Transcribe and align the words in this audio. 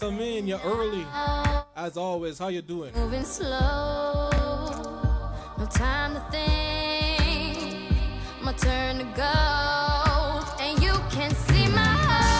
Welcome 0.00 0.20
in. 0.20 0.46
You're 0.46 0.60
early. 0.60 1.04
As 1.74 1.96
always, 1.96 2.38
how 2.38 2.46
you 2.48 2.62
doing? 2.62 2.94
Moving 2.94 3.24
slow, 3.24 4.30
no 5.58 5.66
time 5.66 6.14
to 6.14 6.20
think. 6.30 7.90
My 8.40 8.52
turn 8.52 8.98
to 8.98 9.04
go, 9.16 10.44
and 10.60 10.80
you 10.80 10.92
can 11.10 11.34
see 11.34 11.66
my 11.72 11.96
heart 12.06 12.30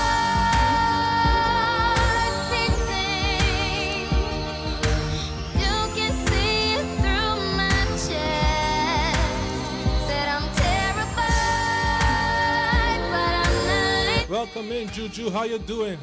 beating. 2.52 4.07
You 5.59 5.88
can 5.97 6.13
see 6.29 6.75
it 6.75 6.87
through 7.01 7.38
my 7.57 7.80
chest. 8.07 9.19
Said 10.07 10.29
I'm 10.29 10.49
terrified, 10.54 11.41
but 13.10 13.32
I'm 13.43 13.57
not. 13.66 14.30
Welcome 14.30 14.71
in, 14.71 14.87
Juju. 14.91 15.30
How 15.30 15.43
you 15.43 15.59
doing? 15.59 15.99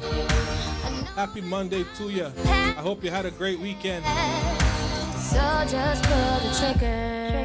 Happy 1.16 1.40
Monday 1.40 1.84
to 1.96 2.10
you. 2.10 2.30
I 2.44 2.72
hope 2.72 3.02
you 3.02 3.10
had 3.10 3.24
a 3.24 3.30
great 3.30 3.58
weekend. 3.58 4.04
So 5.16 5.64
just 5.66 6.04
pull 6.04 6.40
the 6.44 6.50
trigger. 6.58 7.44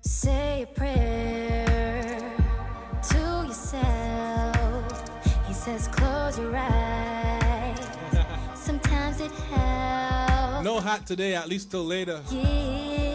Say 0.00 0.62
a 0.62 0.66
prayer 0.66 2.18
to 3.08 3.18
yourself. 3.46 5.46
He 5.46 5.54
says, 5.54 5.86
close 5.86 6.36
your 6.40 6.56
eyes. 6.56 7.78
Sometimes 8.56 9.20
it 9.20 9.30
helps. 9.30 10.64
No 10.64 10.80
hat 10.80 11.06
today, 11.06 11.36
at 11.36 11.48
least 11.48 11.70
till 11.70 11.84
later. 11.84 12.20
Yeah, 12.32 13.12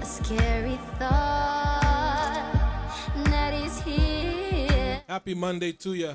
a 0.00 0.04
scary 0.04 0.78
thought 1.00 1.51
it 5.12 5.34
Monday 5.34 5.72
to 5.72 5.92
chest. 5.92 6.14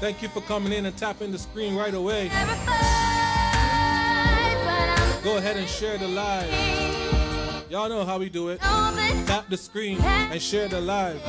Thank 0.00 0.20
you 0.20 0.28
for 0.28 0.40
coming 0.42 0.72
in 0.72 0.84
and 0.84 0.96
tapping 0.98 1.30
the 1.30 1.38
screen 1.38 1.76
right 1.76 1.94
away. 1.94 2.28
Terrified, 2.28 2.66
but 4.66 4.88
I'm 5.00 5.22
Go 5.22 5.36
ahead 5.38 5.56
and 5.56 5.68
share 5.68 5.96
the 5.96 6.08
live. 6.08 6.50
Y'all 7.70 7.88
know 7.88 8.04
how 8.04 8.18
we 8.18 8.28
do 8.28 8.48
it. 8.48 8.60
Tap 8.60 9.48
the 9.48 9.56
screen 9.56 10.00
and 10.02 10.42
share 10.42 10.68
the 10.68 10.80
live. 10.80 11.20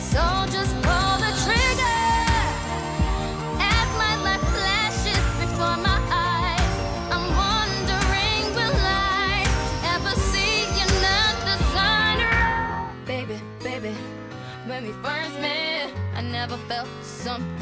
So 0.00 0.22
just 0.50 0.74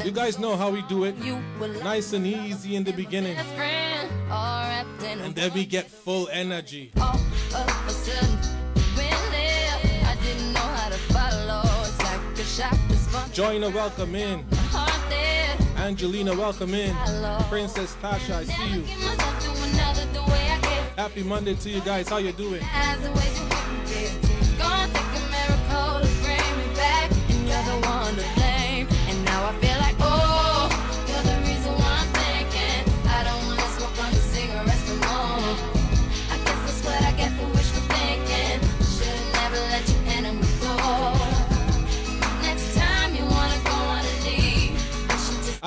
You 0.05 0.11
guys 0.11 0.39
know 0.39 0.55
how 0.55 0.69
we 0.69 0.81
do 0.83 1.03
it. 1.03 1.15
Nice 1.83 2.13
and 2.13 2.25
easy 2.25 2.77
in 2.77 2.85
the 2.85 2.93
beginning. 2.93 3.35
best 3.35 3.49
friend, 3.55 4.09
all 4.31 4.61
wrapped 4.63 5.03
in 5.03 5.19
a 5.19 5.23
And 5.23 5.35
then 5.35 5.53
we 5.53 5.65
get 5.65 5.91
full 5.91 6.29
energy. 6.31 6.91
all 6.97 7.09
of 7.09 7.87
a 7.87 7.89
sudden 7.91 8.37
went 8.95 9.31
there. 9.31 10.05
I 10.05 10.15
didn't 10.23 10.53
know 10.53 10.59
how 10.61 10.87
to 10.87 10.97
follow. 11.11 11.61
It's 11.81 12.01
like 12.01 12.39
a 12.39 12.43
shot 12.45 12.77
that's 12.87 13.05
fun. 13.07 13.29
Joyner, 13.33 13.69
welcome 13.69 14.15
in. 14.15 14.45
Angelina, 15.75 16.33
welcome 16.33 16.73
in. 16.73 16.95
Princess 17.49 17.97
Tasha, 18.01 18.35
I 18.35 18.43
see 18.45 18.75
you. 18.75 18.81
give 18.83 18.97
myself 18.99 19.39
to 19.43 19.49
another 19.73 20.05
the 20.13 20.21
way 20.31 20.47
I 20.51 20.59
get. 20.61 20.99
Happy 20.99 21.23
Monday 21.23 21.55
to 21.55 21.69
you 21.69 21.81
guys. 21.81 22.07
How 22.07 22.17
you 22.17 22.31
doing? 22.31 22.61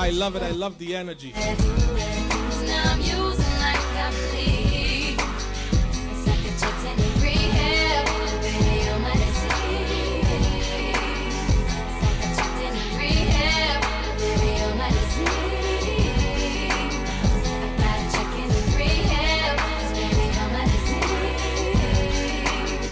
Check 0.02 0.10
love 0.18 0.34
it. 0.34 0.42
I 0.42 0.50
love 0.50 0.78
the 0.78 0.96
energy. 0.96 1.32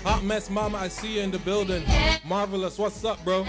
Hot 0.04 0.22
mess, 0.22 0.48
mama. 0.48 0.78
I 0.78 0.88
see 0.88 1.16
you 1.16 1.22
in 1.22 1.32
the 1.32 1.38
building. 1.40 1.82
Marvelous. 2.24 2.78
What's 2.78 3.04
up, 3.04 3.24
bro? 3.24 3.44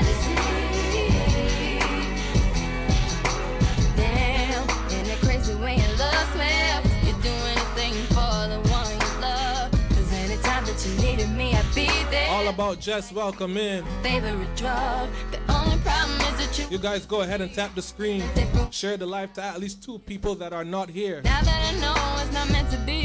About 12.51 12.79
Jess. 12.79 13.11
Welcome 13.13 13.55
in. 13.55 13.83
favorite 14.03 14.55
drug. 14.57 15.09
The 15.31 15.39
only 15.53 15.77
problem 15.79 16.19
is 16.21 16.35
that 16.37 16.59
you 16.59 16.65
You 16.69 16.77
guys 16.77 17.05
go 17.05 17.21
ahead 17.21 17.39
and 17.41 17.53
tap 17.53 17.73
the 17.75 17.81
screen. 17.81 18.23
Share 18.71 18.97
the 18.97 19.05
live 19.05 19.31
to 19.33 19.43
at 19.43 19.59
least 19.59 19.83
two 19.83 19.99
people 19.99 20.35
that 20.35 20.51
are 20.51 20.65
not 20.65 20.89
here. 20.89 21.21
now 21.23 21.41
that 21.41 21.73
I 21.73 21.79
know 21.79 22.21
it's 22.21 22.33
not 22.33 22.49
meant 22.51 22.69
to 22.71 22.77
be. 22.79 23.01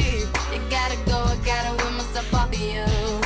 You 0.52 0.60
gotta 0.68 0.96
go, 1.06 1.18
I 1.18 1.36
gotta 1.44 1.84
win 1.84 1.94
myself 1.94 2.34
off 2.34 2.52
of 2.52 2.58
you. 2.58 3.25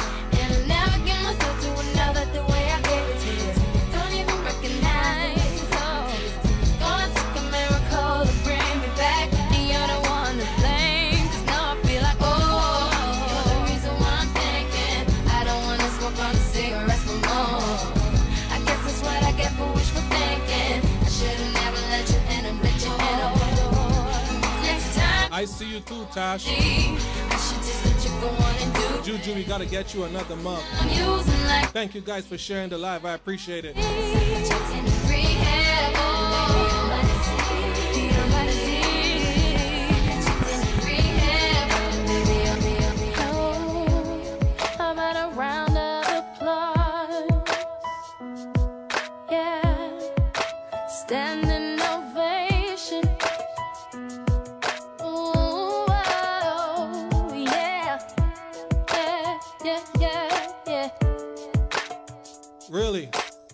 I 25.40 25.46
see 25.46 25.72
you 25.72 25.80
too, 25.80 26.06
Tash. 26.12 26.46
I 26.46 26.50
should 26.50 27.62
just 27.62 27.86
let 27.86 28.04
you 28.04 28.10
go 28.20 28.28
on 28.28 28.54
and 28.56 29.04
do. 29.04 29.12
Juju, 29.16 29.34
we 29.34 29.42
gotta 29.42 29.64
get 29.64 29.94
you 29.94 30.04
another 30.04 30.36
mug. 30.36 30.62
I'm 30.78 30.90
using 30.90 31.44
like 31.44 31.70
Thank 31.70 31.94
you 31.94 32.02
guys 32.02 32.26
for 32.26 32.36
sharing 32.36 32.68
the 32.68 32.76
live. 32.76 33.06
I 33.06 33.14
appreciate 33.14 33.64
it. 33.64 33.74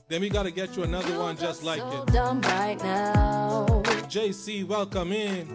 Then 0.09 0.21
we 0.21 0.29
gotta 0.29 0.53
get 0.53 0.77
you 0.77 0.85
another 0.85 1.19
one 1.19 1.37
just 1.37 1.65
like 1.65 1.81
so 1.81 2.05
it. 2.07 2.15
right 2.15 2.79
now. 2.81 3.67
JC, 4.09 4.65
welcome 4.65 5.11
in. 5.11 5.49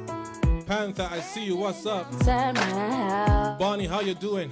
Panther, 0.66 1.08
I 1.10 1.22
see 1.22 1.46
you. 1.46 1.56
What's 1.56 1.86
up? 1.86 2.12
Bonnie, 3.58 3.86
how 3.88 4.02
you 4.02 4.14
doing? 4.14 4.52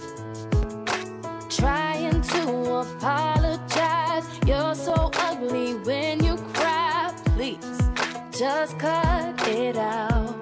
Trying 1.49 2.21
to 2.21 2.75
apologize. 2.75 4.25
You're 4.47 4.73
so 4.73 5.11
ugly 5.15 5.73
when 5.75 6.23
you 6.23 6.37
cry. 6.53 7.13
Please, 7.35 7.57
just 8.31 8.79
cut 8.79 9.47
it 9.49 9.75
out. 9.75 10.33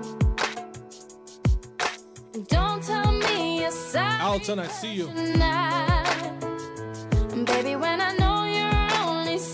Don't 2.47 2.83
tell 2.83 3.11
me 3.11 3.61
you're 3.61 3.71
sorry. 3.71 4.21
Alton, 4.21 4.59
I 4.59 4.67
see 4.67 4.93
you. 4.93 5.07
Tonight. 5.07 6.03
Baby, 7.45 7.75
when 7.75 8.01
I 8.01 8.15
know 8.17 8.26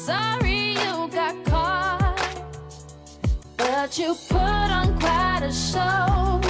sorry 0.06 0.72
you 0.72 1.08
got 1.08 1.36
caught. 1.46 2.20
But 3.56 3.98
you 3.98 4.16
put 4.28 4.70
on 4.80 5.00
quite 5.00 5.44
a 5.44 5.54
show. 5.54 6.42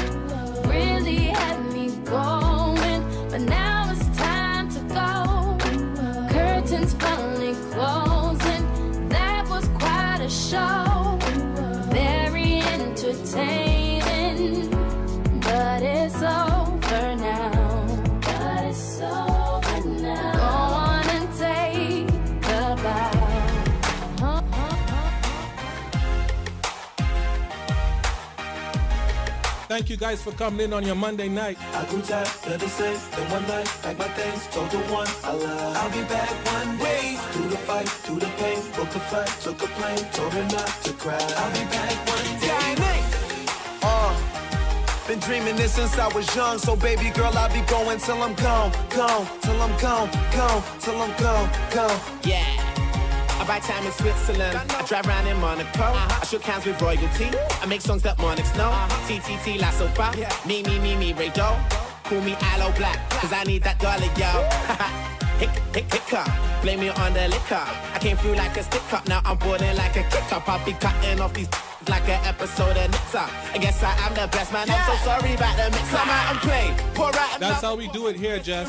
Really 0.67 1.25
had 1.39 1.59
me 1.71 1.85
going. 2.03 3.01
But 3.29 3.41
now 3.41 3.91
it's 3.91 4.07
time 4.17 4.69
to 4.69 4.79
go. 4.99 5.13
Curtains 6.33 6.93
finally 6.93 7.53
closing. 7.71 8.63
That 9.09 9.47
was 9.49 9.67
quite 9.81 10.21
a 10.21 10.29
show. 10.29 11.19
Very 11.91 12.61
entertaining. 12.61 13.72
Thank 29.73 29.89
you 29.89 29.97
guys 29.97 30.21
for 30.21 30.31
coming 30.33 30.59
in 30.65 30.71
on 30.71 30.85
your 30.85 30.93
Monday 30.93 31.27
night. 31.27 31.57
I 31.73 31.83
grew 31.85 31.99
tired 32.03 32.27
of 32.27 32.59
the 32.59 32.69
same. 32.69 32.95
Then 33.15 33.31
one 33.31 33.41
night, 33.47 33.65
packed 33.81 33.97
my 33.97 34.07
things, 34.09 34.45
told 34.53 34.69
the 34.69 34.77
one 34.93 35.07
I 35.23 35.33
love. 35.33 35.77
I'll 35.77 35.89
be 35.89 36.07
back 36.07 36.29
one 36.53 36.77
day. 36.77 37.17
Through 37.31 37.49
the 37.49 37.57
fight, 37.57 37.89
through 37.89 38.19
the 38.19 38.31
pain, 38.37 38.61
broke 38.73 38.91
the 38.91 38.99
flight, 38.99 39.27
took 39.41 39.63
a 39.63 39.65
plane, 39.73 40.05
told 40.11 40.31
her 40.33 40.43
not 40.43 40.69
to 40.83 40.93
cry. 40.93 41.17
I'll 41.17 41.51
be 41.53 41.65
back 41.73 41.95
one 42.07 42.39
day. 42.39 43.01
Uh, 43.81 45.07
been 45.07 45.17
dreaming 45.17 45.55
this 45.55 45.73
since 45.73 45.97
I 45.97 46.07
was 46.13 46.35
young, 46.35 46.59
so 46.59 46.75
baby 46.75 47.09
girl, 47.09 47.33
I'll 47.35 47.51
be 47.51 47.65
going 47.67 47.97
till 47.97 48.21
I'm 48.21 48.35
gone, 48.35 48.71
gone, 48.95 49.25
till 49.41 49.59
I'm 49.59 49.75
gone, 49.81 50.07
gone, 50.37 50.63
till 50.81 51.01
I'm 51.01 51.19
gone, 51.19 51.49
gone. 51.73 51.99
Yeah. 52.23 52.62
I 53.43 53.45
buy 53.45 53.59
time 53.59 53.85
in 53.85 53.91
Switzerland. 53.91 54.55
I 54.71 54.85
drive 54.85 55.05
around 55.05 55.27
in 55.27 55.37
Monaco. 55.41 55.83
Uh-huh. 55.83 56.19
I 56.21 56.25
shook 56.25 56.43
hands 56.43 56.65
with 56.65 56.81
royalty. 56.81 57.27
I 57.61 57.65
make 57.65 57.81
songs 57.81 58.01
that 58.03 58.17
monarchs 58.19 58.55
know. 58.55 58.71
TTT 59.03 59.59
La 59.59 59.69
Sofa. 59.71 60.15
Me, 60.47 60.63
me, 60.63 60.79
me, 60.79 60.95
me, 60.95 61.11
Ray 61.11 61.27
Doe. 61.27 61.59
Call 62.05 62.21
me 62.21 62.37
Aloe 62.39 62.71
Blacc, 62.71 62.97
cause 63.09 63.33
I 63.33 63.43
need 63.43 63.61
that 63.63 63.79
dollar, 63.79 64.07
yo. 64.15 64.31
Hick, 65.39 65.49
hick, 65.75 65.91
hiccup. 65.91 66.29
Blame 66.61 66.83
it 66.83 66.97
on 66.97 67.13
the 67.13 67.27
liquor. 67.27 67.59
I 67.59 67.97
came 67.99 68.15
through 68.15 68.35
like 68.35 68.55
a 68.55 68.63
stick 68.63 68.93
up, 68.93 69.09
now 69.09 69.19
I'm 69.25 69.37
boarding 69.37 69.75
like 69.75 69.97
a 69.97 70.03
kick 70.03 70.31
up. 70.31 70.47
I'll 70.47 70.65
be 70.65 70.71
cutting 70.71 71.19
off 71.19 71.33
these 71.33 71.49
like 71.89 72.07
an 72.09 72.23
episode 72.25 72.77
of 72.77 72.91
Nixon. 72.91 73.27
I 73.53 73.57
guess 73.59 73.83
I 73.83 73.93
am 74.05 74.13
the 74.13 74.27
best 74.35 74.51
man. 74.53 74.69
I'm 74.69 74.97
so 74.97 75.05
sorry 75.05 75.33
about 75.33 75.55
the 75.57 75.69
mix. 75.71 75.93
I'm 75.93 76.09
out 76.09 76.31
and 76.31 76.39
play. 76.39 76.75
Pour 76.93 77.07
out 77.07 77.39
That's 77.39 77.61
how 77.61 77.75
we 77.75 77.87
do 77.89 78.07
it 78.07 78.15
here, 78.15 78.39
Jess. 78.39 78.67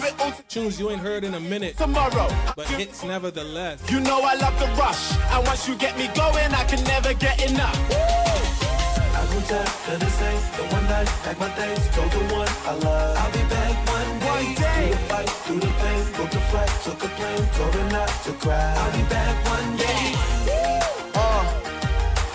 Tunes 0.48 0.78
you 0.78 0.90
ain't 0.90 1.00
heard 1.00 1.24
in 1.24 1.34
a 1.34 1.40
minute, 1.40 1.76
tomorrow. 1.76 2.28
but 2.56 2.66
hits 2.68 3.04
nevertheless. 3.04 3.78
You 3.90 4.00
know 4.00 4.20
I 4.22 4.34
love 4.34 4.58
the 4.58 4.66
rush, 4.80 5.16
and 5.32 5.46
once 5.46 5.68
you 5.68 5.74
get 5.76 5.96
me 5.98 6.08
going, 6.14 6.52
I 6.54 6.64
can 6.64 6.82
never 6.84 7.14
get 7.14 7.50
enough. 7.50 7.78
I 7.90 9.26
grew 9.30 9.40
tired 9.42 9.94
of 9.94 10.00
the 10.00 10.10
same. 10.10 10.40
the 10.56 10.74
one 10.74 10.84
night, 10.84 11.06
packed 11.24 11.40
my 11.40 11.48
things, 11.50 11.88
told 11.94 12.10
the 12.10 12.34
one 12.34 12.48
I 12.66 12.74
love. 12.74 13.16
I'll 13.16 13.32
be 13.32 13.42
back 13.48 13.74
one 13.88 14.18
day. 14.18 14.26
One 14.26 14.54
day. 14.54 14.74
Through 14.74 14.90
the 14.90 14.96
fight, 15.08 15.30
through 15.44 15.60
the 15.60 15.66
pain, 15.66 16.12
broke 16.14 16.30
the 16.30 16.40
flight, 16.50 16.70
took 16.84 17.04
a 17.04 17.08
plane, 17.08 17.48
told 17.54 17.74
her 17.74 17.90
not 17.90 18.08
to 18.24 18.32
cry. 18.32 18.74
I'll 18.76 18.92
be 18.92 19.02
back 19.08 19.44
one 19.46 19.76
day. 19.76 20.13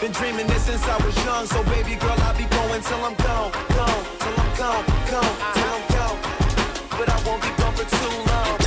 Been 0.10 0.22
dreaming 0.22 0.48
this 0.48 0.64
since 0.64 0.84
I 0.88 0.98
was 1.06 1.16
young, 1.24 1.46
so 1.46 1.64
baby 1.66 1.94
girl, 1.96 2.16
I'll 2.22 2.36
be 2.36 2.46
going 2.46 2.82
till 2.82 3.06
I'm 3.06 3.14
gone, 3.14 3.52
gone, 3.52 4.06
till 4.18 4.40
I'm 4.40 4.56
gone, 4.58 4.86
gone, 5.12 5.36
till 5.54 5.72
I'm 5.76 5.86
gone. 5.94 6.18
But 6.98 7.10
I 7.10 7.24
won't 7.28 7.42
be 7.44 7.50
gone 7.62 7.76
for 7.76 7.86
too 7.86 8.16
long. 8.30 8.58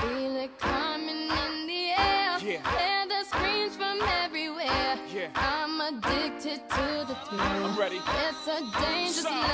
Feel 0.00 0.36
it 0.42 0.58
coming 0.58 1.30
in 1.30 1.66
the 1.68 1.92
air. 1.96 2.38
Hear 2.40 3.06
the 3.06 3.22
screams 3.28 3.76
from 3.76 4.02
everywhere. 4.24 4.98
I'm 5.36 5.80
addicted 5.80 6.68
to 6.68 7.06
the 7.06 7.14
thrill. 7.28 7.40
I'm 7.40 7.78
ready. 7.78 8.00
It's 8.26 8.48
a 8.48 8.60
dangerous. 8.82 9.24
Can't 9.24 9.53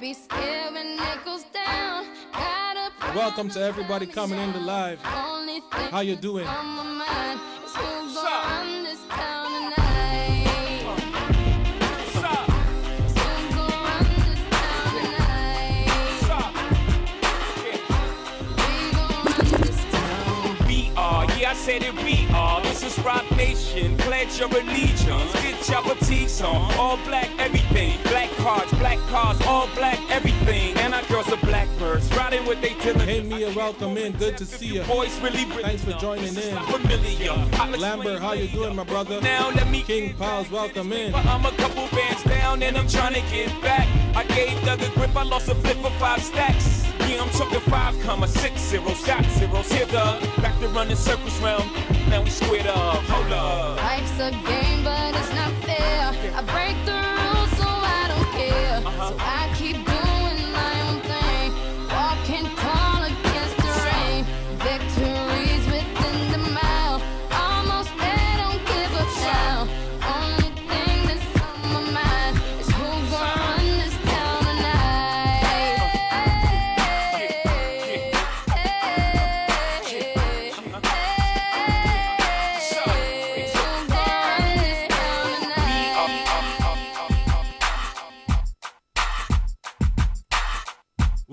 be 0.00 0.14
scared 0.14 0.72
when 0.72 0.86
it 0.98 1.52
down. 1.52 2.06
Gotta 2.32 2.90
Welcome 3.16 3.50
to 3.50 3.60
everybody 3.60 4.06
coming 4.06 4.38
in 4.38 4.52
the 4.52 4.60
live. 4.60 4.98
only 5.04 5.60
thing 5.60 5.90
How 5.90 6.00
you 6.00 6.16
doing? 6.16 6.46
on 6.46 6.66
my 6.66 6.82
mind 6.84 7.40
is 7.64 7.74
who's 7.74 8.14
gonna 8.14 8.30
run 8.48 8.82
this 8.84 9.00
town 9.08 9.52
tonight. 9.52 10.46
Who's 11.96 13.54
gonna 13.54 13.76
run 13.84 14.06
this 14.24 14.42
town 14.50 14.90
tonight? 15.02 15.88
We 18.56 18.72
gonna 18.92 19.18
run 19.26 19.46
this 19.60 19.80
town. 19.92 20.66
We 20.66 20.90
are, 20.96 21.24
yeah, 21.38 21.50
I 21.50 21.54
said 21.54 21.82
it, 21.82 21.94
we 22.04 22.26
are. 22.32 22.62
This 22.62 22.82
is 22.82 22.98
Roc 23.00 23.24
Nation. 23.36 23.96
Pledge 23.98 24.38
your 24.38 24.48
allegiance. 24.48 25.32
Get 25.42 25.68
your 25.68 25.82
boutiques 25.82 26.40
on. 26.40 26.72
All 26.78 26.96
black, 27.04 27.28
everything. 27.38 27.98
Black 28.04 28.29
cards, 28.42 28.70
black 28.72 28.98
cars, 29.08 29.40
all 29.46 29.68
black, 29.74 29.98
everything. 30.10 30.76
And 30.78 30.94
our 30.94 31.02
girls 31.04 31.28
are 31.32 31.36
blackbirds. 31.38 32.10
Riding 32.16 32.46
with 32.46 32.60
they 32.60 32.74
diligence. 32.74 33.04
Hey 33.04 33.22
Mia, 33.22 33.52
welcome 33.54 33.96
in. 33.96 34.12
Good 34.12 34.36
to 34.38 34.46
see 34.46 34.66
you. 34.74 34.82
Boys 34.82 35.18
really, 35.20 35.44
really 35.46 35.62
Thanks 35.62 35.84
for 35.84 35.92
joining 35.92 36.34
in. 36.36 36.56
familiar. 36.66 37.32
Lambert, 37.78 38.20
how 38.20 38.32
you 38.32 38.48
doing, 38.48 38.76
my 38.76 38.84
brother? 38.84 39.20
Now 39.20 39.50
let 39.50 39.68
me 39.68 39.82
King 39.82 40.14
Pals, 40.14 40.50
welcome 40.50 40.92
in. 40.92 41.12
But 41.12 41.24
I'm 41.26 41.44
a 41.44 41.52
couple 41.52 41.86
bands 41.88 42.22
down 42.24 42.62
and 42.62 42.76
I'm 42.76 42.88
trying 42.88 43.14
to 43.14 43.20
get 43.30 43.48
back. 43.62 43.86
I 44.16 44.24
gave 44.24 44.60
Doug 44.64 44.80
a 44.82 44.88
grip, 44.90 45.14
I 45.16 45.22
lost 45.22 45.48
a 45.48 45.54
flip 45.54 45.76
for 45.78 45.90
five 45.98 46.22
stacks. 46.22 46.84
Yeah, 47.08 47.22
I'm 47.22 47.30
talking 47.30 47.60
five 47.60 47.98
comma 48.02 48.28
six 48.28 48.60
zero, 48.60 48.92
shot 48.94 49.24
zeros. 49.36 49.70
Here 49.72 49.86
the 49.86 50.30
back 50.40 50.58
to 50.60 50.68
running 50.68 50.96
circles 50.96 51.38
round. 51.40 51.64
Now 52.08 52.22
we 52.22 52.30
squared 52.30 52.66
up. 52.66 53.02
Hold 53.04 53.32
up. 53.32 53.76
Life's 53.76 54.18
a 54.20 54.30
game, 54.48 54.84
but 54.84 55.14
it's 55.16 55.32
not 55.34 55.52
fair. 55.64 56.12
I 56.34 56.42
break 56.42 56.76
the 56.86 57.19
So 59.10 59.16
I 59.18 59.49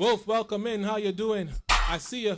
Wolf, 0.08 0.26
welcome 0.26 0.66
in. 0.68 0.84
How 0.84 0.96
you 0.96 1.12
doing? 1.12 1.50
I 1.70 1.98
see 1.98 2.22
you. 2.28 2.36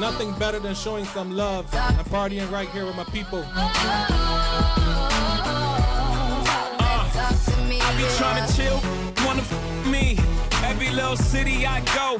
Nothing 0.00 0.32
better 0.36 0.58
than 0.58 0.74
showing 0.74 1.04
some 1.04 1.30
love 1.30 1.72
and 1.72 2.06
partying 2.08 2.50
right 2.50 2.68
here 2.70 2.84
with 2.84 2.96
my 2.96 3.04
people. 3.04 3.44
Uh, 3.46 3.72
I 7.84 7.94
be 7.96 8.04
trying 8.16 8.44
to 8.44 8.56
chill, 8.56 8.80
wanna 9.24 9.42
f 9.42 9.86
me. 9.86 10.18
Every 10.64 10.90
little 10.90 11.16
city 11.16 11.68
I 11.68 11.82
go, 11.94 12.18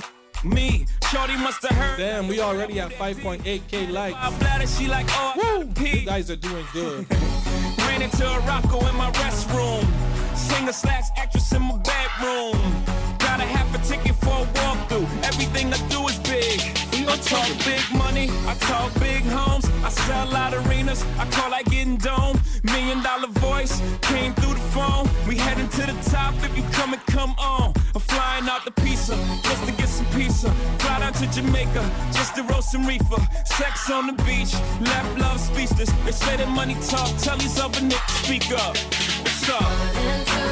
me. 0.49 0.87
Shorty 1.11 1.37
must 1.38 1.61
have 1.67 1.76
heard. 1.76 1.99
Damn, 1.99 2.29
we 2.29 2.38
already 2.38 2.79
at 2.79 2.93
5.8k 2.93 3.91
likes. 3.91 4.79
She 4.79 4.87
like, 4.87 5.07
oh, 5.09 5.33
I 5.35 5.59
Woo! 5.59 5.73
pee. 5.73 6.00
You 6.00 6.07
guys 6.07 6.31
are 6.31 6.37
doing 6.37 6.65
good. 6.73 7.05
Ran 7.79 8.00
into 8.00 8.25
a 8.25 8.38
Rocco 8.43 8.87
in 8.87 8.95
my 8.95 9.11
restroom. 9.11 10.15
Singer 10.37 10.73
slash 10.73 11.09
actress 11.16 11.52
in 11.52 11.62
my 11.62 11.76
bedroom. 11.78 12.61
Got 13.19 13.40
a 13.40 13.45
half 13.45 13.75
a 13.75 13.78
ticket 13.87 14.14
for 14.16 14.37
a 14.45 14.47
walkthrough. 14.59 15.07
Everything 15.25 15.73
I 15.73 15.78
do 15.88 16.07
is 16.09 16.19
big. 16.21 16.61
I 17.09 17.16
talk 17.19 17.49
big 17.64 17.85
money, 17.97 18.28
I 18.47 18.55
talk 18.55 18.93
big 19.00 19.23
homes. 19.25 19.64
I 19.85 19.90
sell 19.90 20.35
out 20.35 20.52
arenas, 20.55 21.05
I 21.19 21.25
call 21.31 21.50
like 21.50 21.66
getting 21.66 21.97
dome. 21.97 22.38
Million 22.64 23.02
dollar 23.02 23.28
voice 23.28 23.81
came 24.02 24.35
through 24.35 24.55
the 24.55 24.66
phone. 24.75 25.09
We 25.28 25.37
heading 25.37 25.69
to 25.69 25.87
the 25.87 25.97
the 25.97 26.11
top 26.11 26.35
if 26.43 26.57
you 26.57 26.64
come 26.73 26.93
and 26.93 27.02
come 27.07 27.35
on. 27.38 27.73
I'm 27.95 28.00
flying 28.00 28.49
out 28.49 28.64
the 28.64 28.73
pizza 28.73 29.16
just 29.43 29.64
to 29.66 29.73
get 29.73 29.88
some 29.88 30.07
pizza. 30.07 30.50
Fly 30.78 30.99
down 31.00 31.12
to 31.14 31.26
Jamaica 31.31 31.83
just 32.12 32.35
to 32.37 32.43
roast 32.43 32.73
some 32.73 32.87
reefer. 32.87 33.21
Sex 33.45 33.90
on 33.90 34.09
the 34.09 34.12
beach, 34.25 34.52
left 34.81 35.19
love 35.19 35.40
speechless. 35.40 35.90
They 36.05 36.12
say 36.12 36.37
that 36.37 36.49
money 36.49 36.75
talk, 36.88 37.09
tell 37.19 37.37
these 37.38 37.59
other 37.59 37.81
niggas 37.81 38.25
speak 38.25 38.52
up. 38.52 38.76
Up? 39.49 40.46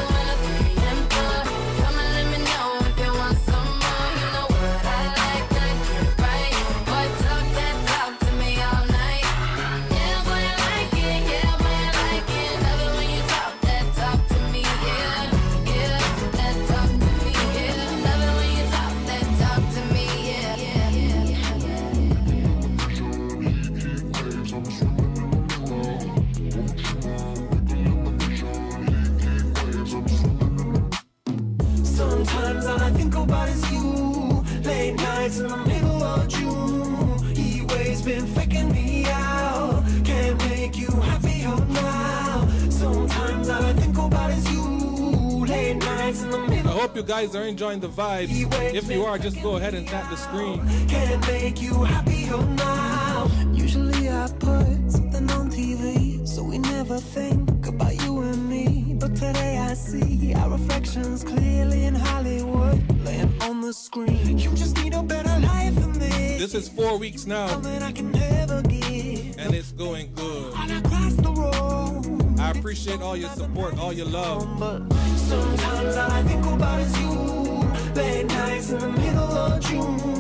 All 33.31 33.37
I 33.37 33.47
think 33.47 33.49
about 33.49 33.49
is 33.49 33.73
you. 33.73 34.45
Late 34.63 34.97
nights 34.97 35.39
in 35.39 35.49
the 35.49 35.57
middle 35.57 36.03
of 36.03 36.29
June. 36.29 37.35
He 37.35 37.61
always 37.61 38.03
been 38.03 38.27
faking 38.27 38.73
me 38.73 39.07
out. 39.07 39.83
Can't 40.05 40.39
make 40.49 40.77
you 40.77 40.91
happier 40.91 41.57
now. 41.67 42.49
Sometimes 42.71 43.49
all 43.49 43.65
I 43.65 43.73
think 43.73 43.97
about 43.99 44.31
is 44.31 44.51
you. 44.53 45.47
Late 45.47 45.77
nights 45.77 46.23
in 46.23 46.31
the 46.31 46.39
I 46.65 46.77
hope 46.77 46.97
you 46.97 47.03
guys 47.03 47.35
are 47.35 47.45
enjoying 47.45 47.81
the 47.81 47.89
vibes. 47.89 48.75
If 48.75 48.91
you 48.91 49.05
are, 49.05 49.19
just 49.19 49.43
go 49.43 49.57
ahead 49.57 49.75
and 49.75 49.87
tap 49.87 50.11
the 50.11 50.17
screen. 50.17 50.61
Can't 50.89 51.27
make 51.27 51.63
you 51.63 51.83
happier 51.85 52.39
now. 52.39 53.31
Usually 53.53 54.11
I 54.11 54.29
put 54.39 54.91
something 54.91 55.31
on 55.31 55.51
TV, 55.51 56.27
so 56.27 56.43
we 56.43 56.59
never 56.59 56.99
think 56.99 57.67
about 57.67 57.95
you 58.05 58.21
and 58.21 58.49
me. 58.49 58.97
But 58.99 59.15
today 59.17 59.59
I 59.59 59.75
see 59.75 60.35
our 60.35 60.51
reflections 60.51 61.25
clearly 61.25 61.85
in 61.85 61.95
Hollywood, 61.95 62.15
laying 62.15 62.35
on 62.35 62.45
the 62.45 62.54
screen. 63.75 64.39
You 64.39 64.51
just 64.51 64.77
need 64.83 64.95
a 64.95 65.03
better 65.03 65.39
life 65.41 65.75
than 65.75 65.93
this. 65.93 66.39
This 66.39 66.55
is 66.55 66.69
four 66.69 66.99
weeks 66.99 67.27
now, 67.27 67.47
I 67.83 67.93
can 67.93 68.11
never 68.13 68.63
give. 68.63 69.39
and 69.39 69.55
it's 69.55 69.73
going 69.73 70.13
good. 70.15 70.53
Across 70.55 71.15
the 71.17 71.33
road. 71.33 72.41
I 72.41 72.51
appreciate 72.51 73.01
all 73.01 73.17
your 73.17 73.31
support, 73.31 73.79
all 73.79 73.93
your 73.93 74.07
love. 74.07 74.59
But 74.59 74.81
sometimes 75.17 75.97
all 75.97 76.11
I 76.11 76.23
think 76.23 76.45
about 76.47 76.81
is 76.81 76.99
you. 77.01 77.11
Late 77.95 78.27
nights 78.27 78.71
in 78.71 78.79
the 78.79 78.89
middle 78.89 79.33
of 79.47 79.61
June. 79.61 80.15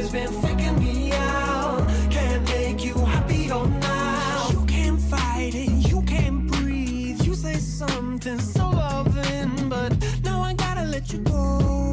Always 0.00 0.12
been 0.12 0.42
faking 0.42 0.78
me 0.78 1.12
out. 1.12 1.86
Can't 2.10 2.46
make 2.48 2.84
you 2.84 2.94
happier 2.94 3.66
now. 3.66 4.48
You 4.50 4.64
can't 4.66 5.00
fight 5.00 5.54
it, 5.54 5.70
you 5.90 6.02
can't 6.02 6.46
breathe. 6.50 7.20
You 7.22 7.34
say 7.34 7.54
something 7.54 8.38
so 8.38 8.70
loving, 8.70 9.68
but 9.68 9.94
now 10.22 10.40
I 10.42 10.54
gotta 10.54 10.84
let 10.84 11.12
you 11.12 11.18
go. 11.18 11.92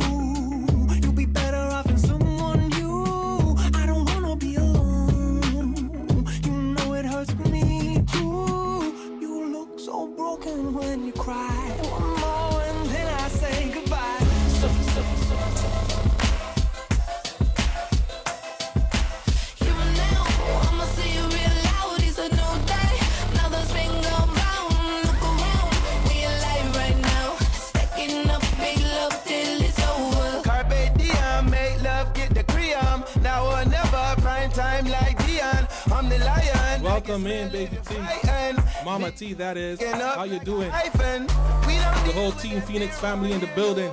Welcome 37.07 37.27
in, 37.27 37.49
baby 37.53 37.77
T. 37.87 37.95
Mama 38.83 39.11
T, 39.11 39.31
that 39.35 39.55
is. 39.55 39.81
How 39.81 40.25
you 40.25 40.39
doing? 40.39 40.69
The 40.69 42.11
whole 42.13 42.33
Team 42.33 42.59
Phoenix 42.59 42.99
family 42.99 43.31
in 43.31 43.39
the 43.39 43.47
building. 43.55 43.89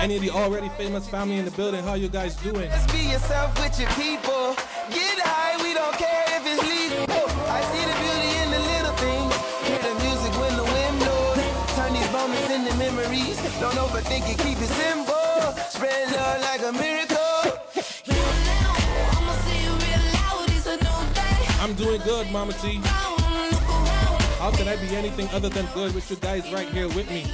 Any 0.00 0.16
of 0.16 0.22
the 0.22 0.30
already 0.30 0.70
famous 0.70 1.06
family 1.06 1.36
in 1.36 1.44
the 1.44 1.50
building. 1.50 1.84
How 1.84 1.94
you 1.94 2.08
guys 2.08 2.34
doing? 2.36 2.70
Just 2.70 2.90
be 2.94 3.12
yourself 3.12 3.52
with 3.60 3.78
your 3.78 3.90
people. 3.90 4.56
Get 4.88 5.20
high, 5.20 5.62
we 5.62 5.74
don't 5.74 5.92
care 6.00 6.24
if 6.40 6.48
it's 6.48 6.64
legal. 6.64 7.28
I 7.52 7.60
see 7.60 7.84
the 7.84 7.96
beauty 8.00 8.32
in 8.40 8.48
the 8.56 8.62
little 8.72 8.96
things. 9.04 9.36
Hear 9.68 9.84
the 9.84 9.92
music 10.00 10.32
when 10.40 10.56
the 10.56 10.64
wind 10.64 10.96
blows. 11.04 11.44
Turn 11.76 11.92
these 11.92 12.08
moments 12.08 12.48
into 12.48 12.72
memories. 12.80 13.36
Don't 13.60 13.76
overthink 13.76 14.32
it, 14.32 14.38
keep 14.40 14.56
it 14.64 14.72
simple. 14.80 15.52
Spread 15.68 16.08
love 16.10 16.40
like 16.40 16.62
a 16.64 16.72
miracle. 16.72 17.13
Doing 21.98 22.24
good, 22.24 22.32
Mama 22.32 22.52
T. 22.54 22.80
How 24.38 24.50
can 24.50 24.66
I 24.68 24.76
be 24.76 24.96
anything 24.96 25.28
other 25.28 25.48
than 25.48 25.66
good 25.74 25.94
with 25.94 26.10
you 26.10 26.16
guys 26.16 26.50
right 26.52 26.68
here 26.68 26.88
with 26.88 27.08
me? 27.10 27.24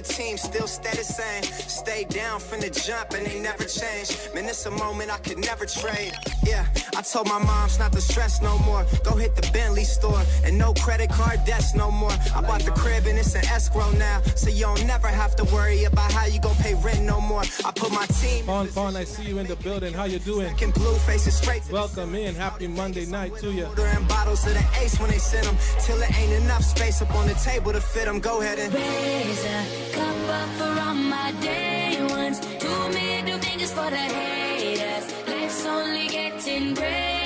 Your 0.00 0.16
team 0.16 0.36
still 0.38 0.66
stay 0.66 0.96
the 0.96 1.04
same. 1.04 1.42
Stay 1.42 2.04
down 2.04 2.40
from 2.40 2.60
the 2.60 2.70
jump 2.70 3.12
and 3.12 3.26
they 3.26 3.38
never 3.38 3.64
change. 3.64 4.08
Man, 4.34 4.46
it's 4.46 4.64
a 4.66 4.70
moment 4.70 5.10
I 5.10 5.18
could 5.18 5.38
never 5.38 5.66
trade. 5.66 6.12
Yeah, 6.42 6.66
I 6.96 7.02
told 7.02 7.28
my 7.28 7.38
moms 7.38 7.78
not 7.78 7.92
to 7.92 8.00
stress 8.00 8.40
no 8.40 8.58
more. 8.60 8.86
Go 9.04 9.16
hit 9.16 9.36
the 9.36 9.48
Bentley 9.52 9.84
store 9.84 10.22
and 10.44 10.56
no 10.56 10.72
credit 10.74 11.10
card 11.10 11.44
debts 11.44 11.74
no 11.74 11.90
more. 11.90 12.12
I 12.34 12.40
bought 12.40 12.62
the 12.62 12.70
crib 12.70 13.06
and 13.06 13.18
it's 13.18 13.34
an 13.34 13.44
escrow 13.46 13.90
now. 13.92 14.22
So 14.36 14.48
you 14.48 14.64
don't 14.64 14.86
never 14.86 15.08
have 15.08 15.36
to 15.36 15.44
worry 15.54 15.84
about 15.84 16.12
how 16.12 16.26
you 16.26 16.40
gon' 16.40 16.56
pay 16.56 16.74
rent 16.74 17.02
no 17.02 17.20
more. 17.20 17.42
I 17.64 17.70
put 17.74 17.92
my 17.92 18.06
team 18.06 18.44
Fawn 18.46 18.68
Fawn, 18.68 18.96
I 18.96 19.04
see 19.04 19.24
you 19.24 19.38
in 19.38 19.46
the 19.46 19.56
building. 19.56 19.92
How 19.92 20.04
you 20.04 20.18
doing? 20.18 20.54
in 20.60 20.70
blue 20.70 20.94
faces 21.06 21.36
straight 21.36 21.62
to 21.62 21.68
the 21.68 21.74
Welcome 21.74 22.14
in. 22.14 22.34
Happy 22.34 22.66
Monday 22.66 23.06
night 23.06 23.36
to 23.38 23.52
you. 23.52 23.66
Ordering 23.66 24.06
bottles 24.06 24.46
of 24.46 24.54
the 24.54 24.64
ace 24.80 24.98
when 24.98 25.10
they 25.10 25.18
send 25.18 25.46
them. 25.46 25.56
Till 25.80 26.00
it 26.00 26.18
ain't 26.18 26.32
enough 26.42 26.64
space 26.64 27.02
up 27.02 27.14
on 27.14 27.26
the 27.28 27.34
table 27.34 27.72
to 27.72 27.80
fit 27.80 28.06
them. 28.06 28.20
Go 28.20 28.40
ahead 28.40 28.58
and 28.58 28.72
raise 28.72 29.44
a 29.44 29.89
cup 29.92 30.28
up 30.38 30.48
for 30.58 30.80
all 30.86 30.94
my 30.94 31.32
day 31.40 31.98
ones. 32.10 32.40
Two 32.58 32.88
middle 32.90 33.38
fingers 33.38 33.72
for 33.72 33.88
the 33.90 34.04
haters. 34.16 35.06
Let's 35.26 35.66
only 35.66 36.08
getting 36.08 36.74
greater. 36.74 37.19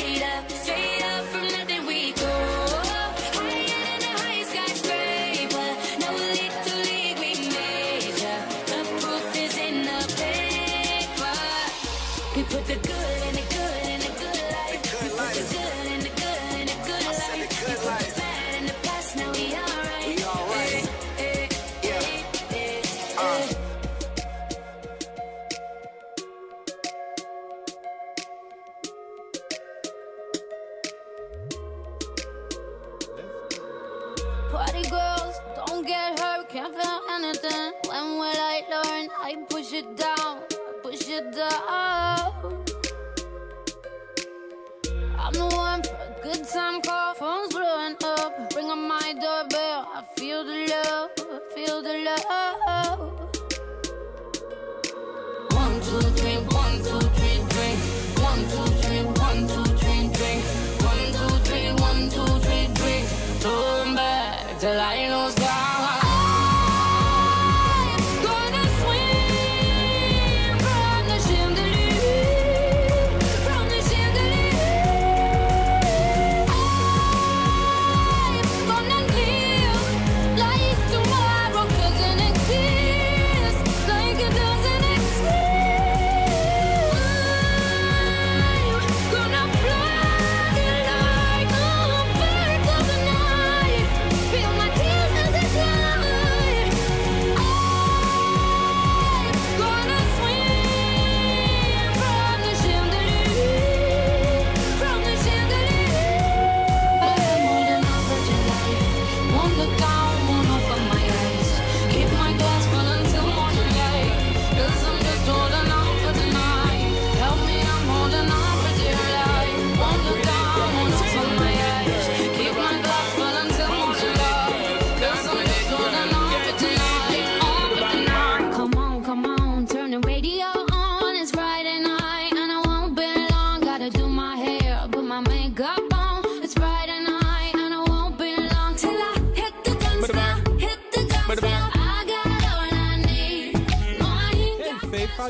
it 39.85 39.97
down, 39.97 40.38
push 40.83 41.09
it 41.09 41.35
down. 41.35 42.64
I'm 45.19 45.33
the 45.33 45.47
one 45.57 45.83
for 45.83 45.95
a 45.95 46.17
good 46.23 46.49
time 46.49 46.81
call, 46.81 47.14
phone's 47.14 47.53
blowing 47.53 47.97
up. 48.05 48.53
ringing 48.55 48.88
my 48.88 49.14
doorbell, 49.14 49.88
I 49.95 50.05
feel 50.17 50.45
the 50.45 50.67
love, 50.71 51.11
feel 51.55 51.83
the 51.83 51.99
love. 52.05 52.43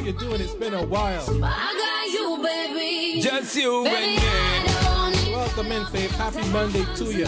you're 0.04 0.12
doing. 0.14 0.40
It's 0.40 0.54
been 0.54 0.74
a 0.74 0.84
while. 0.84 1.24
You, 2.12 2.38
baby. 2.42 3.22
Just 3.22 3.56
you 3.56 3.84
baby, 3.84 4.22
and 4.22 5.16
me. 5.16 5.32
Welcome 5.32 5.72
in, 5.72 5.86
say 5.86 6.08
happy 6.08 6.46
Monday 6.50 6.84
to 6.96 7.04
you. 7.04 7.26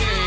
yeah. 0.00 0.21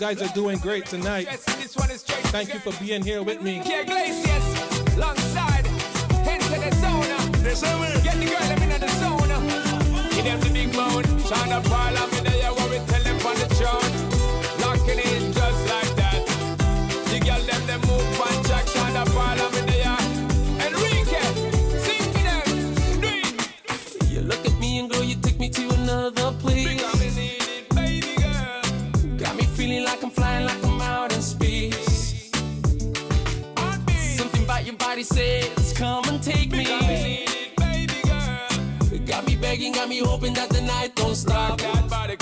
guys 0.00 0.22
are 0.22 0.32
doing 0.34 0.56
great 0.58 0.86
tonight. 0.86 1.28
Thank 1.28 2.54
you 2.54 2.60
for 2.60 2.72
being 2.82 3.02
here 3.02 3.22
with 3.22 3.42
me. 3.42 3.60
Get 3.62 3.86
the 3.86 3.92
girl, 8.26 8.40
let 8.48 8.60
me 8.60 8.66
know 8.66 8.78
the 8.78 8.86
big 12.22 12.29
got 39.72 39.88
me 39.88 39.98
hoping 39.98 40.34
that 40.34 40.48
the 40.50 40.60
night 40.60 40.94
don't 40.94 41.14
stop. 41.14 41.50
Rock 41.50 41.58
that 41.60 41.88
body, 41.90 42.16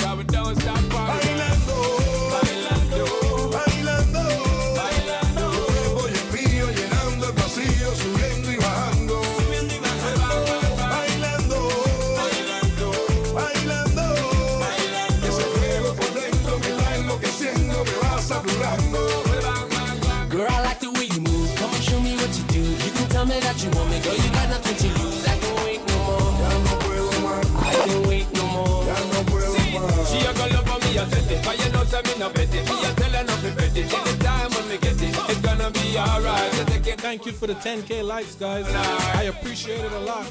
Thank 37.08 37.24
you 37.24 37.32
for 37.32 37.46
the 37.46 37.54
10K 37.54 38.04
likes, 38.04 38.34
guys. 38.34 38.66
I 38.68 39.22
appreciate 39.22 39.80
it 39.80 39.92
a 39.92 39.98
lot. 40.00 40.26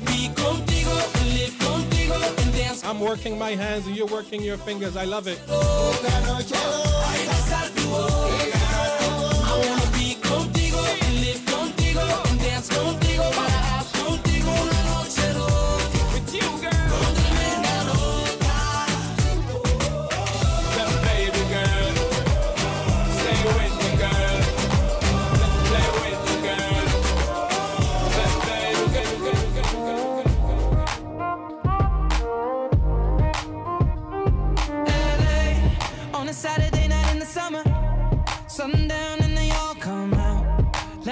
I'm 2.84 3.00
working 3.00 3.40
my 3.40 3.56
hands 3.56 3.88
and 3.88 3.98
you're 3.98 4.06
working 4.06 4.44
your 4.44 4.58
fingers. 4.58 4.96
I 4.96 5.06
love 5.06 5.26
it. 5.28 5.40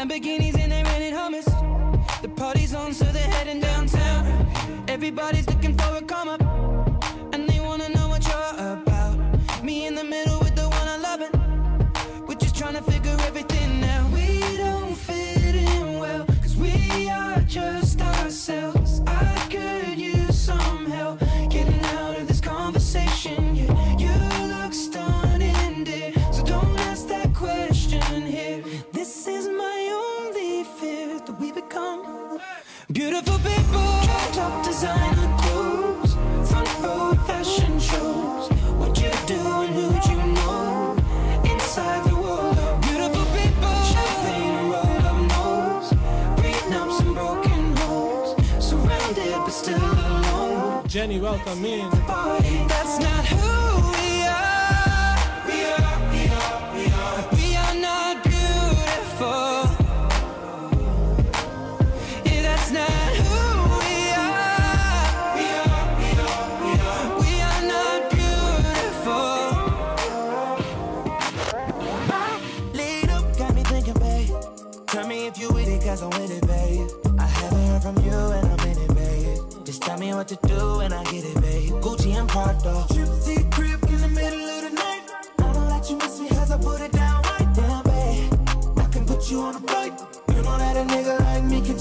Lamborghinis 0.05 0.53
and 0.59 0.71
they 0.71 0.83
rented 0.83 1.13
Hummers. 1.13 1.45
The 2.21 2.29
party's 2.29 2.75
on, 2.75 2.93
so 2.93 3.05
they're 3.05 3.23
heading 3.23 3.59
downtown. 3.59 4.85
Everybody's 4.87 5.47
looking 5.47 5.75
for 5.75 5.97
a 5.97 6.01
comma. 6.03 6.34
Jenny, 51.05 51.19
welcome 51.19 51.63
in. 51.63 52.44
what 80.25 80.41
to 80.41 80.47
do 80.47 80.77
when 80.77 80.93
I 80.93 81.03
get 81.05 81.23
it, 81.23 81.41
babe. 81.41 81.71
Gucci 81.83 82.15
and 82.17 82.27
Prada. 82.27 82.85
Gypsy 82.89 83.51
crib 83.51 83.83
in 83.83 84.01
the 84.01 84.07
middle 84.07 84.49
of 84.55 84.61
the 84.63 84.69
night. 84.71 85.03
I 85.39 85.53
don't 85.53 85.69
let 85.69 85.89
you 85.89 85.97
miss 85.97 86.19
me 86.19 86.29
cause 86.29 86.51
I 86.51 86.57
put 86.57 86.81
it 86.81 86.91
down 86.91 87.21
right 87.23 87.53
down, 87.53 87.83
babe. 87.83 88.33
I 88.77 88.87
can 88.87 89.05
put 89.05 89.29
you 89.29 89.41
on 89.41 89.55
a 89.55 89.59
flight. 89.59 89.93
You 90.29 90.41
know 90.41 90.57
that 90.57 90.77
a 90.77 90.83
nigga 90.93 91.19
like 91.19 91.43
me 91.43 91.61
can 91.61 91.77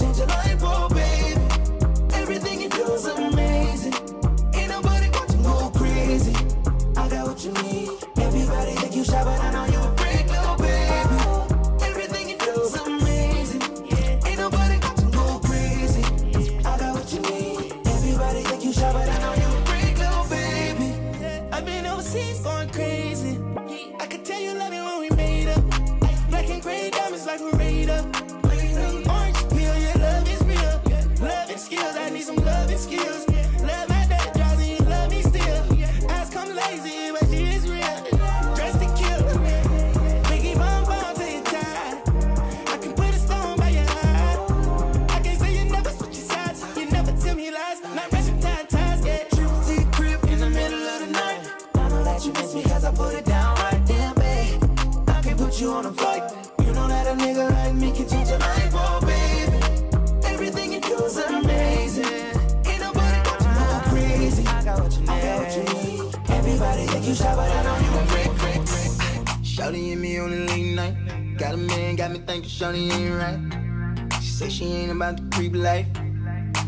life. 75.65 75.87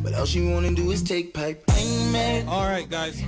What 0.01 0.15
else 0.15 0.35
you 0.35 0.51
wanna 0.51 0.75
do 0.75 0.91
is 0.91 1.03
take 1.03 1.35
pipe. 1.35 1.63
Amen. 1.71 2.49
All 2.49 2.65
right, 2.65 2.89
guys. 2.89 3.23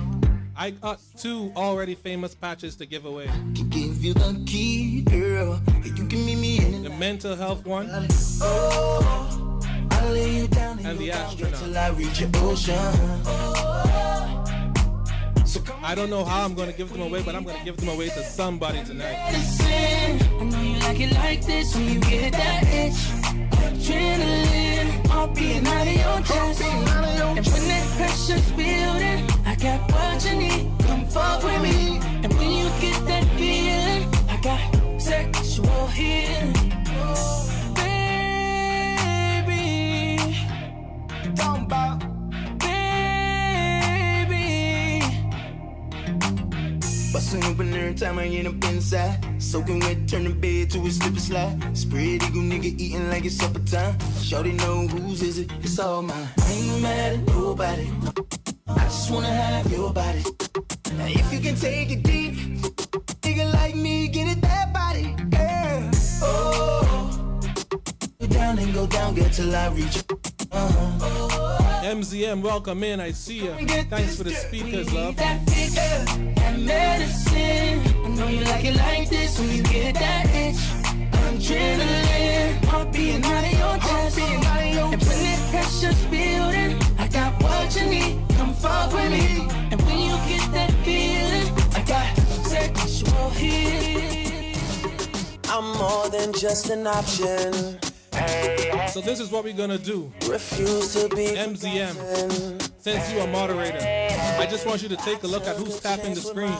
I 0.57 0.71
got 0.71 0.99
two 1.15 1.53
already 1.55 1.93
famous 1.93 2.33
patches 2.33 2.75
to 2.77 2.87
give 2.87 3.05
away. 3.05 3.29
Give 3.69 4.03
you 4.03 4.15
the, 4.15 4.43
key, 4.47 5.01
the 5.01 6.95
mental 6.97 7.35
health 7.35 7.67
one. 7.67 7.87
Oh, 8.41 9.59
I 9.91 10.09
lay 10.09 10.37
you 10.37 10.47
down 10.47 10.79
and 10.79 10.97
the 10.97 11.11
astronaut. 11.11 11.53
I, 11.53 11.93
so 15.45 15.61
I 15.83 15.93
don't 15.93 16.09
know 16.09 16.25
how 16.25 16.45
I'm 16.45 16.55
gonna 16.55 16.73
give 16.73 16.91
them 16.91 17.03
away, 17.03 17.21
but 17.21 17.35
I'm 17.35 17.43
gonna 17.43 17.63
give 17.63 17.77
them 17.77 17.89
away 17.89 18.09
to 18.09 18.23
somebody 18.23 18.83
tonight. 18.83 19.31
Medicine. 19.31 20.19
I 20.39 20.43
know 20.45 20.61
you 20.61 20.79
like 20.79 20.99
it 20.99 21.13
like 21.13 21.45
this 21.45 21.75
when 21.75 21.93
you 21.93 21.99
get 21.99 22.31
that 22.33 22.63
itch. 22.63 22.95
Adrenaline 23.51 24.48
heart 25.19 25.35
beating 25.35 25.67
out 25.67 25.87
of 25.87 25.93
your 25.93 26.19
chest. 26.29 26.61
And 26.63 27.45
when 27.51 27.63
that 27.71 27.85
pressure's 27.97 28.51
building, 28.51 29.19
I 29.45 29.55
got 29.55 29.79
what 29.91 30.25
you 30.25 30.35
need. 30.43 30.71
Come 30.87 31.05
fuck 31.07 31.43
with 31.43 31.61
me. 31.61 31.99
And 32.23 32.31
when 32.37 32.51
you 32.59 32.67
get 32.79 32.97
that 33.11 33.25
feeling, 33.37 34.03
I 34.29 34.37
got 34.41 34.61
sexual 35.01 35.87
healing. 35.87 36.55
Sing 47.29 47.93
time 47.93 48.17
I 48.17 48.25
end 48.25 48.47
up 48.47 48.63
inside. 48.71 49.23
Soaking 49.37 49.81
wet, 49.81 50.07
turn 50.07 50.23
the 50.23 50.31
bed 50.31 50.71
to 50.71 50.79
a 50.79 50.89
slip 50.89 51.09
and 51.09 51.21
slide. 51.21 51.77
Spread 51.77 52.23
eagle 52.23 52.41
nigga 52.41 52.65
eating 52.65 53.07
like 53.11 53.23
it's 53.23 53.35
supper 53.35 53.59
time. 53.59 53.95
Shorty 54.19 54.53
know 54.53 54.87
whose 54.87 55.21
is 55.21 55.37
it, 55.37 55.51
it's 55.61 55.77
all 55.77 56.01
mine. 56.01 56.27
Ain't 56.49 56.81
mad 56.81 57.19
at 57.19 57.27
nobody. 57.27 57.87
I 58.67 58.83
just 58.85 59.11
wanna 59.11 59.27
have 59.27 59.71
your 59.71 59.93
body. 59.93 60.23
Now 60.97 61.05
if 61.05 61.31
you 61.31 61.39
can 61.39 61.55
take 61.55 61.91
it 61.91 62.01
deep, 62.01 62.33
nigga 63.21 63.53
like 63.53 63.75
me, 63.75 64.07
get 64.07 64.35
it 64.35 64.41
that 64.41 64.73
body, 64.73 65.13
girl. 65.29 65.91
Oh 66.23 67.18
down 68.39 68.57
and 68.57 68.73
go 68.73 68.87
down, 68.87 69.13
get 69.15 69.33
till 69.33 69.53
I 69.55 69.67
reach. 69.69 70.03
Uh-huh. 70.51 71.83
MZM, 71.83 72.41
welcome 72.41 72.83
in. 72.83 72.99
I 72.99 73.11
see 73.11 73.39
you. 73.43 73.53
Thanks 73.89 74.15
for 74.17 74.23
the 74.23 74.31
speakers, 74.31 74.91
love. 74.93 75.15
That 75.17 75.47
figure, 75.49 76.33
that 76.35 76.59
medicine. 76.59 77.79
I 78.05 78.07
know 78.15 78.27
you 78.27 78.43
like 78.45 78.65
it 78.65 78.75
like 78.75 79.09
this 79.09 79.39
when 79.39 79.49
you 79.55 79.63
get 79.63 79.95
that 79.95 80.25
itch. 80.33 80.79
I'm 95.51 95.77
more 95.77 96.09
than 96.09 96.31
just 96.33 96.69
an 96.69 96.87
option. 96.87 97.88
So 98.89 99.01
this 99.01 99.19
is 99.19 99.29
what 99.31 99.43
we're 99.43 99.53
gonna 99.53 99.77
do. 99.77 100.11
Refuse 100.27 100.93
to 100.93 101.09
be 101.15 101.27
MZM, 101.27 101.95
since 102.79 103.11
you 103.11 103.19
are 103.19 103.27
moderator, 103.27 103.79
I 104.39 104.47
just 104.49 104.65
want 104.65 104.81
you 104.81 104.89
to 104.89 104.97
take 104.97 105.23
a 105.23 105.27
look 105.27 105.45
at 105.45 105.55
who's 105.57 105.79
tapping 105.79 106.13
the 106.13 106.21
screen 106.21 106.53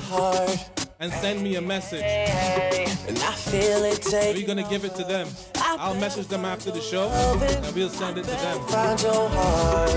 and 1.00 1.12
send 1.13 1.41
me 1.41 1.56
a 1.56 1.62
message. 1.62 2.04
And 2.04 3.17
I 3.17 3.32
feel 3.32 3.84
it 3.84 4.02
take 4.02 4.36
We're 4.36 4.48
gonna 4.48 4.69
give 4.69 4.86
it 4.86 4.95
to 4.95 5.04
them. 5.04 5.28
I'll 5.56 5.95
message 5.95 6.28
them 6.28 6.45
after 6.45 6.72
the 6.72 6.82
show 6.82 7.10
and 7.10 7.76
we'll 7.76 7.89
send 7.89 8.17
it 8.17 8.26
to 8.26 8.32
them. 8.32 8.60
find 8.67 9.02
your 9.02 9.30
heart. 9.30 9.89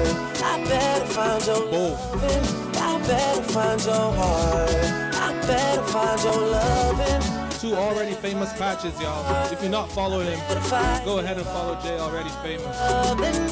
I 0.42 0.64
better 0.64 1.06
find 1.06 1.46
your 1.46 1.60
Boom. 1.70 1.98
I 2.76 2.98
better 3.06 3.42
find 3.42 3.84
your 3.84 4.12
heart. 4.12 4.70
I 5.14 5.46
better 5.46 5.82
find 5.82 6.22
your 6.22 6.50
loving. 6.50 7.41
Two 7.62 7.74
already 7.76 8.12
famous 8.14 8.52
patches, 8.54 9.00
y'all. 9.00 9.52
If 9.52 9.62
you're 9.62 9.70
not 9.70 9.88
following 9.88 10.26
him, 10.26 10.40
go 11.04 11.20
ahead 11.20 11.36
and 11.36 11.46
follow 11.46 11.80
Jay 11.80 11.96
Already 11.96 12.28
Famous 12.42 12.76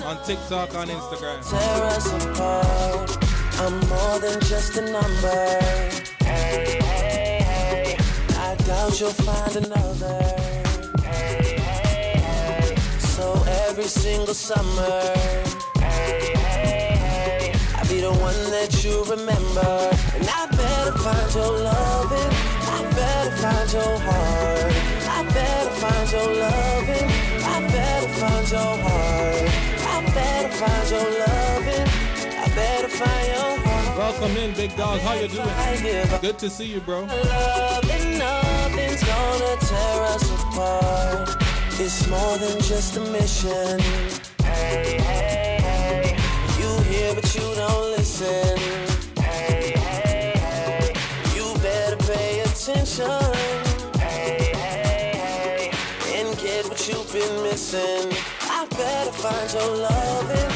on 0.03 0.21
TikTok, 0.25 0.75
on 0.75 0.89
Instagram. 0.89 1.49
Tear 1.49 1.85
us 1.85 2.09
apart. 2.25 3.17
I'm 3.61 3.79
more 3.89 4.19
than 4.19 4.41
just 4.41 4.77
a 4.79 4.83
number. 4.91 5.59
I 8.35 8.57
doubt 8.67 8.99
you'll 8.99 9.11
find 9.11 9.55
another. 9.55 10.19
So 12.99 13.45
every 13.69 13.85
single 13.85 14.35
summer, 14.35 15.15
I'll 17.77 17.89
be 17.89 18.01
the 18.01 18.11
one 18.21 18.51
that 18.51 18.83
you 18.83 19.05
remember. 19.05 19.89
And 20.17 20.29
I 20.29 20.47
better 20.51 20.99
find 20.99 21.33
your 21.33 21.53
loving. 21.61 22.60
Find 23.41 23.73
your 23.73 23.99
heart. 24.01 24.73
I 25.09 25.23
better 25.33 25.71
find 25.71 26.13
your 26.13 26.35
loving. 26.35 27.09
I 27.43 27.61
better 27.73 28.09
find 28.21 28.51
your 28.51 28.77
heart. 28.85 29.51
I 29.95 30.13
better 30.15 30.49
find 30.61 30.91
your 30.91 31.09
loving. 31.21 31.89
I 32.37 32.55
better 32.55 32.89
find 32.89 33.27
your 33.29 33.67
heart. 33.67 33.99
Welcome 33.99 34.37
in, 34.37 34.55
big 34.55 34.77
dog. 34.77 35.01
How 35.01 35.15
you 35.15 35.29
doing? 35.29 35.49
I 35.49 35.77
give 35.83 36.13
up 36.13 36.21
Good 36.21 36.39
to 36.41 36.51
see 36.51 36.67
you, 36.67 36.81
bro. 36.81 37.01
love 37.01 37.91
and 37.91 38.19
nothing's 38.19 39.03
gonna 39.05 39.57
tear 39.61 40.03
us 40.13 40.31
apart. 40.43 41.37
It's 41.81 42.07
more 42.09 42.37
than 42.37 42.61
just 42.61 42.99
a 42.99 43.01
mission. 43.01 43.81
You 46.61 46.71
hear 46.91 47.15
but 47.15 47.35
you 47.35 47.55
don't 47.55 47.91
listen. 47.97 48.59
You 51.35 51.55
better 51.63 51.97
pay 51.97 52.41
attention 52.41 53.30
I 57.73 58.67
better 58.69 59.13
find 59.13 59.53
your 59.53 59.77
loving. 59.77 60.50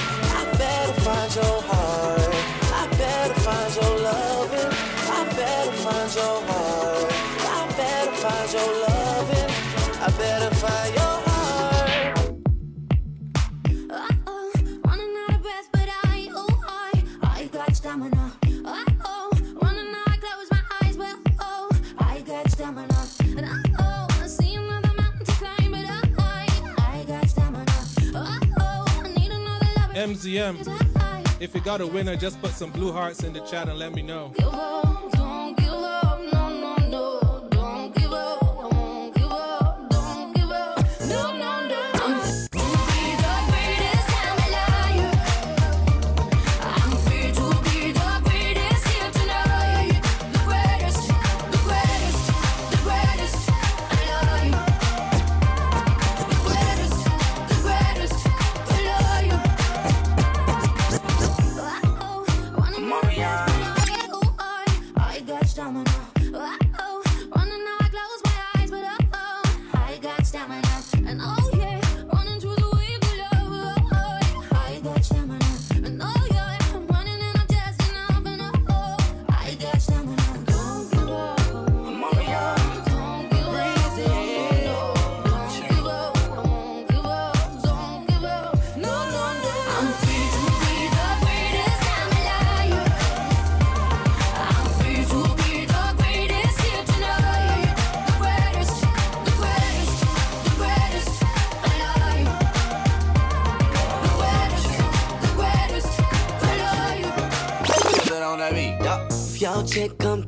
MZM, 30.05 31.41
if 31.41 31.55
you 31.55 31.63
got 31.63 31.81
a 31.81 31.87
winner, 31.87 32.15
just 32.15 32.39
put 32.43 32.51
some 32.51 32.71
blue 32.71 32.93
hearts 32.93 33.23
in 33.23 33.33
the 33.33 33.41
chat 33.41 33.71
and 33.71 33.79
let 33.79 33.95
me 33.95 34.03
know. 34.03 34.35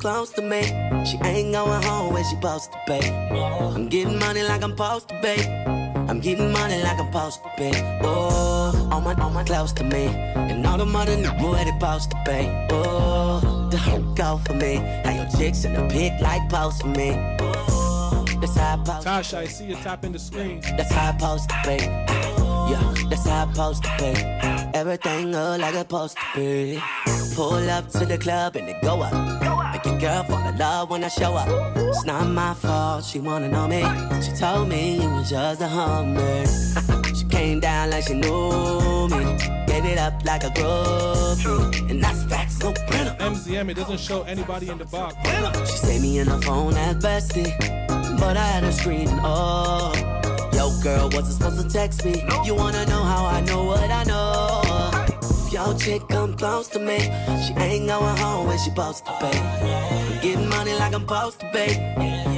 Close 0.07 0.31
to 0.31 0.41
me, 0.41 0.63
she 1.05 1.19
ain't 1.25 1.53
going 1.53 1.83
home 1.83 2.15
when 2.15 2.23
she 2.23 2.37
supposed 2.37 2.71
to 2.71 2.79
be. 2.87 3.01
I'm 3.75 3.89
getting 3.89 4.21
money 4.21 4.45
like 4.45 4.63
I'm 4.63 4.71
supposed 4.71 5.09
to 5.09 5.21
be. 5.21 5.35
I'm 6.09 6.21
getting 6.21 6.53
money 6.53 6.81
like 6.81 7.01
I'm 7.01 7.07
supposed 7.07 7.43
to 7.43 7.51
be. 7.59 7.71
Oh, 8.05 8.89
all 8.93 9.01
my, 9.01 9.15
all 9.15 9.31
my 9.31 9.43
close 9.43 9.73
to 9.73 9.83
me, 9.83 10.05
and 10.51 10.65
all 10.65 10.79
the 10.79 10.87
mother 10.87 11.17
knew 11.17 11.33
where 11.43 11.65
they 11.65 11.73
supposed 11.73 12.13
to 12.13 12.17
be. 12.25 12.41
Oh, 12.71 13.69
the 13.73 13.79
go 14.15 14.41
for 14.47 14.55
me. 14.55 14.79
Now 14.79 15.23
your 15.23 15.29
chicks 15.37 15.65
in 15.65 15.73
the 15.75 15.83
pic 15.89 16.13
like 16.21 16.49
post 16.51 16.83
for 16.83 16.89
me. 17.01 17.11
Oh, 17.41 18.25
that's 18.41 18.57
how 18.57 18.75
I 18.75 18.85
post. 18.85 19.07
Tasha, 19.09 19.39
I 19.39 19.47
see 19.47 19.65
you 19.65 19.75
tapping 19.75 20.13
the 20.13 20.21
screen. 20.21 20.61
That's 20.61 20.93
how 20.93 21.09
I 21.09 21.19
supposed 21.19 21.51
to 21.51 21.57
be. 21.67 21.79
Yeah, 22.71 22.95
that's 23.11 23.27
how 23.27 23.45
I 23.45 23.53
supposed 23.53 23.83
to 23.83 23.91
be. 23.99 24.13
Everything 24.79 25.33
look 25.33 25.61
like 25.61 25.75
it's 25.75 25.79
supposed 25.79 26.17
to 26.17 26.25
be. 26.37 26.81
Pull 27.35 27.69
up 27.69 27.91
to 27.91 28.07
the 28.07 28.19
club 28.19 28.55
and 28.55 28.69
it 28.69 28.81
go 28.83 29.03
up. 29.03 29.56
Girl 30.01 30.25
fall 30.25 30.47
in 30.47 30.59
love 30.59 30.91
when 30.91 31.03
I 31.05 31.09
show 31.09 31.35
up. 31.35 31.49
It's 31.77 32.05
not 32.05 32.27
my 32.27 32.53
fault, 32.53 33.05
she 33.05 33.19
wanna 33.19 33.49
know 33.49 33.67
me. 33.67 33.83
She 34.21 34.33
told 34.37 34.69
me 34.69 35.01
you 35.01 35.09
was 35.09 35.31
just 35.31 35.63
a 35.63 35.69
hummer. 35.69 36.45
she 37.17 37.25
came 37.27 37.61
down 37.61 37.91
like 37.91 38.05
she 38.05 38.15
knew 38.15 39.09
me. 39.09 39.25
Gave 39.67 39.87
it 39.87 39.99
up 39.99 40.23
like 40.25 40.45
a 40.45 40.51
groupie. 40.51 41.91
And 41.91 42.05
that's 42.05 42.25
facts, 42.25 42.59
no 42.61 42.73
printer. 42.73 43.17
MZM, 43.21 43.71
it 43.71 43.75
doesn't 43.75 44.01
show 44.01 44.23
anybody 44.25 44.69
in 44.69 44.77
the 44.77 44.85
box. 44.85 45.17
She 45.71 45.79
saved 45.79 46.03
me 46.03 46.19
in 46.19 46.27
her 46.27 46.41
phone 46.43 46.75
as 46.75 46.97
bestie, 46.97 47.57
but 48.21 48.37
I 48.37 48.47
had 48.47 48.65
her 48.65 48.73
screaming, 48.73 49.19
oh. 49.23 49.95
Yo, 50.53 50.71
girl, 50.83 51.09
wasn't 51.13 51.37
supposed 51.37 51.63
to 51.63 51.73
text 51.73 52.05
me. 52.05 52.23
You 52.45 52.55
wanna 52.55 52.85
know 52.87 53.03
how 53.03 53.25
I 53.25 53.41
know 53.43 53.65
what 53.65 53.91
I 53.91 54.05
know? 54.05 54.26
If 55.67 55.87
your 55.87 55.95
old 55.95 56.01
chick 56.01 56.09
come 56.09 56.37
close 56.37 56.69
to 56.69 56.79
me. 56.79 56.99
She 57.45 57.53
ain't 57.55 57.89
going 57.89 58.17
home 58.19 58.47
when 58.47 58.57
she 58.59 58.71
supposed 58.71 59.05
to 59.07 59.13
pay. 59.19 59.37
I'm 59.37 60.21
getting 60.23 60.49
money 60.49 60.75
like 60.75 60.95
I'm 60.95 61.01
supposed 61.01 61.41
to 61.41 61.51
pay. 61.51 61.75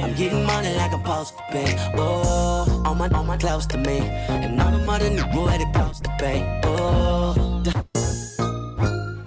I'm 0.01 0.15
getting 0.15 0.43
money 0.45 0.73
like 0.75 0.91
I'm 0.93 1.01
supposed 1.01 1.37
to 1.37 1.43
pay. 1.51 1.75
Oh, 1.95 2.83
all 2.85 2.95
my, 2.95 3.07
all 3.09 3.23
my 3.23 3.37
close 3.37 3.67
to 3.67 3.77
me. 3.77 3.99
And 3.99 4.59
all 4.59 4.71
the 4.71 4.79
money 4.85 5.09
new 5.09 5.25
boy 5.25 5.51
they 5.51 5.59
supposed 5.59 6.03
to 6.05 6.09
pay. 6.17 6.61
Oh, 6.63 7.61
d- 7.63 7.71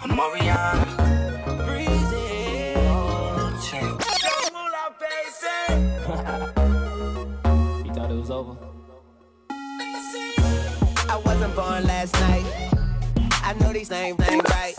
I'm 0.03 0.17
Mariana. 0.17 0.87
Breezy. 1.65 2.75
Oh, 2.77 3.53
chick. 3.63 3.83
You 7.87 7.95
thought 7.95 8.11
it 8.11 8.17
was 8.17 8.31
over? 8.31 8.57
I 11.09 11.17
wasn't 11.25 11.55
born 11.55 11.85
last 11.85 11.87
night. 11.87 11.92
These 13.83 13.91
names 13.91 14.21
ain't 14.31 14.49
right. 14.49 14.75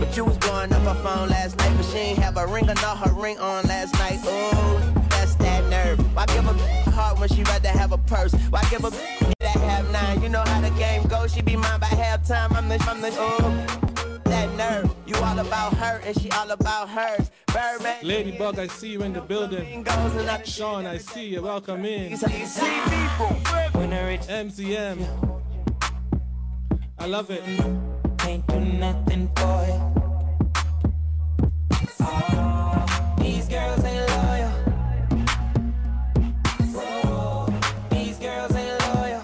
But 0.00 0.16
you 0.16 0.24
was 0.24 0.36
blowing 0.38 0.72
up 0.72 0.82
her 0.82 1.00
phone 1.04 1.28
last 1.28 1.56
night, 1.58 1.72
but 1.76 1.86
she 1.86 1.98
ain't 1.98 2.18
have 2.18 2.36
a 2.36 2.44
ring 2.44 2.68
or 2.68 2.74
not 2.74 2.98
her 2.98 3.12
ring 3.12 3.38
on 3.38 3.64
last 3.66 3.94
night. 3.94 4.18
Ooh, 4.26 5.00
that's 5.10 5.36
that 5.36 5.64
nerve. 5.70 6.00
Why 6.16 6.26
give 6.26 6.44
a 6.44 6.90
heart 6.90 7.20
when 7.20 7.28
she 7.28 7.44
rather 7.44 7.68
have 7.68 7.92
a 7.92 7.98
purse? 7.98 8.34
Why 8.50 8.60
give 8.68 8.84
a 8.84 8.90
that 8.90 9.56
have 9.58 9.88
nine? 9.92 10.20
You 10.24 10.28
know 10.28 10.42
how 10.44 10.60
the 10.60 10.70
game 10.70 11.06
goes. 11.06 11.32
She 11.32 11.40
be 11.40 11.54
mine 11.54 11.78
by 11.78 11.86
halftime. 11.86 12.50
I'm 12.50 12.68
the, 12.68 12.84
I'm 12.88 13.00
the, 13.00 13.10
ooh, 13.10 14.22
that 14.24 14.52
nerve. 14.56 14.92
You 15.06 15.14
all 15.18 15.38
about 15.38 15.74
her 15.74 16.00
and 16.04 16.20
she 16.20 16.28
all 16.32 16.50
about 16.50 16.88
hers. 16.88 17.30
Birdman. 17.54 17.98
Ladybug, 18.02 18.58
I 18.58 18.66
see 18.66 18.88
you 18.88 19.02
in 19.02 19.12
the 19.12 19.20
building. 19.20 19.86
Sean, 20.44 20.84
I 20.84 20.98
see 20.98 21.28
you. 21.28 21.42
Welcome 21.42 21.84
in. 21.84 22.16
see 22.16 22.26
people. 22.26 23.36
When 23.80 23.92
I 23.92 24.08
reach, 24.08 24.22
MZM. 24.22 25.28
I 26.98 27.06
love 27.06 27.30
it. 27.30 27.97
Can't 28.28 28.46
do 28.46 28.60
nothing 28.60 29.26
you. 29.66 29.80
Oh, 32.02 33.16
these 33.18 33.48
girls 33.48 33.82
ain't 33.84 34.06
loyal. 34.16 34.52
Oh, 36.76 37.48
these 37.90 38.18
girls 38.18 38.54
ain't 38.54 38.80
loyal. 38.94 39.22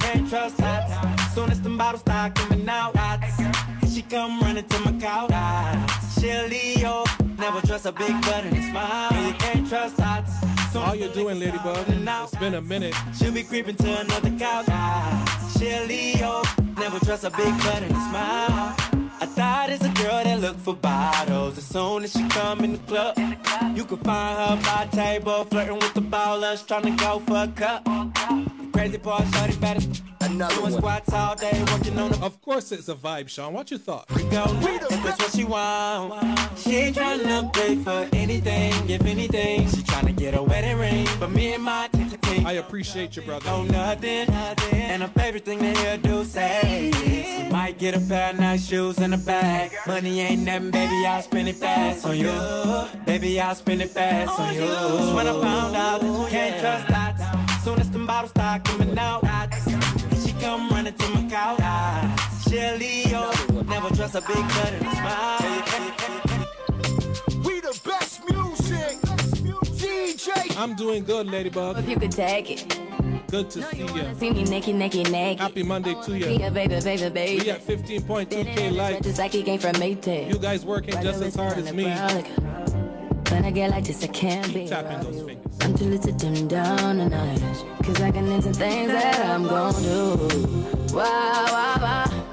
Can't 0.00 0.30
trust 0.30 0.56
that. 0.56 1.30
Soon 1.34 1.50
as 1.50 1.60
the 1.60 1.68
bottles 1.76 2.00
start 2.00 2.34
coming 2.36 2.66
out, 2.70 2.94
that's- 2.94 3.92
she 3.92 4.00
come 4.00 4.40
running 4.40 4.66
to 4.66 4.78
my 4.80 4.92
couch. 4.92 5.85
Never 7.76 7.84
a 7.84 7.92
big 7.92 8.22
butt 8.22 8.42
and 8.42 8.56
a 8.56 8.62
smile. 8.70 9.26
You 9.26 9.34
can't 9.34 9.68
trust 9.68 9.98
that. 9.98 10.26
Soon 10.72 10.80
How 10.80 10.94
you 10.94 11.08
the 11.08 11.14
doing, 11.14 11.38
Ladybug? 11.38 11.84
It's 11.86 12.34
been 12.36 12.54
a 12.54 12.62
minute. 12.62 12.94
She'll 13.18 13.32
be 13.32 13.42
creeping 13.42 13.76
to 13.76 14.00
another 14.00 14.30
couch. 14.38 14.64
She'll. 15.58 16.42
Never 16.78 16.98
trust 17.04 17.24
a 17.24 17.30
big 17.30 17.54
button 17.58 17.90
smile. 17.90 18.95
I 19.18 19.26
thought 19.26 19.70
it's 19.70 19.84
a 19.84 19.88
girl 19.88 20.24
that 20.24 20.40
look 20.40 20.58
for 20.58 20.74
bottles. 20.74 21.56
As 21.56 21.64
soon 21.64 22.04
as 22.04 22.12
she 22.12 22.28
come 22.28 22.60
in 22.64 22.72
the 22.72 22.78
club, 22.78 23.16
you 23.74 23.84
can 23.84 23.96
find 23.98 24.38
her 24.38 24.56
by 24.62 24.86
the 24.90 24.96
table, 24.96 25.44
flirting 25.44 25.76
with 25.76 25.94
the 25.94 26.02
ballers, 26.02 26.66
trying 26.66 26.82
to 26.82 26.90
go 27.02 27.20
for 27.20 27.44
a 27.44 27.48
cup. 27.48 27.84
The 27.84 28.68
crazy 28.72 28.98
part, 28.98 29.26
shorty 29.34 29.56
better. 29.56 29.80
Doing 30.26 30.72
squats 30.72 31.12
all 31.12 31.34
day, 31.36 31.64
working 31.72 31.96
on 31.98 32.10
the 32.10 32.18
Of 32.20 32.42
course, 32.42 32.72
it's 32.72 32.88
a 32.88 32.94
vibe, 32.94 33.28
Sean. 33.28 33.54
What 33.54 33.70
you 33.70 33.78
thought? 33.78 34.10
We 34.14 34.24
go. 34.24 34.44
If 34.48 35.02
that's 35.02 35.22
what 35.22 35.32
she 35.32 35.44
want, 35.44 36.12
she 36.58 36.74
ain't 36.74 36.96
trying 36.96 37.20
to 37.20 37.48
pay 37.54 37.76
for 37.76 38.08
anything. 38.12 38.72
If 38.90 39.02
anything, 39.06 39.68
she 39.68 39.82
trying 39.84 40.06
to 40.06 40.12
get 40.12 40.36
a 40.36 40.42
wedding 40.42 40.78
ring. 40.78 41.06
But 41.20 41.30
me 41.30 41.54
and 41.54 41.62
my 41.62 41.88
team, 41.88 42.46
I 42.46 42.54
appreciate 42.54 43.16
you, 43.16 43.22
brother. 43.22 43.48
Oh, 43.48 43.62
know 43.62 43.72
nothing. 43.72 44.28
And 44.72 45.02
her 45.02 45.08
favorite 45.08 45.44
thing 45.44 45.60
to 45.60 45.72
hear 45.72 45.96
do 45.96 46.24
say 46.24 46.90
is, 46.90 47.44
You 47.44 47.50
might 47.50 47.78
get 47.78 47.96
a 47.96 48.00
pair 48.00 48.30
of 48.30 48.38
nice 48.38 48.66
shoes 48.66 48.98
in 49.06 49.12
a 49.12 49.18
bag. 49.18 49.70
Money 49.86 50.20
ain't 50.20 50.42
nothing, 50.42 50.72
baby, 50.72 51.06
I'll 51.06 51.22
spend 51.22 51.48
it 51.48 51.54
fast 51.54 52.04
on 52.04 52.16
you. 52.18 52.32
Baby, 53.06 53.40
I'll 53.40 53.54
spend 53.54 53.80
it 53.80 53.90
fast 53.90 54.38
on 54.40 54.52
you. 54.52 54.66
That's 54.66 55.12
when 55.14 55.26
I 55.28 55.32
found 55.40 55.76
out 55.76 56.00
that 56.00 56.06
you 56.06 56.26
can't 56.28 56.60
trust 56.60 56.88
that. 56.88 57.60
Soon 57.62 57.78
as 57.78 57.90
the 57.90 58.00
bottles 58.00 58.30
start 58.30 58.64
coming 58.64 58.98
out, 58.98 59.22
she 60.22 60.32
come 60.40 60.68
running 60.70 60.94
to 60.94 61.08
my 61.10 61.22
couch. 61.30 61.62
She'll 62.48 62.76
leave 62.76 63.06
you. 63.06 63.62
Never 63.66 63.94
trust 63.94 64.16
a 64.16 64.22
big 64.22 64.44
butt 64.54 64.72
and 64.72 64.86
a 64.86 64.90
smile. 64.90 65.38
We 67.44 67.60
the 67.60 67.80
best 67.84 68.28
music. 68.28 68.96
DJ 69.80 70.56
I'm 70.58 70.74
doing 70.74 71.04
good, 71.04 71.28
Ladybug. 71.28 71.78
If 71.78 71.88
you 71.88 71.96
could 71.96 72.12
take 72.12 72.50
it. 72.50 73.05
Good 73.28 73.50
to 73.50 73.62
see 73.62 73.78
you. 73.78 74.14
See 74.14 74.30
me 74.30 74.44
naked, 74.44 74.76
naked, 74.76 75.10
naked. 75.10 75.40
Happy 75.40 75.62
Monday 75.62 75.94
to 76.04 76.10
Be 76.12 76.18
you. 76.18 76.46
a 76.46 76.50
baby, 76.50 76.80
baby, 76.80 77.08
baby. 77.10 77.42
We 77.44 77.50
at 77.50 77.60
15.2k 77.60 78.76
likes. 78.76 79.04
Just 79.04 79.18
like 79.18 79.32
he 79.32 79.42
came 79.42 79.58
from 79.58 79.72
Maytag. 79.74 80.32
You 80.32 80.38
guys 80.38 80.64
working 80.64 80.94
just 81.02 81.22
as 81.22 81.34
hard 81.34 81.58
as 81.58 81.72
me. 81.72 81.84
When 83.30 83.44
I 83.44 83.50
get 83.50 83.70
like 83.70 83.84
this, 83.84 84.04
I 84.04 84.06
can't 84.06 84.46
be 84.54 84.60
Keep 84.60 84.68
tapping 84.68 84.92
around 84.92 85.04
those 85.04 85.22
fingers. 85.22 85.58
I'm 85.60 85.74
too 85.76 85.84
little 85.86 86.04
to 86.04 86.12
dim 86.12 86.46
down 86.46 86.98
notch. 86.98 87.40
Cause 87.84 88.00
I 88.00 88.10
can 88.12 88.26
into 88.28 88.52
things 88.52 88.92
that 88.92 89.26
I'm 89.26 89.42
gon' 89.44 89.82
do. 89.82 90.94
Wow, 90.94 91.46
wow, 91.50 91.76
wow. 91.80 92.24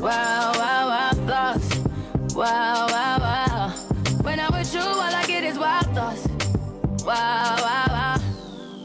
Wow, 0.00 0.52
wow, 0.54 0.88
wow, 0.88 1.10
thoughts. 1.26 1.76
Wow, 2.34 2.86
wow, 2.86 3.18
wow. 3.18 3.70
When 4.22 4.38
I'm 4.38 4.52
with 4.52 4.72
you, 4.72 4.80
all 4.80 5.00
I 5.00 5.24
get 5.26 5.42
is 5.42 5.58
wild 5.58 5.86
thoughts. 5.86 6.28
Wow, 7.04 7.56
wow, 7.58 7.86
wow. 7.88 8.27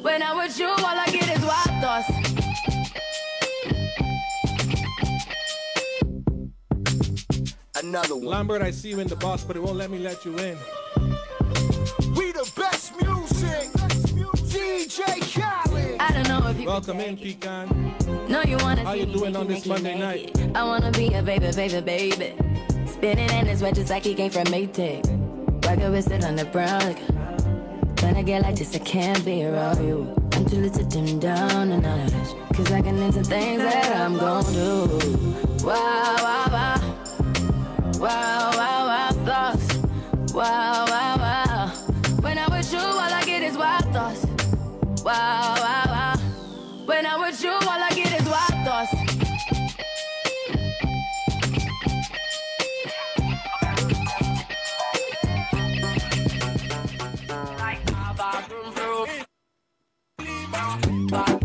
When 0.03 0.21
I'm 0.21 0.35
with 0.35 0.59
you, 0.59 0.67
all 0.67 0.77
I 0.85 1.05
get 1.05 1.29
is 1.29 1.45
wild 1.45 1.81
thoughts. 1.81 2.09
Another 7.81 8.15
one. 8.17 8.25
Lambert, 8.25 8.61
I 8.61 8.71
see 8.71 8.89
you 8.89 8.99
in 8.99 9.07
the 9.07 9.15
box, 9.15 9.45
but 9.45 9.55
it 9.55 9.63
won't 9.63 9.77
let 9.77 9.89
me 9.89 9.99
let 9.99 10.25
you 10.25 10.37
in. 10.39 10.57
We 12.17 12.33
the 12.33 12.51
best 12.53 12.93
music. 13.01 13.71
DJ 14.51 15.21
Khaled. 15.33 15.95
I 16.01 16.11
don't 16.11 16.27
know 16.27 16.49
if 16.49 16.59
you 16.59 16.67
Welcome 16.67 16.97
can 16.97 17.07
in, 17.07 17.15
take. 17.15 17.39
Pecan. 17.39 17.95
No, 18.27 18.43
you 18.43 18.57
wanna 18.57 18.83
How 18.83 18.93
see 18.93 18.99
you 18.99 19.05
me 19.05 19.13
doing 19.13 19.31
naked, 19.31 19.37
on 19.37 19.47
this 19.47 19.65
naked, 19.65 19.69
Monday 19.69 19.99
naked. 19.99 20.51
I 20.57 20.63
wanna 20.65 20.91
be 20.91 21.13
a 21.13 21.23
baby, 21.23 21.49
baby, 21.55 21.79
baby. 21.79 22.33
Spinning 22.87 23.29
in 23.29 23.45
his 23.45 23.61
wet 23.61 23.75
just 23.75 23.89
like 23.89 24.03
he 24.03 24.13
came 24.15 24.31
from 24.31 24.43
Maytag. 24.47 25.05
Rocket 25.65 25.91
with 25.91 26.11
it 26.11 26.25
on 26.25 26.35
the 26.35 26.43
brown. 26.43 26.81
Like, 26.81 27.12
when 28.13 28.19
I 28.19 28.23
get 28.23 28.43
like 28.43 28.55
this, 28.55 28.75
I 28.75 28.77
can't 28.77 29.25
be 29.25 29.43
around 29.43 29.83
you. 29.83 30.13
I'm 30.33 30.45
too 30.45 30.57
little 30.57 30.77
to 30.77 30.83
dim 30.83 31.17
down 31.17 31.71
a 31.71 31.81
notch. 31.81 32.13
Cause 32.53 32.71
I 32.71 32.79
can 32.83 32.97
into 32.99 33.23
things 33.23 33.63
that 33.63 33.95
I'm 33.95 34.19
gon' 34.19 34.43
do. 34.53 34.99
Wow, 35.65 36.15
wow, 36.21 36.45
wow. 36.51 36.77
Wow, 37.97 38.51
wow, 38.53 38.85
wow, 38.89 39.09
thoughts. 39.25 39.77
Wow, 40.31 40.85
wow, 40.85 41.17
wow. 41.17 41.67
When 42.21 42.37
I'm 42.37 42.51
with 42.51 42.71
you, 42.71 42.77
all 42.77 42.99
I 42.99 43.23
get 43.25 43.41
is 43.41 43.57
wild 43.57 43.85
thoughts. 43.91 44.25
Wow, 45.03 45.55
wow, 45.57 45.83
wow. 45.87 46.15
When 46.85 47.07
I'm 47.07 47.19
with 47.19 47.43
you, 47.43 47.51
all 47.51 47.81
I 47.89 47.89
Cause 61.13 61.42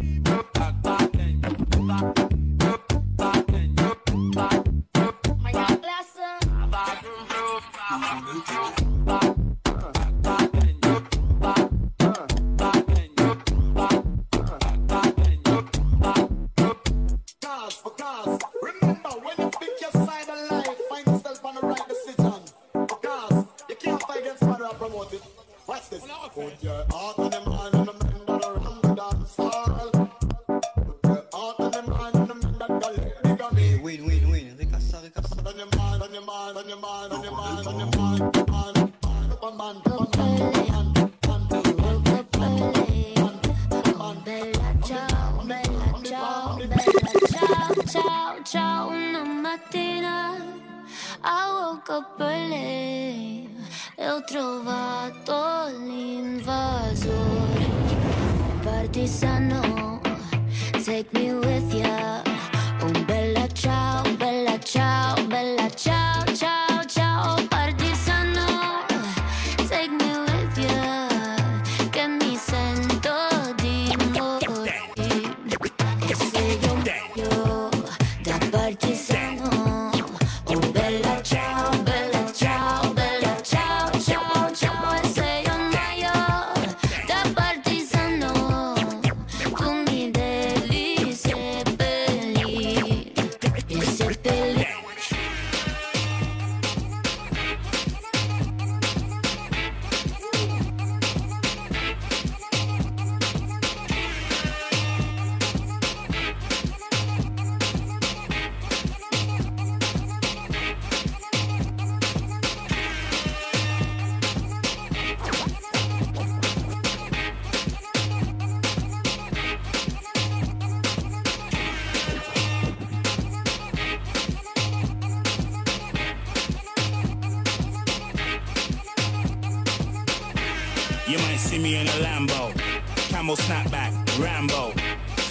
camel 133.29 133.37
snapback, 133.45 134.19
Rambo, 134.19 134.73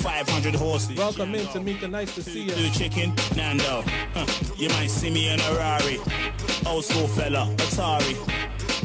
500 0.03 0.53
horses. 0.53 0.97
Welcome 0.97 1.33
in, 1.33 1.47
Tamika. 1.47 1.89
Nice 1.89 2.13
to 2.13 2.21
see 2.21 2.43
you. 2.43 2.51
Do 2.51 2.69
chicken, 2.69 3.13
Nando. 3.35 3.83
Huh. 4.13 4.25
You 4.55 4.69
might 4.69 4.91
see 4.91 5.09
me 5.09 5.29
in 5.29 5.39
a 5.39 5.53
Rari, 5.55 5.99
old 6.67 6.85
school 6.85 7.07
fella, 7.07 7.51
Atari. 7.57 8.15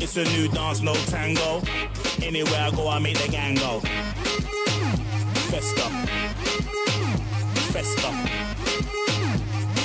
It's 0.00 0.16
a 0.16 0.24
new 0.24 0.48
dance, 0.48 0.80
no 0.80 0.94
tango. 1.10 1.60
Anywhere 2.22 2.62
I 2.62 2.70
go, 2.70 2.88
I 2.88 2.98
make 3.00 3.18
the 3.18 3.30
gang 3.30 3.56
go. 3.56 3.80
Festa, 5.50 5.90
festa, 7.72 8.10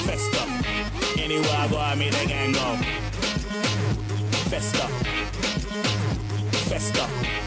festa. 0.08 1.22
Anywhere 1.22 1.58
I 1.58 1.68
go, 1.70 1.78
I 1.80 1.96
make 1.96 2.12
the 2.12 2.26
gang 2.28 2.54
go. 2.54 2.78
Festa, 4.50 4.88
festa. 6.70 7.47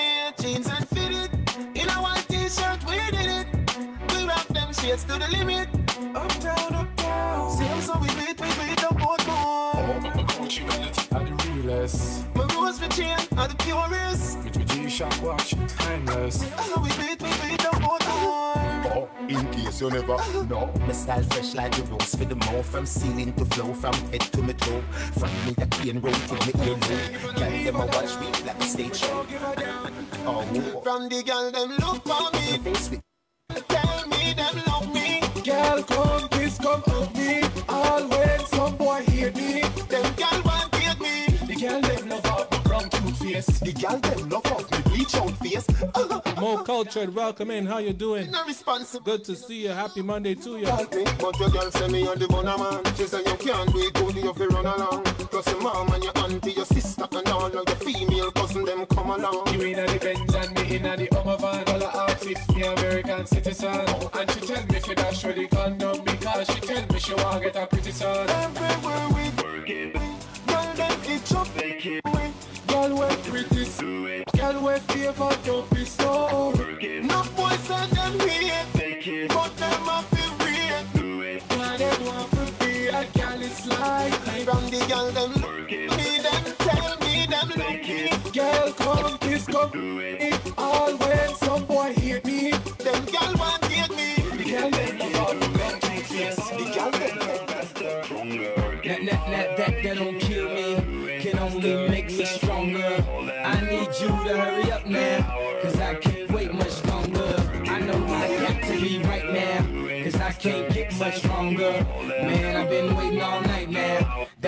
Rock 4.81 4.89
them 4.89 4.97
shades 4.97 5.03
to 5.03 5.19
the 5.19 5.27
limit. 5.37 5.69
Uptown, 6.15 6.73
uptown. 6.73 7.51
Same 7.51 7.81
so 7.81 7.97
we 7.99 8.07
beat, 8.07 8.39
we 8.39 8.47
beat 8.65 8.83
up 8.83 8.97
both 8.97 9.27
more. 9.27 10.01
Gucci 10.27 10.67
belt 10.67 11.13
are 11.13 11.23
the 11.23 11.51
realest. 11.51 12.25
My 12.35 12.45
rose 12.55 12.79
for 12.79 12.89
chain 12.89 13.17
are 13.37 13.47
the 13.47 13.55
purest. 13.55 14.37
With 14.43 14.57
my 14.57 14.63
G-Shock 14.63 15.21
watch, 15.21 15.55
timeless. 15.77 16.45
So 16.65 16.79
we 16.81 16.89
beat, 16.89 17.21
we 17.21 17.49
beat 17.49 17.65
up 17.65 17.81
both 17.81 18.07
more. 18.21 18.51
Oh, 18.93 19.09
in 19.27 19.45
case 19.51 19.81
you 19.81 19.89
never 19.89 20.17
know. 20.45 20.71
My 20.87 20.93
style 20.93 21.23
fresh 21.23 21.53
like 21.53 21.75
the 21.75 21.83
rose 21.83 22.15
for 22.15 22.25
the 22.25 22.35
mouth 22.35 22.65
From 22.65 22.85
ceiling 22.85 23.33
to 23.33 23.45
flow, 23.45 23.73
from 23.73 23.93
head 24.11 24.21
to 24.21 24.41
my 24.41 24.53
toe 24.53 24.81
From 25.17 25.29
me 25.45 25.53
a 25.59 25.67
clean 25.67 26.01
road 26.01 26.13
to 26.13 26.33
me 26.33 26.65
ear 26.65 26.73
road 26.73 27.35
Girl, 27.35 27.63
them 27.63 27.75
a 27.75 27.85
watch 27.85 28.19
me 28.19 28.27
like 28.45 28.59
a 28.59 28.63
stage 28.63 28.95
show 28.97 29.25
Oh, 30.25 30.81
From 30.83 31.07
the 31.07 31.23
girl, 31.23 31.51
them 31.51 31.69
look 31.77 32.03
for 32.03 32.31
me. 32.33 32.57
face 32.57 32.89
with 32.89 33.01
Tell 33.67 34.07
me 34.07 34.33
them 34.33 34.55
love 34.55 34.65
me. 34.65 34.70
Girl, 35.61 35.83
come 35.83 36.27
kiss, 36.29 36.57
come 36.57 36.81
hug 36.87 37.15
me. 37.15 37.43
All 37.69 38.07
when 38.07 38.39
some 38.47 38.75
boy 38.77 39.03
hear 39.03 39.31
me. 39.33 39.61
Them 39.89 40.15
girl 40.15 40.41
want 40.43 40.71
take 40.71 40.99
me. 40.99 41.25
The 41.45 41.55
girl 41.55 41.81
them 41.81 42.09
love 42.09 42.63
brown 42.63 42.89
cute 42.89 43.17
face. 43.17 43.59
the 43.59 43.71
girl 43.73 43.99
them 43.99 44.29
love 44.29 44.50
off 45.15 45.41
me 45.41 45.49
bleach 45.49 45.55
out 45.95 46.25
face 46.25 46.39
Mo 46.39 46.63
Cultured, 46.63 47.13
welcome 47.13 47.51
in. 47.51 47.65
How 47.65 47.77
you 47.77 47.93
doing? 47.93 48.31
No 48.31 48.43
responsible. 48.45 49.05
Good 49.05 49.23
to 49.25 49.35
see 49.35 49.63
you. 49.63 49.69
Happy 49.69 50.01
Monday 50.01 50.35
to 50.35 50.57
you. 50.57 50.65
But 50.65 51.39
your 51.39 51.49
girl 51.49 51.69
say 51.71 51.87
me 51.87 52.07
on 52.07 52.17
the 52.17 52.27
bonner 52.27 52.57
man. 52.57 52.83
She 52.95 53.05
say 53.05 53.19
you 53.19 53.35
can't 53.37 53.71
do 53.71 53.79
it, 53.79 53.93
good, 53.93 54.15
you 54.15 54.33
fi 54.33 54.45
run 54.45 54.65
along. 54.65 55.03
Plus 55.03 55.47
your 55.47 55.61
mom 55.61 55.93
and 55.93 56.03
your 56.03 56.17
auntie, 56.17 56.51
your 56.53 56.65
sister 56.65 57.07
and 57.11 57.27
all 57.27 57.45
of 57.45 57.53
your 57.53 57.65
female 57.67 58.31
cousin 58.31 58.65
them 58.65 58.85
come 58.87 59.11
along. 59.11 59.53
You 59.53 59.61
inna 59.67 59.85
the 59.85 59.99
Benz 59.99 60.33
and 60.33 60.55
me 60.55 60.75
inna 60.77 60.97
the 60.97 61.07
Hummer 61.13 61.37
van. 61.37 61.63
All 61.67 61.79
the 61.79 61.97
outfit, 61.97 62.37
me 62.55 62.63
American 62.63 63.25
citizen. 63.27 63.85
And 64.13 64.31
she 64.31 64.39
tell 64.41 64.65
me 64.65 64.79
fi 64.79 64.93
dash 64.95 65.23
with 65.23 65.35
the 65.35 65.47
condom 65.47 66.03
because 66.03 66.47
she 66.47 66.59
tell 66.61 66.85
me 66.87 66.99
she 66.99 67.13
want 67.13 67.43
get 67.43 67.55
a 67.55 67.67
pretty 67.67 67.91
son. 67.91 68.29
Everywhere 68.29 69.07
we 69.09 69.29
go, 69.31 70.00
wear 74.61 74.77
favor, 74.79 75.29
don't 75.43 75.69
be 75.71 75.85
so. 75.85 76.51
No 76.51 77.23
boys 77.35 77.59
say 77.59 77.87
them 77.95 78.19
hate, 78.19 79.27
but 79.29 79.57
them 79.57 79.89
a 79.89 80.03
feel 80.11 80.33
real. 80.45 81.39
Why 81.57 81.77
they 81.77 82.05
want 82.05 82.31
to 82.31 82.43
be 82.59 82.87
a 82.87 83.01
is 83.41 83.67
like 83.67 84.13
From 84.45 84.63
the 84.69 84.85
girl 84.87 85.11
them 85.11 85.33
look 85.41 85.71
me, 85.71 86.19
them 86.25 86.43
tell 86.59 86.97
me 86.99 87.25
them 87.25 87.49
look 87.49 87.87
me. 87.87 88.31
Girl, 88.31 88.73
come 88.73 89.17
kiss, 89.19 89.45
come 89.47 89.71
it. 89.99 90.20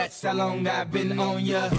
That's 0.03 0.21
how 0.21 0.33
long 0.33 0.67
I've 0.67 0.91
been 0.91 1.17
on 1.17 1.45
ya. 1.45 1.69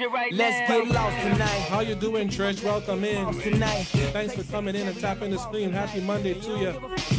Let's 0.00 0.66
get 0.66 0.88
lost 0.88 1.18
tonight. 1.20 1.68
How 1.68 1.80
you 1.80 1.94
doing, 1.94 2.28
Trish? 2.28 2.64
Welcome 2.64 3.04
in. 3.04 3.38
Tonight. 3.40 3.82
Thanks 4.14 4.34
for 4.34 4.42
coming 4.44 4.74
in 4.74 4.88
and 4.88 4.98
tapping 4.98 5.30
the 5.30 5.38
screen. 5.38 5.72
Happy 5.72 6.00
Monday 6.00 6.32
to 6.32 6.50
you. 6.58 6.70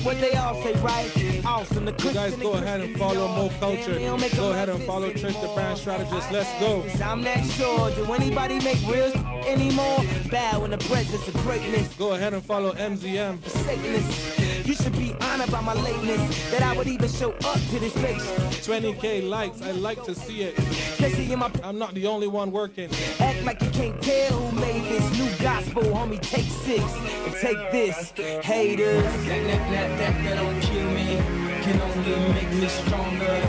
What 0.02 0.20
they 0.20 0.34
all 0.34 0.56
say, 0.64 0.74
right? 0.82 1.46
Awesome. 1.46 1.86
The 1.86 1.92
You 1.92 2.12
guys 2.12 2.36
go 2.38 2.54
ahead 2.54 2.82
and 2.82 2.98
follow 2.98 3.28
Mo 3.28 3.50
Culture. 3.60 4.00
Go 4.36 4.52
ahead 4.52 4.70
and 4.70 4.84
follow 4.86 5.12
Trish 5.12 5.40
the 5.42 5.54
Brand 5.54 5.78
Strategist. 5.78 6.32
Let's 6.32 6.60
go. 6.60 6.84
I'm 7.06 7.24
not 7.24 7.46
sure. 7.46 7.92
Do 7.92 8.12
anybody 8.14 8.60
make 8.62 8.82
real 8.88 9.14
anymore? 9.46 10.00
Bow 10.32 10.64
in 10.64 10.72
the 10.72 10.80
presence 10.80 11.28
of 11.28 11.36
greatness. 11.44 11.94
Go 11.98 12.14
ahead 12.14 12.34
and 12.34 12.44
follow 12.44 12.74
MZM. 12.74 14.51
Satanist. 14.62 14.68
You 14.68 14.84
should 14.86 14.98
be 14.98 15.26
honored 15.26 15.52
by 15.52 15.62
my 15.62 15.74
lateness. 15.74 16.52
That 16.52 16.62
I 16.64 16.76
would 16.76 16.88
even 16.88 17.10
show 17.10 17.32
up 17.46 17.60
to 17.72 17.80
this 17.80 17.94
place. 17.94 18.24
20k 18.68 19.28
likes. 19.28 19.62
I 19.62 19.72
like 19.72 20.04
to 20.04 20.16
see 20.16 20.44
it. 20.44 20.58
Especially 20.58 21.32
in 21.32 21.40
my 21.40 21.52
I'm 21.64 21.78
not 21.78 21.94
the 21.94 22.08
only 22.08 22.28
one 22.28 22.52
working. 22.52 22.90
Act 23.20 23.44
like 23.44 23.62
you 23.62 23.70
can't 23.72 24.02
tell 24.02 24.40
who 24.40 24.60
made 24.60 24.84
this 24.84 25.06
new 25.18 25.44
gospel, 25.44 25.84
homie. 25.84 26.20
Take 26.22 26.46
six 26.46 26.84
and 27.26 27.34
take 27.36 27.72
this, 27.72 28.12
haters. 28.44 29.04
That, 29.04 29.26
that, 29.26 29.72
that, 29.72 29.98
that, 29.98 30.24
that 30.24 30.36
don't 30.36 30.62
kill 30.62 30.90
me, 30.92 31.18
can 31.64 31.82
only 31.82 32.34
make 32.34 32.50
me 32.52 32.68
stronger. 32.68 33.42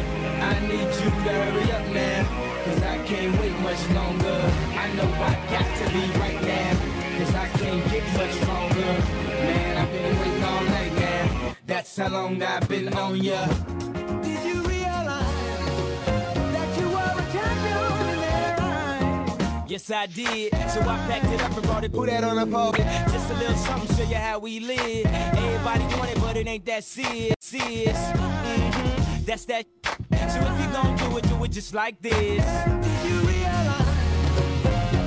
I 0.42 0.58
need 0.66 0.80
you 0.80 1.10
to 1.10 1.32
hurry 1.32 1.72
up 1.72 1.86
now, 1.92 2.64
cause 2.64 2.82
I 2.82 2.98
can't 3.04 3.38
wait 3.40 3.58
much 3.60 3.88
longer. 3.90 4.52
I 4.76 4.92
know 4.94 5.08
I 5.22 5.34
got 5.50 5.68
to 5.78 5.92
be 5.92 6.18
right 6.18 6.42
now, 6.42 7.18
cause 7.18 7.34
I 7.34 7.46
can't 7.58 7.90
get 7.90 8.04
much 8.16 8.48
longer. 8.48 9.21
That's 11.72 11.96
how 11.96 12.08
long 12.08 12.42
I've 12.42 12.68
been 12.68 12.92
on 12.92 13.16
ya. 13.16 13.46
Did 13.46 14.44
you 14.44 14.60
realize 14.62 15.24
that 16.52 16.78
you 16.78 16.86
were 16.90 17.12
a 17.16 17.24
champion 17.32 18.08
in 18.10 18.20
their 18.20 18.56
eyes? 18.60 19.70
Yes, 19.70 19.90
I 19.90 20.04
did. 20.04 20.52
So 20.68 20.80
I 20.82 20.98
packed 21.08 21.32
it 21.32 21.40
up 21.42 21.56
and 21.56 21.62
brought 21.62 21.84
it. 21.84 21.92
Put 21.92 22.10
that 22.10 22.24
on 22.24 22.36
the 22.36 22.46
pole. 22.46 22.72
Just 22.72 23.30
a 23.30 23.34
little 23.38 23.56
something, 23.56 23.96
show 23.96 24.04
you 24.04 24.16
how 24.16 24.38
we 24.38 24.60
live. 24.60 25.06
Everybody 25.06 25.84
want 25.96 26.10
it, 26.10 26.20
but 26.20 26.36
it 26.36 26.46
ain't 26.46 26.66
that 26.66 26.84
serious. 26.84 27.34
serious. 27.40 27.96
hmm 28.16 29.24
That's 29.24 29.46
that. 29.46 29.64
So 30.30 30.40
if 30.40 30.60
you 30.60 30.68
gon' 30.74 30.94
do 30.98 31.16
it, 31.16 31.26
do 31.26 31.42
it 31.44 31.52
just 31.52 31.72
like 31.72 32.00
this. 32.02 32.44
Did 32.44 33.10
you 33.10 33.18
realize 33.20 33.86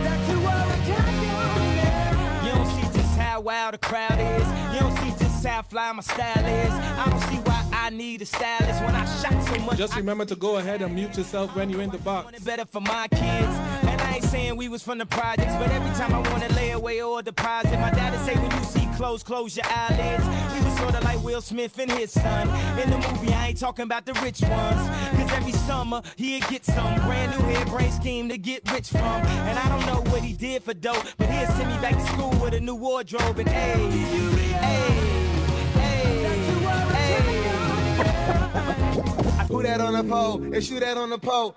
that 0.06 0.30
you 0.32 0.40
were 0.40 0.66
a 0.74 0.78
champion 0.88 1.46
in 1.62 1.76
their 1.78 1.94
eyes? 2.18 2.46
You 2.46 2.52
don't 2.54 2.68
see 2.76 2.98
just 2.98 3.20
how 3.20 3.40
wild 3.42 3.76
the 3.76 3.78
crowd 3.78 4.20
is. 4.20 4.48
You 4.74 4.80
don't 4.80 4.98
see 4.98 5.12
just 5.12 5.25
how 5.46 5.62
fly 5.62 5.92
my 5.92 6.02
style 6.02 6.46
is. 6.46 6.72
I 6.74 7.10
don't 7.10 7.22
see 7.22 7.38
why 7.38 7.66
I 7.72 7.90
need 7.90 8.22
a 8.22 8.26
stylist 8.26 8.82
when 8.84 8.96
I 8.96 9.06
shot 9.06 9.44
so 9.44 9.60
much. 9.62 9.78
Just 9.78 9.96
remember 9.96 10.26
to 10.26 10.36
go 10.36 10.58
ahead 10.58 10.82
and 10.82 10.94
mute 10.94 11.16
yourself 11.18 11.56
when 11.56 11.70
you're 11.70 11.82
in 11.82 11.92
the 11.92 12.00
box. 12.00 12.40
better 12.40 12.66
for 12.66 12.82
my 12.82 13.08
kids. 13.10 13.54
And 13.90 14.02
I 14.02 14.16
ain't 14.16 14.24
saying 14.24 14.56
we 14.58 14.70
was 14.70 14.82
from 14.82 14.98
the 14.98 15.06
projects, 15.06 15.54
but 15.56 15.70
every 15.72 15.92
time 15.96 16.14
I 16.14 16.28
wanna 16.32 16.50
lay 16.50 16.72
away 16.72 17.02
or 17.02 17.22
deposit, 17.22 17.80
my 17.80 17.92
daddy 17.92 18.18
say 18.26 18.40
when 18.40 18.52
you 18.52 18.64
see 18.66 18.88
clothes, 18.98 19.24
close 19.24 19.56
your 19.56 19.66
eyelids. 19.70 20.26
We 20.54 20.66
was 20.66 20.78
sorta 20.78 21.00
like 21.02 21.24
Will 21.24 21.42
Smith 21.42 21.78
and 21.80 21.92
his 21.92 22.12
son. 22.12 22.50
In 22.80 22.90
the 22.90 22.98
movie, 22.98 23.34
I 23.34 23.48
ain't 23.50 23.60
talking 23.60 23.84
about 23.84 24.06
the 24.06 24.14
rich 24.14 24.42
ones. 24.42 24.90
Cause 25.18 25.32
every 25.34 25.52
summer, 25.52 26.02
he'd 26.16 26.48
get 26.48 26.66
some 26.66 26.96
brand 27.06 27.38
new 27.38 27.46
hair 27.46 27.66
hairbrain 27.66 27.92
scheme 27.92 28.30
to 28.30 28.38
get 28.38 28.70
rich 28.72 28.90
from. 28.90 29.02
And 29.02 29.60
I 29.60 29.70
don't 29.70 29.86
know 29.86 30.12
what 30.12 30.22
he 30.22 30.34
did 30.34 30.64
for 30.64 30.74
dope, 30.74 31.04
but 31.18 31.30
he'll 31.30 31.48
send 31.48 31.70
me 31.70 31.78
back 31.82 31.96
to 31.96 32.06
school 32.14 32.32
with 32.42 32.54
a 32.54 32.60
new 32.60 32.76
wardrobe 32.76 33.40
and 33.40 33.50
hey, 33.50 33.90
hey, 33.90 34.95
Who 39.48 39.62
that 39.64 39.80
on 39.82 39.94
the 39.94 40.04
pole? 40.04 40.42
And 40.42 40.64
shoot 40.64 40.80
that 40.80 40.98
on 40.98 41.10
the 41.10 41.18
pole. 41.18 41.56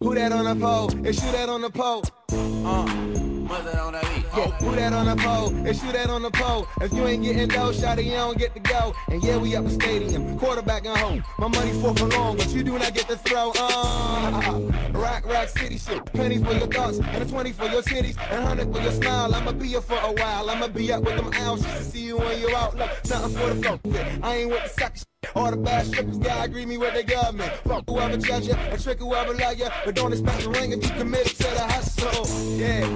Who 0.00 0.14
that 0.14 0.32
on 0.32 0.44
the 0.44 0.54
pole? 0.54 0.90
And 0.90 1.14
shoot 1.14 1.32
that 1.32 1.48
on 1.48 1.60
the 1.60 1.70
pole. 1.70 2.02
Uh. 2.32 3.06
Yeah, 3.48 3.84
who 3.84 3.92
that 3.92 4.14
beat. 4.14 4.24
Put 4.66 4.76
that 4.76 4.92
on 4.92 5.06
the 5.06 5.16
pole? 5.16 5.48
And 5.48 5.76
shoot 5.76 5.92
that 5.92 6.10
on 6.10 6.22
the 6.22 6.30
pole. 6.30 6.66
If 6.80 6.92
you 6.92 7.06
ain't 7.06 7.22
getting 7.22 7.48
those, 7.48 7.78
shot 7.78 8.02
you 8.02 8.12
don't 8.12 8.38
get 8.38 8.54
to 8.54 8.60
go. 8.60 8.94
And 9.08 9.22
yeah, 9.22 9.36
we 9.36 9.54
up 9.56 9.66
a 9.66 9.70
stadium, 9.70 10.38
quarterback 10.38 10.84
and 10.86 10.96
home. 10.96 11.24
My 11.38 11.48
money 11.48 11.72
for 11.80 11.92
long, 12.08 12.36
but 12.36 12.48
you 12.50 12.62
do 12.62 12.78
not 12.78 12.94
get 12.94 13.08
to 13.08 13.16
throw. 13.16 13.52
Uh, 13.56 14.60
rock, 14.92 15.26
rock, 15.26 15.48
city 15.48 15.78
shit. 15.78 16.04
Pennies 16.12 16.42
for 16.44 16.52
your 16.54 16.66
thoughts, 16.66 16.98
and 16.98 17.22
a 17.22 17.26
20 17.26 17.52
for 17.52 17.66
your 17.66 17.82
cities, 17.82 18.16
and 18.30 18.44
100 18.44 18.74
for 18.74 18.80
your 18.80 18.92
smile. 18.92 19.34
I'ma 19.34 19.52
be 19.52 19.68
here 19.68 19.80
for 19.80 19.98
a 19.98 20.12
while. 20.12 20.50
I'ma 20.50 20.68
be 20.68 20.92
up 20.92 21.04
with 21.04 21.16
them 21.16 21.30
owls 21.34 21.62
just 21.62 21.76
to 21.76 21.84
see 21.84 22.06
you 22.06 22.18
when 22.18 22.40
you're 22.40 22.54
out. 22.54 22.76
Look, 22.76 22.90
something 23.04 23.38
for 23.38 23.54
the 23.54 23.62
folk. 23.62 23.80
I 24.22 24.36
ain't 24.36 24.50
with 24.50 24.76
the 24.76 24.86
shit. 24.86 25.15
All 25.34 25.50
the 25.50 25.56
bad 25.56 25.86
strippers 25.86 26.18
gotta 26.18 26.44
agree 26.44 26.66
me 26.66 26.78
with 26.78 26.94
their 26.94 27.02
government. 27.02 27.52
Fuck 27.64 27.84
whoever 27.88 28.16
judge 28.16 28.46
ya 28.46 28.56
and 28.56 28.82
trick 28.82 28.98
whoever 28.98 29.34
love 29.34 29.58
ya. 29.58 29.70
But 29.84 29.94
don't 29.94 30.12
expect 30.12 30.42
the 30.42 30.50
ring 30.50 30.72
if 30.72 30.82
you 30.82 30.90
committed 30.90 31.36
to 31.36 31.42
the 31.42 31.60
hustle. 31.60 32.26
Yeah, 32.56 32.86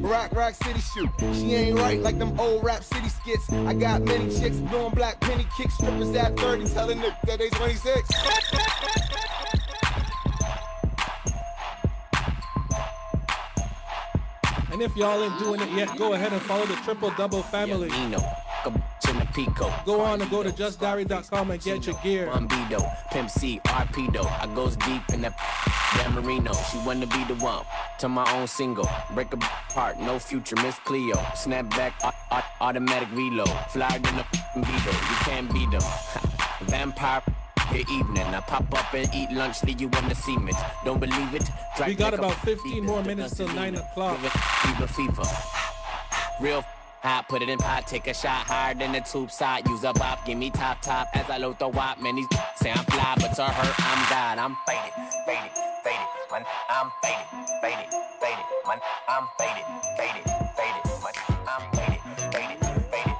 rock, 0.00 0.32
rock, 0.32 0.54
city 0.54 0.80
shoot. 0.80 1.08
She 1.34 1.54
ain't 1.54 1.78
right 1.78 2.00
like 2.00 2.18
them 2.18 2.38
old 2.38 2.64
rap 2.64 2.82
city 2.84 3.08
skits. 3.08 3.50
I 3.52 3.74
got 3.74 4.02
many 4.02 4.30
chicks 4.38 4.56
doing 4.56 4.90
black 4.94 5.20
penny 5.20 5.46
kicks. 5.56 5.74
Strippers 5.74 6.14
at 6.14 6.38
30 6.38 6.66
telling 6.68 6.98
niggas 6.98 7.20
that 7.26 7.38
they 7.38 7.48
26. 7.50 8.08
And 14.72 14.82
if 14.82 14.96
y'all 14.96 15.22
ain't 15.22 15.38
doing 15.38 15.60
it 15.60 15.70
yet, 15.72 15.98
go 15.98 16.14
ahead 16.14 16.32
and 16.32 16.40
follow 16.42 16.64
the 16.64 16.76
Triple 16.76 17.10
Double 17.10 17.42
family. 17.42 17.90
Go 19.84 20.00
on 20.00 20.20
and 20.20 20.30
go 20.30 20.42
to 20.42 20.50
jusdarii.com 20.50 21.50
and 21.50 21.62
get 21.62 21.86
your 21.86 21.96
gear. 22.02 22.26
Bumbido, 22.28 22.80
Pimp 23.10 23.30
C, 23.30 23.60
Arpedo. 23.66 24.24
I 24.24 24.46
goes 24.54 24.76
deep 24.76 25.02
in 25.12 25.22
that 25.22 25.34
Dan 25.96 26.14
Marino. 26.14 26.52
She 26.70 26.78
wanna 26.78 27.06
be 27.06 27.24
the 27.24 27.34
one 27.36 27.64
to 27.98 28.08
my 28.08 28.30
own 28.34 28.46
single. 28.46 28.88
Break 29.14 29.32
apart, 29.32 29.98
no 29.98 30.18
future, 30.18 30.56
Miss 30.56 30.78
Cleo. 30.84 31.16
Snap 31.34 31.68
back, 31.70 31.94
au- 32.04 32.12
au- 32.36 32.42
automatic 32.60 33.08
reload. 33.12 33.48
Flyer 33.70 33.98
than 33.98 34.18
a 34.20 34.26
Beetle, 34.54 34.92
you 34.92 35.16
can't 35.24 35.52
beat 35.52 35.70
them. 35.70 35.82
Vampire. 36.62 37.22
Your 37.72 37.88
evening, 37.88 38.26
I 38.26 38.40
pop 38.40 38.64
up 38.74 38.92
and 38.94 39.08
eat 39.14 39.30
lunch, 39.30 39.62
leave 39.62 39.80
you 39.80 39.88
on 39.90 40.08
the 40.08 40.14
cement. 40.16 40.56
Don't 40.84 40.98
believe 40.98 41.34
it? 41.34 41.48
We 41.86 41.94
got 41.94 42.14
about 42.14 42.34
15 42.44 42.84
more 42.84 43.00
minutes 43.04 43.36
till 43.36 43.46
9 43.46 43.76
o'clock. 43.76 44.18
Fever, 44.18 44.86
fever. 44.88 45.22
Real 46.40 46.64
hot, 47.02 47.28
put 47.28 47.42
it 47.42 47.48
in 47.48 47.58
pot, 47.58 47.86
take 47.86 48.06
a 48.06 48.14
shot 48.14 48.46
higher 48.46 48.74
than 48.74 48.92
the 48.92 49.00
tube 49.00 49.30
side. 49.30 49.66
Use 49.68 49.84
a 49.84 49.92
bop, 49.92 50.24
give 50.24 50.38
me 50.38 50.50
top 50.50 50.80
top 50.82 51.08
as 51.14 51.28
I 51.30 51.38
load 51.38 51.58
the 51.58 51.68
wop. 51.68 52.00
Man, 52.00 52.16
these 52.16 52.26
say 52.56 52.70
I'm 52.70 52.84
fly, 52.84 53.14
but 53.16 53.34
to 53.34 53.44
her, 53.44 53.74
I'm 53.78 54.10
God. 54.10 54.38
I'm 54.38 54.56
faded, 54.66 54.92
faded, 55.26 55.50
faded. 55.84 56.06
Man, 56.30 56.44
I'm 56.68 56.90
faded, 57.02 57.26
faded, 57.60 57.90
faded. 58.20 58.44
Man, 58.68 58.78
I'm 59.08 59.28
faded, 59.38 59.64
faded, 59.96 60.24
faded. 60.56 60.82
I'm 61.48 61.62
faded, 61.74 62.00
faded, 62.32 62.58
faded. 62.90 63.16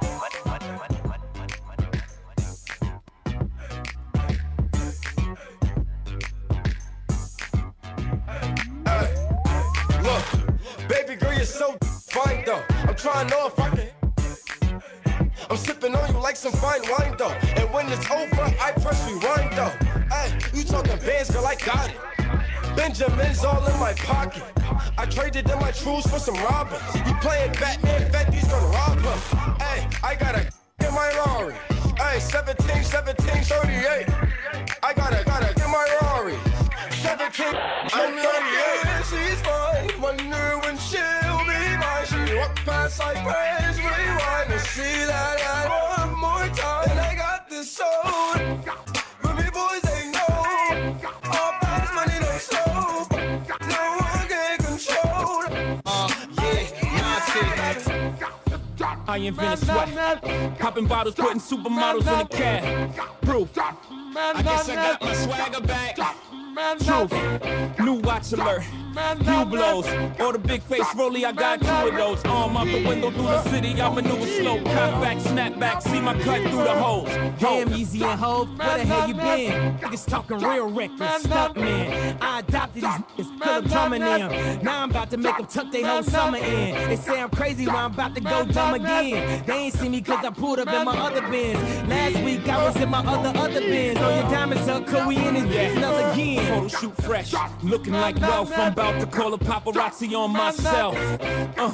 Look, 10.03 10.87
baby 10.89 11.15
girl, 11.15 11.33
you're 11.33 11.45
so 11.45 11.77
fine 12.09 12.43
though. 12.45 12.63
Trying 13.01 13.29
to 13.29 13.35
know 13.35 13.47
if 13.47 13.59
I 13.59 13.69
can. 13.71 14.83
I'm 15.49 15.57
sipping 15.57 15.95
on 15.95 16.13
you 16.13 16.19
like 16.19 16.35
some 16.35 16.51
fine 16.51 16.81
wine 16.87 17.15
though. 17.17 17.33
And 17.57 17.67
when 17.73 17.87
it's 17.87 18.05
over, 18.11 18.43
I 18.61 18.73
press 18.73 19.03
rewind 19.09 19.57
though. 19.57 19.73
Hey, 20.13 20.37
you 20.53 20.63
talking 20.63 20.99
bands, 20.99 21.31
girl, 21.31 21.43
I 21.43 21.55
got 21.55 21.89
it. 21.89 21.97
Benjamin's 22.75 23.43
all 23.43 23.65
in 23.65 23.79
my 23.79 23.93
pocket. 23.93 24.43
I 24.99 25.07
traded 25.07 25.49
in 25.49 25.57
my 25.57 25.71
trues 25.71 26.05
for 26.05 26.19
some 26.19 26.35
robbers. 26.35 26.79
You 26.93 27.15
playing 27.21 27.53
Batman, 27.53 28.11
Fetty's 28.11 28.47
gonna 28.47 28.67
rob 28.67 28.99
him. 28.99 29.57
Hey, 29.57 29.87
I 30.03 30.13
got 30.13 30.35
a 30.35 30.41
in 30.87 30.93
my 30.93 31.09
Rari. 31.25 31.55
Hey, 31.97 32.19
17, 32.19 32.83
17, 32.83 33.43
38. 33.43 34.09
I 34.83 34.93
gotta, 34.93 35.25
gotta 35.25 35.55
get 35.55 35.69
my 35.69 35.97
Rari. 36.01 36.37
17, 37.01 37.47
I'm 37.93 38.15
walk 42.99 43.13
past 43.13 43.15
like 43.15 43.23
praise 43.23 43.77
rewind 43.77 44.49
to 44.49 44.59
see 44.59 45.05
that 45.05 45.39
I 45.41 46.07
one 46.07 46.19
more 46.19 46.47
time. 46.55 46.89
And 46.89 46.99
I 46.99 47.15
got 47.15 47.49
this 47.49 47.71
soul. 47.71 47.87
But 49.21 49.35
me 49.35 49.49
boys 49.51 49.85
ain't 49.91 50.13
know. 50.13 51.01
All 51.25 51.53
fast 51.61 51.93
money 51.93 52.19
no 52.19 52.37
slow. 52.37 53.05
No 53.67 53.97
one 53.99 54.27
can 54.27 54.57
control. 54.57 55.43
Uh, 55.85 56.09
yeah, 58.77 59.05
I 59.07 59.17
invented 59.17 59.59
sweat. 59.65 60.59
Popping 60.59 60.87
bottles, 60.87 61.15
putting 61.15 61.39
supermodels 61.39 62.07
in 62.07 62.17
the 62.19 62.25
cab. 62.25 63.21
Proof. 63.21 63.49
I 63.57 64.41
guess 64.43 64.69
I 64.69 64.75
got 64.75 65.01
my 65.01 65.13
swagger 65.13 65.61
back. 65.61 65.95
Truth. 66.79 67.79
New 67.79 67.93
watch 68.01 68.33
alert. 68.33 68.63
New 68.91 69.45
blows. 69.45 69.87
Or 70.19 70.33
the 70.33 70.39
big 70.39 70.61
face 70.63 70.85
rolly, 70.95 71.25
I 71.25 71.31
got 71.31 71.61
two 71.61 71.67
of 71.67 71.95
those. 71.95 72.23
Arm 72.25 72.57
out 72.57 72.65
the 72.65 72.85
window 72.85 73.09
through 73.09 73.23
the 73.23 73.43
city, 73.43 73.81
I 73.81 73.93
maneuver 73.93 74.25
slow. 74.25 74.57
Cut 74.57 75.01
back, 75.01 75.19
snap 75.21 75.57
back, 75.59 75.81
see 75.81 76.01
my 76.01 76.13
cut 76.19 76.41
through 76.49 76.63
the 76.63 76.73
holes. 76.73 77.09
Damn, 77.39 77.73
easy 77.73 78.03
and 78.03 78.19
hoes, 78.19 78.47
where 78.57 78.77
the 78.77 78.85
hell 78.85 79.07
you 79.07 79.13
been? 79.13 79.77
Niggas 79.77 80.07
talking 80.07 80.39
real 80.39 80.69
reckless, 80.69 81.23
stuck 81.23 81.55
man. 81.55 82.17
I 82.21 82.39
adopted 82.39 82.83
these 82.83 82.83
niggas, 82.83 83.43
Philip 83.43 83.65
drumming 83.65 84.01
them. 84.01 84.63
Now 84.63 84.83
I'm 84.83 84.89
about 84.89 85.09
to 85.11 85.17
make 85.17 85.37
them 85.37 85.47
tuck 85.47 85.71
their 85.71 85.85
whole 85.85 86.03
summer 86.03 86.37
in. 86.37 86.89
They 86.89 86.97
say 86.97 87.21
I'm 87.21 87.29
crazy, 87.29 87.65
but 87.65 87.75
I'm 87.75 87.93
about 87.93 88.15
to 88.15 88.21
go 88.21 88.45
dumb 88.45 88.73
again. 88.73 89.43
They 89.45 89.53
ain't 89.53 89.73
see 89.73 89.89
me 89.89 90.01
cause 90.01 90.25
I 90.25 90.31
pulled 90.31 90.59
up 90.59 90.67
in 90.67 90.85
my 90.85 90.97
other 90.97 91.21
bins. 91.29 91.59
Last 91.87 92.21
week 92.23 92.47
I 92.47 92.63
was 92.65 92.75
in 92.75 92.89
my 92.89 92.99
other, 92.99 93.37
other 93.39 93.61
bins. 93.61 93.97
On 93.99 94.17
your 94.17 94.29
diamonds 94.29 94.67
up, 94.67 94.85
could 94.85 95.07
we 95.07 95.15
in 95.15 95.35
this 95.35 95.45
business 95.45 96.13
again? 96.13 96.45
Photo 96.47 96.67
shoot 96.67 96.97
fresh, 97.03 97.33
looking 97.63 97.93
like 97.93 98.19
wealth. 98.19 98.51
I'm 98.51 98.73
about 98.81 98.99
to 98.99 99.05
call 99.05 99.33
a 99.33 99.37
paparazzi 99.37 100.13
on 100.17 100.31
myself. 100.31 100.95
Uh, 101.57 101.73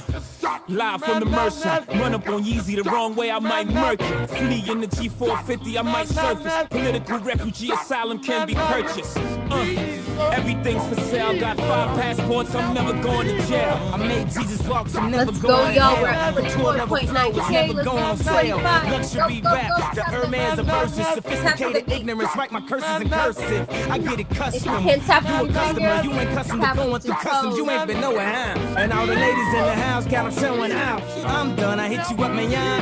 live 0.68 1.01
from 1.01 1.20
the 1.22 1.26
Mercer. 1.26 1.86
Run 1.89 2.14
up 2.14 2.28
on 2.28 2.43
Yeezy 2.43 2.82
the 2.82 2.89
wrong 2.89 3.16
way, 3.16 3.32
I 3.32 3.39
might 3.39 3.68
murk 3.68 4.01
it. 4.01 4.28
Flee 4.30 4.70
in 4.70 4.82
the 4.82 4.88
G450, 4.88 5.78
I 5.78 5.82
might 5.84 6.08
surface. 6.08 6.68
Political 6.70 7.20
refugee 7.20 7.72
asylum 7.72 8.20
can 8.20 8.45
be 8.45 8.55
purchased. 8.55 9.18
Uh, 9.18 9.97
Everything's 10.20 10.86
for 10.88 11.01
sale. 11.01 11.28
I've 11.30 11.39
got 11.39 11.57
five 11.57 11.97
passports. 11.99 12.55
I'm 12.55 12.74
never 12.74 12.93
going 13.01 13.28
to 13.28 13.47
jail. 13.47 13.76
I 13.93 13.97
made 13.97 14.30
Jesus 14.32 14.61
walk. 14.68 14.88
I'm 14.95 15.11
never 15.11 15.26
Let's 15.32 15.39
going 15.39 15.55
go, 15.55 15.68
to 15.68 15.74
yo. 15.74 15.82
hell. 15.82 16.34
We're 16.36 16.41
The 16.41 16.49
tour 16.49 16.74
never 16.78 16.95
34.9K. 16.97 17.07
flows. 17.34 17.49
Never 17.51 17.74
Let's 17.74 17.89
going 17.89 18.03
on 18.03 18.18
go, 18.18 18.24
sale. 18.24 18.59
45. 18.59 18.89
Luxury 18.91 19.41
Go, 19.41 19.49
go, 19.49 19.55
rap. 19.55 19.70
go. 19.70 19.89
The 19.93 20.01
Tap 20.01 20.11
the 20.22 20.28
Hermes 20.28 20.32
beat. 20.51 20.59
of 20.59 20.65
verses. 20.68 20.97
Tap 20.97 21.15
the 21.15 21.22
Sophisticated 21.22 21.86
beat. 21.88 21.95
ignorance. 21.95 22.36
Write 22.36 22.51
my 22.51 22.61
curses 22.61 23.01
in 23.01 23.09
cursive. 23.09 23.70
I 23.91 23.97
get 23.99 24.20
it 24.20 24.30
custom. 24.30 24.84
Can't 24.84 25.03
tap 25.03 25.24
You 25.24 25.30
the 25.30 25.36
a 25.36 25.43
beat 25.43 25.55
right 25.55 25.76
customer. 25.76 25.95
here. 25.95 26.03
You 26.03 26.11
ain't 26.13 26.30
custom 26.32 26.59
to 26.59 26.65
Tap 26.65 26.76
going 26.76 26.95
it 26.95 27.01
through 27.03 27.13
to 27.15 27.20
customs. 27.20 27.57
You 27.57 27.65
toes. 27.65 27.74
ain't 27.74 27.88
been 27.88 28.01
nowhere, 28.01 28.34
huh? 28.34 28.76
And 28.78 28.93
all 28.93 29.05
the 29.07 29.15
ladies 29.15 29.53
in 29.53 29.65
the 29.65 29.76
house 29.76 30.05
got 30.05 30.32
them 30.32 30.43
showing 30.43 30.72
out. 30.72 31.01
I'm 31.26 31.55
done. 31.55 31.80
I 31.80 31.89
hit 31.89 32.09
you 32.18 32.24
up, 32.24 32.32
man. 32.34 32.51
yeah? 32.51 32.80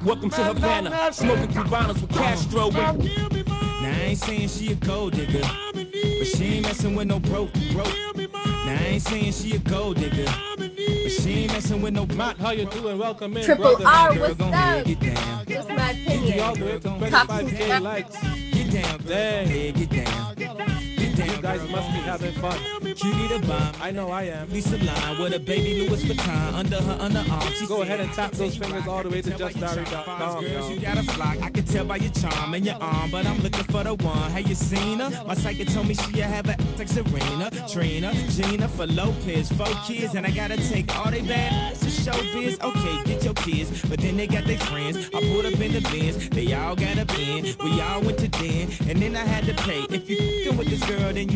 Nah. 0.00 0.06
Welcome 0.06 0.30
to 0.30 0.44
Havana. 0.44 1.12
Smoking 1.12 1.48
Cubanos 1.48 2.00
with 2.00 2.10
Castro. 2.10 2.70
Now 3.86 3.92
I 3.92 4.00
ain't 4.06 4.18
saying 4.18 4.48
she 4.48 4.72
a 4.72 4.74
gold 4.74 5.12
digger, 5.12 5.40
but 5.72 6.26
she 6.26 6.44
ain't 6.54 6.62
messing 6.66 6.96
with 6.96 7.06
no 7.06 7.20
broke, 7.20 7.52
broke. 7.70 7.94
Now 8.16 8.32
I 8.66 8.84
ain't 8.94 9.02
saying 9.02 9.30
she 9.32 9.54
a 9.54 9.58
gold 9.60 9.96
digger, 9.98 10.24
but 10.56 10.72
she 10.76 11.30
ain't 11.44 11.52
messing 11.52 11.80
with 11.82 11.94
no 11.94 12.04
Matt, 12.06 12.36
how 12.36 12.50
you 12.50 12.64
doing? 12.66 12.98
Welcome 12.98 13.36
in, 13.36 13.44
Triple 13.44 13.76
brother. 13.76 13.86
R, 13.86 14.12
Girl, 14.14 14.22
what's 14.22 14.34
go 14.34 14.44
ahead, 14.48 14.80
up? 14.80 14.86
get 14.86 15.00
down. 15.00 15.44
It's 15.46 15.68
my 15.68 15.92
Easy 15.92 16.40
all 16.40 16.52
opinion. 16.54 16.80
the 16.80 16.90
way 16.94 17.04
to 17.04 17.10
Top 17.10 17.28
25k 17.28 17.80
likes. 17.80 18.16
Get 18.52 18.72
down, 18.72 18.98
girl. 19.02 19.46
Get 19.46 19.90
down. 19.90 20.05
Get 21.46 21.58
down, 21.58 21.66
You 21.66 21.68
guys 21.68 21.70
must 21.70 21.92
be 21.92 22.00
having 22.00 22.32
fun. 22.32 22.58
Cutie 22.94 23.28
the 23.28 23.46
bomb. 23.46 23.72
I 23.80 23.90
know 23.90 24.10
I 24.10 24.24
am. 24.24 24.50
Lisa 24.50 24.78
line 24.78 25.22
with 25.22 25.34
a 25.34 25.38
baby 25.38 25.86
Louis 25.86 26.02
Vuitton 26.04 26.54
under 26.54 26.76
her 26.76 26.98
underarm. 26.98 27.52
She 27.54 27.66
Go 27.66 27.82
ahead 27.82 28.00
and 28.00 28.12
tap 28.12 28.32
those 28.32 28.56
fingers 28.56 28.86
all 28.88 29.02
the 29.02 29.08
way 29.10 29.22
to 29.22 29.30
can 29.30 29.38
tell 29.38 29.48
by 29.48 29.52
jusdarii.com, 29.52 30.44
Girls, 30.44 30.68
yo. 30.68 30.74
you 30.74 30.80
got 30.80 30.98
a 30.98 31.02
flock. 31.02 31.42
I 31.42 31.50
can 31.50 31.64
tell 31.64 31.84
by 31.84 31.96
your 31.96 32.12
charm 32.12 32.54
and 32.54 32.64
your 32.64 32.76
arm, 32.76 33.10
but 33.10 33.26
I'm 33.26 33.38
looking 33.40 33.64
for 33.64 33.84
the 33.84 33.94
one. 33.94 34.30
Have 34.30 34.48
you 34.48 34.54
seen 34.54 34.98
her? 35.00 35.10
My 35.26 35.34
psychic 35.34 35.68
told 35.68 35.88
me 35.88 35.94
she 35.94 36.18
have 36.20 36.48
a 36.48 36.56
like 36.78 36.88
Serena, 36.88 37.50
Trina, 37.68 38.12
Jennifer 38.30 38.86
Lopez, 38.86 39.50
four 39.52 39.66
kids, 39.86 40.14
and 40.14 40.26
I 40.26 40.30
gotta 40.30 40.56
take 40.56 40.94
all 40.96 41.10
they 41.10 41.22
bad 41.22 41.74
to 41.76 41.90
show 41.90 42.12
biz. 42.32 42.58
Okay, 42.60 43.04
get 43.04 43.24
your 43.24 43.34
kids, 43.34 43.82
but 43.88 44.00
then 44.00 44.16
they 44.16 44.26
got 44.26 44.44
their 44.44 44.58
friends. 44.58 45.08
I 45.14 45.20
pulled 45.20 45.46
up 45.46 45.60
in 45.60 45.72
the 45.72 45.80
bins, 45.90 46.28
they 46.30 46.52
all 46.54 46.76
got 46.76 46.98
a 46.98 47.04
bin. 47.06 47.54
We 47.62 47.80
all 47.80 48.02
went 48.02 48.18
to 48.18 48.28
den, 48.28 48.70
and 48.88 49.00
then 49.00 49.16
I 49.16 49.24
had 49.24 49.44
to 49.46 49.54
pay. 49.62 49.86
If 49.90 50.08
you 50.10 50.46
with 50.56 50.68
this 50.68 50.84
girl, 50.88 51.12
then 51.12 51.28
you 51.28 51.35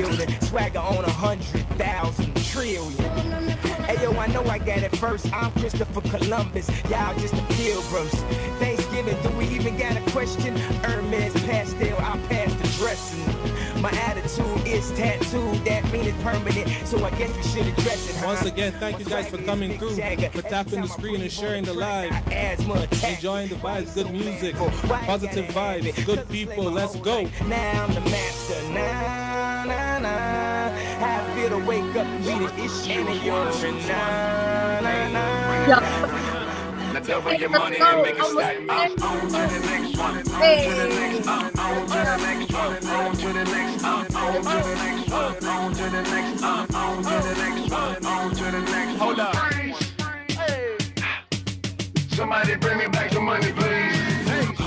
building, 0.00 0.40
swagger 0.40 0.78
on 0.78 1.04
a 1.04 1.10
hundred 1.10 1.66
thousand 1.76 2.34
trillion. 2.44 3.04
Hey 3.84 4.02
yo, 4.02 4.12
I 4.12 4.26
know 4.28 4.42
I 4.44 4.58
got 4.58 4.78
it 4.78 4.96
first. 4.96 5.32
I'm 5.32 5.52
Christopher 5.52 6.00
Columbus, 6.02 6.68
y'all 6.88 7.14
just 7.18 7.34
the 7.34 7.42
pilgrims. 7.54 8.14
Thanksgiving, 8.58 9.20
do 9.22 9.30
we 9.36 9.46
even 9.48 9.76
got 9.76 9.96
a 9.96 10.10
question? 10.10 10.56
Hermes 10.84 11.34
pastel, 11.44 11.96
I 11.98 12.18
pass 12.28 12.54
the 12.54 12.68
dressing. 12.78 13.82
My 13.82 13.90
attitude 13.90 14.66
is 14.66 14.90
tattooed, 14.92 15.64
that 15.64 15.90
mean 15.90 16.06
it's 16.06 16.22
permanent, 16.22 16.68
so 16.86 17.02
I 17.04 17.10
guess 17.10 17.34
we 17.34 17.42
should 17.42 17.66
address 17.66 18.10
it. 18.10 18.16
huh? 18.16 18.26
Once 18.26 18.44
again, 18.44 18.72
thank 18.72 18.98
you 18.98 19.06
guys 19.06 19.28
for 19.28 19.38
coming 19.38 19.78
through, 19.78 19.96
for 19.96 20.42
tapping 20.42 20.82
the 20.82 20.88
screen 20.88 21.20
and 21.22 21.32
sharing 21.32 21.64
the 21.64 21.72
live. 21.72 22.12
Enjoying 22.32 23.48
the 23.48 23.56
vibes, 23.56 23.94
good 23.94 24.10
music, 24.12 24.54
positive 24.56 25.46
vibes, 25.46 26.06
good 26.06 26.28
people. 26.28 26.64
Let's 26.64 26.96
go. 26.96 27.24
Now 27.46 27.84
I'm 27.84 27.94
the 27.94 28.00
master. 28.02 28.62
Nah. 28.72 29.19
How 31.40 31.46
I 31.46 31.48
to 31.48 31.58
wake 31.64 31.96
up 31.96 32.06
and 32.06 32.22
be 32.22 32.34
the 32.38 32.64
issue 32.64 33.00
in 33.00 33.24
your 33.24 33.44
Nah, 33.46 34.80
nah, 34.80 35.08
nah. 35.08 35.70
Now 36.92 37.30
your 37.30 37.48
money 37.48 37.78
and 37.80 38.02
make 38.02 38.18
it 38.18 38.24
stack. 38.26 38.58
I'm 38.68 38.92
on 39.02 39.20
to 39.22 39.38
the 39.48 39.60
next 39.64 39.96
one. 39.96 40.18
On 40.18 40.20
to 40.20 40.74
the 40.76 40.88
next. 40.88 41.26
I'm 41.26 41.58
on 41.58 41.86
to 41.86 41.96
the 41.96 42.16
next 42.20 42.52
one. 42.52 42.84
On 42.84 43.16
to 43.16 43.32
the 43.32 43.44
next. 43.44 43.84
I'm 43.84 44.16
on 44.16 44.42
to 44.42 44.50
the 44.52 44.74
next 44.74 45.10
one. 45.10 45.44
On 45.46 45.72
to 45.72 45.82
the 45.88 46.02
next. 46.02 46.42
I'm 46.42 46.74
on 46.74 47.02
to 47.02 47.08
the 47.08 47.34
next 47.38 47.70
one. 47.72 48.04
On 48.04 48.30
to 48.30 48.44
the 48.44 48.60
next. 48.60 48.98
Hold 48.98 49.20
up. 49.20 49.34
Somebody 52.10 52.56
bring 52.56 52.78
me 52.78 52.86
back 52.88 53.10
the 53.12 53.20
money, 53.20 53.50
please. 53.52 53.89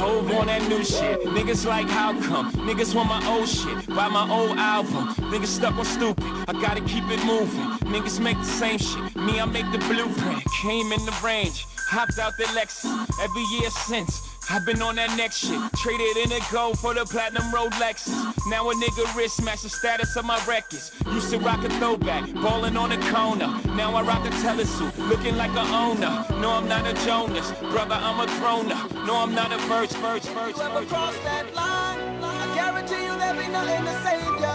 Hov 0.03 0.29
on 0.31 0.47
that 0.47 0.67
new 0.67 0.83
shit. 0.83 1.21
Niggas 1.21 1.65
like 1.65 1.87
how 1.87 2.11
come? 2.23 2.51
Niggas 2.67 2.93
want 2.93 3.07
my 3.07 3.25
old 3.25 3.47
shit. 3.47 3.87
Buy 3.87 4.09
my 4.09 4.29
old 4.29 4.57
album. 4.57 5.15
Niggas 5.31 5.47
stuck 5.47 5.75
on 5.77 5.85
stupid. 5.85 6.25
I 6.49 6.51
gotta 6.59 6.81
keep 6.81 7.05
it 7.09 7.23
moving. 7.23 7.69
Niggas 7.87 8.19
make 8.19 8.37
the 8.37 8.43
same 8.43 8.79
shit. 8.79 9.15
Me, 9.15 9.39
I 9.39 9.45
make 9.45 9.71
the 9.71 9.77
blueprint. 9.77 10.43
Came 10.61 10.91
in 10.91 11.05
the 11.05 11.17
range. 11.23 11.65
Hopped 11.87 12.19
out 12.19 12.33
the 12.37 12.43
Lexus. 12.51 13.09
Every 13.23 13.43
year 13.55 13.69
since. 13.69 14.32
I've 14.49 14.65
been 14.65 14.81
on 14.81 14.95
that 14.95 15.15
next 15.17 15.37
shit. 15.37 15.59
Traded 15.77 16.17
in 16.17 16.29
the 16.29 16.45
gold 16.51 16.77
for 16.79 16.93
the 16.93 17.05
platinum 17.05 17.43
Rolexes. 17.51 18.13
Now 18.49 18.69
a 18.69 18.73
nigga 18.75 19.15
wrist 19.15 19.43
match 19.43 19.61
the 19.61 19.69
status 19.69 20.15
of 20.15 20.25
my 20.25 20.39
records. 20.45 20.91
Used 21.11 21.31
to 21.31 21.39
rock 21.39 21.63
a 21.63 21.69
throwback, 21.79 22.31
ballin' 22.33 22.77
on 22.77 22.89
the 22.89 22.97
corner. 23.11 23.47
Now 23.75 23.95
I 23.95 24.01
rock 24.01 24.25
a 24.25 24.29
telesuit, 24.29 24.97
looking 25.09 25.37
like 25.37 25.51
a 25.51 25.61
owner. 25.61 26.25
No, 26.41 26.51
I'm 26.51 26.67
not 26.67 26.85
a 26.85 26.93
Jonas, 27.05 27.51
brother, 27.71 27.95
I'm 27.95 28.19
a 28.19 28.27
grown. 28.39 28.67
No, 29.05 29.17
I'm 29.17 29.33
not 29.33 29.51
a 29.51 29.57
verse, 29.67 29.93
verse, 29.95 30.25
verse, 30.27 30.57
You 30.57 30.63
ever 30.63 30.79
verse. 30.81 30.89
cross 30.89 31.17
that 31.23 31.53
line? 31.55 32.23
I 32.23 32.55
guarantee 32.55 33.03
you 33.05 33.17
there 33.17 33.33
be 33.33 33.47
nothing 33.47 33.83
to 33.85 33.93
save 34.03 34.41
ya. 34.41 34.53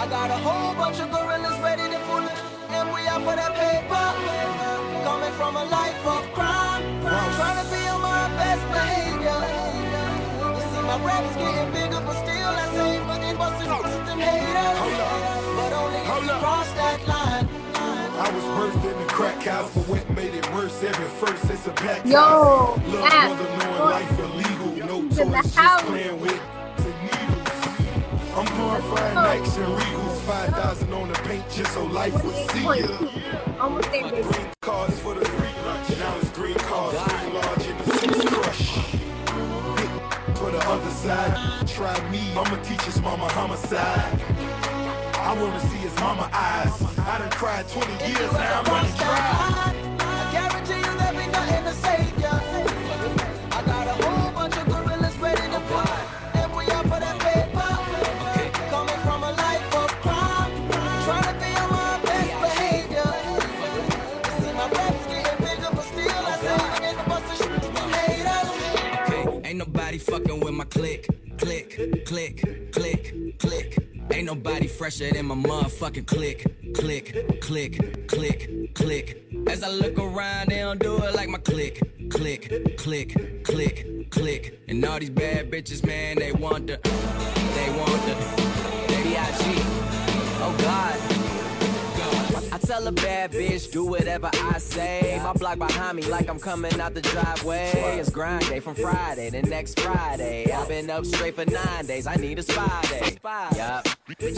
I 0.00 0.06
got 0.08 0.30
a 0.30 0.38
whole 0.38 0.74
bunch 0.76 0.98
of 1.00 1.10
gorillas 1.10 1.58
ready 1.60 1.90
to 1.92 1.98
pull 2.08 2.24
it, 2.24 2.38
and 2.70 2.88
we 2.94 3.06
out 3.06 3.20
for 3.20 3.36
that 3.36 3.52
paper. 3.52 4.06
Coming 5.04 5.32
from 5.32 5.56
a 5.56 5.64
life 5.64 6.06
of 6.06 6.32
crime, 6.32 6.82
trying 7.36 7.64
to 7.64 7.70
be 7.70 7.80
my 7.99 7.99
best 8.36 8.64
behavior. 8.70 9.38
You 10.54 10.62
see 10.70 10.82
my 10.82 10.98
raps 11.04 11.34
getting 11.36 11.70
bigger, 11.72 12.00
but 12.06 12.16
still 12.22 12.52
that 12.58 12.70
same 12.74 13.02
fucking 13.06 13.36
bustin' 13.36 13.68
bustin' 13.68 14.20
haters. 14.20 14.78
But 15.56 15.72
only 15.72 15.98
if 15.98 16.22
you 16.24 16.30
cross 16.42 16.70
that 16.74 16.98
line. 17.08 17.48
I 18.20 18.30
was 18.34 18.44
birthed 18.56 18.84
in 18.84 18.96
the 19.00 19.12
crack 19.12 19.42
house, 19.42 19.70
but 19.74 19.88
what 19.88 20.10
made 20.10 20.34
it 20.34 20.46
worse? 20.52 20.82
Every 20.82 21.06
first 21.20 21.44
it's 21.50 21.66
a 21.66 21.72
pack 21.72 22.04
Yo, 22.04 22.18
house. 22.18 22.78
Little 22.86 23.00
Matt, 23.00 23.38
brother 23.38 23.48
knowing 23.58 23.90
life 23.96 24.18
illegal. 24.20 24.86
No 24.86 25.02
he's 25.02 25.18
in 25.18 25.30
the 25.30 25.36
toys, 25.36 25.44
just 25.44 25.56
house. 25.56 25.82
playing 25.82 26.20
with 26.20 26.40
and 26.78 26.96
needles. 27.04 27.48
I'm 28.36 28.46
glorifying 28.56 29.16
Nikes 29.16 29.56
and 29.56 29.72
Regals. 29.80 30.18
5,000 30.20 30.92
on 30.92 31.08
the 31.08 31.14
paint 31.26 31.44
just 31.50 31.72
so 31.72 31.84
life 31.86 32.14
would 32.24 32.34
see 32.50 32.62
ya. 32.62 32.70
Almost 33.58 33.90
there, 33.90 34.10
baby. 34.10 34.22
Green 34.22 34.46
cards 34.60 34.98
for 35.00 35.14
the 35.14 35.24
free 35.24 35.54
lunch. 35.64 35.88
Now 35.98 36.16
it's 36.18 36.30
green 36.30 36.54
cards, 36.56 36.96
Try 41.00 42.10
me, 42.10 42.20
I'ma 42.32 42.62
teach 42.62 42.82
his 42.82 43.00
mama 43.00 43.26
homicide. 43.32 44.20
I 45.14 45.34
wanna 45.40 45.60
see 45.60 45.78
his 45.78 45.94
mama 45.96 46.28
eyes. 46.30 46.98
I 46.98 47.18
done 47.18 47.30
cried 47.30 47.66
20 47.68 47.90
years, 48.06 48.32
now 48.32 48.60
I'm 48.60 48.64
running 48.66 48.96
dry. 48.96 49.69
Fresher 74.80 75.12
than 75.12 75.26
my 75.26 75.34
motherfucking 75.34 76.06
click, 76.06 76.72
click, 76.72 77.42
click, 77.42 78.08
click, 78.08 78.74
click. 78.74 79.26
As 79.46 79.62
I 79.62 79.68
look 79.68 79.98
around, 79.98 80.48
they 80.48 80.60
don't 80.60 80.80
do 80.80 80.96
it 81.04 81.14
like 81.14 81.28
my 81.28 81.36
click, 81.36 81.82
click, 82.08 82.78
click, 82.78 83.44
click, 83.44 84.10
click. 84.10 84.58
And 84.68 84.82
all 84.86 84.98
these 84.98 85.10
bad 85.10 85.50
bitches, 85.50 85.86
man, 85.86 86.16
they 86.16 86.32
want 86.32 86.68
the, 86.68 86.78
they 86.82 87.68
want 87.78 88.00
the, 88.06 88.14
baby 88.88 89.16
IG. 89.16 89.60
Oh 90.40 90.56
God. 90.62 91.09
Tell 92.70 92.86
a 92.86 92.92
bad 92.92 93.32
bitch, 93.32 93.72
do 93.72 93.84
whatever 93.84 94.30
I 94.32 94.58
say. 94.58 95.20
My 95.24 95.32
block 95.32 95.58
behind 95.58 95.96
me, 95.96 96.04
like 96.04 96.30
I'm 96.30 96.38
coming 96.38 96.80
out 96.80 96.94
the 96.94 97.00
driveway. 97.00 97.72
It's 97.98 98.10
grind 98.10 98.48
day 98.48 98.60
from 98.60 98.76
Friday 98.76 99.28
to 99.30 99.42
next 99.42 99.80
Friday. 99.80 100.52
I've 100.52 100.68
been 100.68 100.88
up 100.88 101.04
straight 101.04 101.34
for 101.34 101.44
nine 101.46 101.86
days. 101.86 102.06
I 102.06 102.14
need 102.14 102.38
a 102.38 102.42
spy 102.42 102.80
day. 102.82 103.18
Yup. 103.56 103.88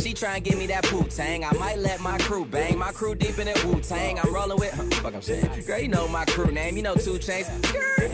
She 0.01 0.15
try 0.15 0.37
and 0.37 0.45
give 0.45 0.59
me 0.59 0.67
that 0.69 0.91
Wu 0.91 1.05
Tang. 1.05 1.45
I 1.45 1.53
might 1.53 1.79
let 1.79 2.01
my 2.01 2.17
crew 2.19 2.47
bang. 2.47 2.79
My 2.79 2.91
crew 2.91 3.15
deep 3.15 3.39
in 3.39 3.49
it 3.49 3.63
Wu 3.67 3.81
Tang. 3.83 4.19
I'm 4.19 4.33
rolling 4.33 4.59
with. 4.59 4.73
Huh, 4.73 4.85
fuck, 5.03 5.15
I'm 5.15 5.21
saying. 5.21 5.65
Girl, 5.67 5.79
you 5.79 5.89
know 5.89 6.09
my 6.09 6.25
crew 6.25 6.51
name. 6.51 6.77
You 6.77 6.83
know 6.83 6.95
2 6.95 7.19
Chainz. 7.19 7.51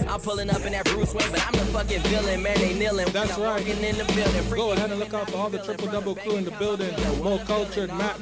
I'm 0.09 0.21
pulling 0.21 0.51
up 0.51 0.64
in 0.64 0.73
that 0.73 0.87
Bruce 0.87 1.14
Wayne, 1.14 1.31
but 1.31 1.47
I'm 1.47 1.53
the 1.53 1.66
fucking 1.66 2.01
villain, 2.03 2.43
man. 2.43 2.57
They 2.59 2.75
kneeling. 2.75 3.07
That's 3.12 3.37
I'm 3.37 3.43
right. 3.43 3.69
in 3.69 3.97
the 3.97 4.05
building. 4.14 4.51
Go 4.51 4.73
ahead 4.73 4.91
and 4.91 4.99
look 4.99 5.14
out 5.14 5.31
for 5.31 5.37
all 5.37 5.51
the 5.51 5.59
triple 5.59 5.89
double 5.89 6.14
crew 6.16 6.37
in 6.37 6.45
the 6.45 6.51
building. 6.53 6.93
More 7.23 7.39
cultured 7.41 7.91
Matt 7.91 8.16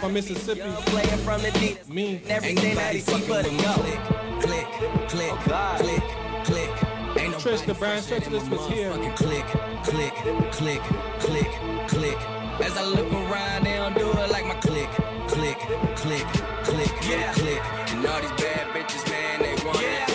from 0.00 0.14
Mississippi. 0.14 0.62
Playing 0.86 1.18
from 1.18 1.41
deep. 1.50 1.88
Me. 1.88 2.22
Everything 2.28 2.76
that 2.76 2.94
he 2.94 3.00
see 3.00 3.26
but 3.26 3.46
a 3.46 3.50
go. 3.50 3.74
Click, 3.82 4.00
click, 4.42 4.66
click, 5.08 5.32
oh, 5.48 6.42
click. 6.44 6.70
Ain't 7.18 7.32
no 7.32 7.38
Trish 7.38 7.66
the 7.66 7.74
brand 7.74 8.02
specialist 8.04 8.48
was 8.50 8.66
here. 8.68 8.92
click, 9.16 9.44
click, 9.84 10.14
click, 10.52 10.82
click, 11.20 11.50
click. 11.88 12.18
As 12.60 12.76
I 12.76 12.84
look 12.84 13.12
around, 13.12 13.64
they 13.64 13.74
don't 13.74 13.94
do 13.94 14.10
it 14.10 14.30
like 14.30 14.46
my 14.46 14.54
click, 14.54 14.88
click, 15.28 15.58
click, 15.96 16.26
click, 16.64 16.92
yeah. 17.08 17.32
click. 17.32 17.62
And 17.92 18.06
all 18.06 18.20
these 18.20 18.30
bad 18.32 18.68
bitches, 18.74 19.08
man, 19.10 19.40
they 19.42 19.54
want 19.64 19.82
it. 19.82 20.08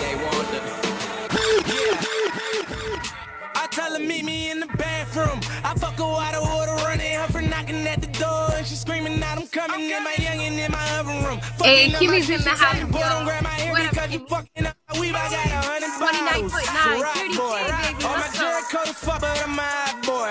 They 0.00 0.14
want 0.16 0.50
the. 0.50 0.60
I 3.54 3.66
tell 3.70 3.92
her 3.92 4.00
meet 4.00 4.24
me 4.24 4.50
in 4.50 4.60
the 4.60 4.66
bathroom. 4.66 5.40
I 5.62 5.74
fuck 5.74 5.96
her 5.98 6.04
out 6.04 6.34
of 6.34 6.48
order, 6.48 6.63
running 6.63 6.63
her 6.63 6.63
for 6.63 6.63
knocking 7.64 7.86
at 7.86 8.00
the 8.00 8.06
door, 8.18 8.48
and 8.56 8.66
she 8.66 8.74
screaming 8.74 9.22
out, 9.22 9.38
I'm 9.38 9.46
coming 9.48 9.88
in 9.90 10.04
my 10.04 10.12
youngin' 10.12 10.58
in 10.58 10.70
my 10.72 10.98
oven 10.98 11.24
room. 11.24 11.40
Hey, 11.62 11.90
Kimmy's 11.90 12.28
in 12.28 12.40
the 12.42 12.50
house, 12.50 12.76
saying, 12.76 12.90
boy, 12.90 13.00
don't 13.00 13.24
grab 13.24 13.42
my 13.42 13.56
ear 13.64 13.72
What 13.72 13.82
up, 13.82 13.90
because 13.90 14.12
you 14.12 14.26
fucking 14.26 14.66
up 14.66 14.76
weave. 14.98 15.14
I 15.14 15.30
got 15.30 15.46
a 15.46 15.60
hundred 15.64 15.92
29.9, 15.96 16.24
bottles. 16.24 16.52
30K, 16.52 17.36
boy. 17.36 17.60
baby, 17.64 18.04
All 18.04 18.16
my 18.16 18.28
coat 18.70 18.88
is 18.88 18.98
fuck, 18.98 19.20
but 19.20 19.42
I'm 19.44 19.58
a 19.58 19.62
hot 19.62 19.96
boy. 20.04 20.30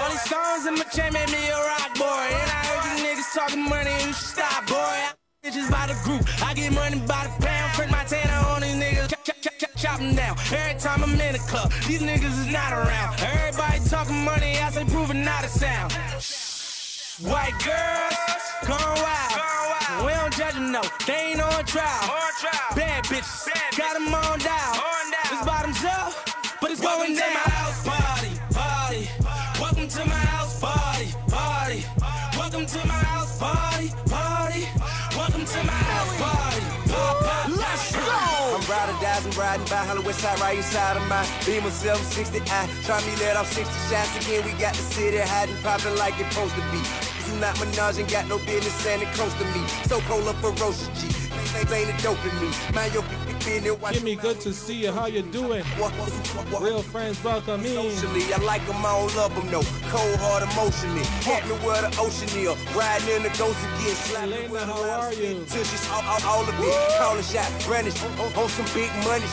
All 0.00 0.10
these 0.10 0.24
stones 0.28 0.66
in 0.66 0.74
my 0.74 0.84
chain 0.92 1.12
made 1.12 1.30
me 1.30 1.48
a 1.48 1.56
rock 1.56 1.94
boy. 1.96 2.26
And 2.40 2.50
I 2.52 2.60
heard 2.68 2.84
you 2.84 3.04
niggas 3.04 3.32
talking 3.32 3.64
money, 3.64 3.92
you 4.04 4.12
should 4.12 4.36
stop, 4.36 4.66
boy. 4.66 4.96
Bitches 5.44 5.70
by 5.70 5.86
the 5.88 5.96
group, 6.04 6.24
I 6.42 6.54
get 6.54 6.72
money 6.72 7.00
by 7.06 7.28
the 7.28 7.32
pound. 7.44 7.72
Print 7.74 7.90
my 7.90 8.04
tanner 8.04 8.40
on 8.48 8.60
these 8.62 8.76
niggas, 8.76 9.08
chop, 9.08 9.24
chop, 9.24 9.36
chop, 9.40 9.54
chop, 9.58 9.70
chop 9.76 10.00
'em 10.00 10.14
down. 10.14 10.36
Every 10.52 10.78
time 10.80 11.02
I'm 11.04 11.20
in 11.20 11.32
the 11.32 11.42
club, 11.50 11.72
these 11.86 12.00
niggas 12.02 12.36
is 12.44 12.50
not 12.52 12.72
around. 12.72 13.20
Everybody 13.20 13.78
talking 13.88 14.24
money, 14.24 14.58
I 14.58 14.70
say 14.70 14.84
proving 14.84 15.24
not 15.24 15.44
a 15.44 15.48
sound. 15.48 15.92
White 17.24 17.56
girls, 17.64 18.68
gone 18.68 19.00
wild. 19.00 20.04
We 20.04 20.12
don't 20.12 20.34
judge 20.36 20.52
them, 20.52 20.72
no, 20.72 20.82
they 21.06 21.32
ain't 21.32 21.40
on 21.40 21.64
trial. 21.64 22.12
Bad 22.76 23.04
bitches, 23.04 23.48
got 23.78 23.94
them 23.94 24.12
on 24.12 24.38
dial. 24.40 24.76
It's 25.32 25.42
bottoms 25.46 25.82
up, 25.86 26.12
but 26.60 26.70
it's 26.70 26.82
going 26.82 27.16
down. 27.16 27.32
my 27.32 27.48
house 27.48 27.82
party, 27.82 28.28
party. 28.52 29.08
Welcome 29.58 29.88
to 29.88 30.04
my 30.04 30.20
house 30.36 30.60
party, 30.60 31.08
party. 31.30 31.84
Welcome 32.36 32.66
to 32.66 32.78
my 32.86 33.00
house 33.08 33.38
party, 33.38 33.88
party. 34.10 34.68
Welcome 35.16 35.46
to 35.46 35.64
my 35.64 35.80
house 35.88 36.14
party. 36.20 36.60
Let's 37.56 37.92
go! 37.92 38.02
I'm 38.04 38.60
riding, 38.68 39.00
dies, 39.00 39.24
I'm 39.24 39.32
riding 39.32 39.66
by 39.66 39.80
Hollywood 39.88 40.14
side, 40.14 40.38
right 40.40 40.58
inside 40.58 40.98
of 40.98 41.08
my 41.08 41.24
Beamer 41.46 41.70
760. 41.70 42.42
I 42.52 42.68
try 42.84 43.00
me 43.00 43.16
let 43.16 43.38
off 43.38 43.50
60 43.50 43.72
shots 43.88 44.26
again. 44.26 44.44
We 44.44 44.52
got 44.60 44.74
the 44.74 44.82
city 44.82 45.16
hiding, 45.16 45.56
popping 45.62 45.96
like 45.96 46.20
it's 46.20 46.28
supposed 46.34 46.54
to 46.56 46.60
be. 46.70 47.13
You 47.34 47.40
not 47.40 47.56
Minaj 47.56 47.98
and 47.98 48.08
got 48.08 48.28
no 48.28 48.38
business 48.38 48.72
standing 48.74 49.08
close 49.08 49.34
to 49.34 49.44
me. 49.46 49.66
So 49.90 49.98
cold 50.02 50.28
up 50.28 50.36
ferocious 50.36 50.88
G. 51.00 51.08
They 51.68 51.82
ain't 51.82 51.90
a 51.90 52.02
dope 52.02 52.18
in 52.24 52.34
me. 52.40 52.50
Mind 52.74 52.94
your 52.94 53.02
business. 53.02 53.80
Watch 53.80 53.94
Jimmy, 53.94 54.14
good 54.16 54.40
to 54.40 54.52
see 54.52 54.74
you. 54.84 54.92
How 54.92 55.06
you 55.06 55.22
doing? 55.22 55.62
Real 56.60 56.82
friends, 56.82 57.22
welcome 57.22 57.64
in. 57.64 57.90
Socially, 57.90 58.32
I 58.32 58.38
like 58.38 58.64
them, 58.66 58.76
I 58.78 58.98
don't 58.98 59.14
love 59.16 59.34
them, 59.34 59.50
no. 59.50 59.60
Cold 59.90 60.16
heart 60.22 60.42
emotionally. 60.42 61.04
Me 61.44 61.54
where 61.66 61.82
the 61.82 61.90
ocean 62.00 62.30
is. 62.38 62.54
Riding 62.74 63.16
in 63.16 63.22
the 63.22 63.28
ghost 63.36 63.58
again. 63.60 63.94
Slapping 63.94 64.32
Elena, 64.32 64.66
how 64.66 65.00
are 65.02 65.12
you? 65.12 65.44
Till 65.46 65.64
she's 65.64 65.86
all, 65.90 66.02
all, 66.06 66.22
all 66.24 66.42
of 66.42 66.54
it. 66.56 66.98
Call 66.98 67.18
a 67.18 67.22
shot, 67.22 67.50
brandish 67.66 68.00
on, 68.02 68.32
on 68.32 68.48
some 68.48 68.66
big 68.74 68.90
money. 69.04 69.26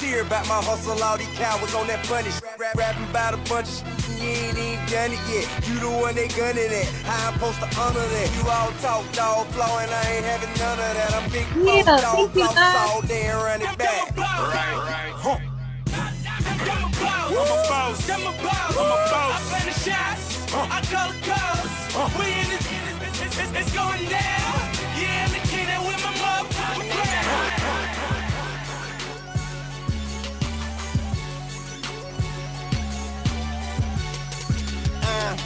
See 0.00 0.10
her 0.12 0.22
about 0.22 0.48
my 0.48 0.60
hustle, 0.64 1.00
all 1.02 1.16
these 1.16 1.28
cowards 1.38 1.74
on 1.74 1.86
that 1.86 2.04
punish. 2.06 2.34
Rap, 2.58 2.74
rapping 2.74 3.04
about 3.10 3.34
a 3.34 3.40
bunch 3.48 3.68
of 3.68 3.84
shit, 4.18 4.56
even 4.58 4.71
done 4.92 5.12
it 5.12 5.24
yet. 5.24 5.48
You 5.66 5.80
the 5.80 5.88
one 5.88 6.14
they 6.14 6.28
gunning 6.28 6.68
at. 6.68 6.86
How 7.08 7.28
I'm 7.28 7.34
supposed 7.34 7.60
to 7.64 7.80
honor 7.80 8.06
that? 8.14 8.28
You 8.36 8.44
all 8.44 8.70
talk, 8.84 9.10
dog, 9.12 9.46
flow, 9.48 9.78
and 9.80 9.90
I 9.90 10.02
ain't 10.12 10.24
having 10.24 10.52
none 10.60 10.78
of 10.78 10.92
that. 10.98 11.10
I'm 11.16 11.30
big 11.32 11.48
Yeah, 11.56 11.82
boss, 11.82 12.02
dog, 12.02 12.16
thank 12.16 12.34
you, 12.36 12.46
floss 12.52 12.92
all 12.92 13.00
day 13.02 13.24
and 13.32 13.38
run 13.40 13.62
it 13.62 13.78
back. 13.78 14.16
Right, 14.16 14.76
right. 14.84 15.12
Huh. 15.16 15.38
I'm 17.32 17.48
a 17.48 17.68
boss. 17.68 18.10
I'm 18.10 18.20
a 18.20 18.32
boss. 18.44 18.76
I'm 18.76 18.92
a 18.92 18.98
boss. 19.08 19.32
I 19.32 19.48
play 19.48 19.64
the 19.72 19.76
shots. 19.80 20.24
I 20.52 20.78
call 20.92 21.08
the 21.08 21.20
calls. 21.24 21.72
We 22.18 22.26
in 22.28 22.48
this. 22.52 22.68
It's, 23.00 23.22
it's, 23.22 23.38
it's, 23.40 23.52
it's 23.60 23.72
going 23.74 24.08
down. 24.10 24.51
Uh, 35.22 35.36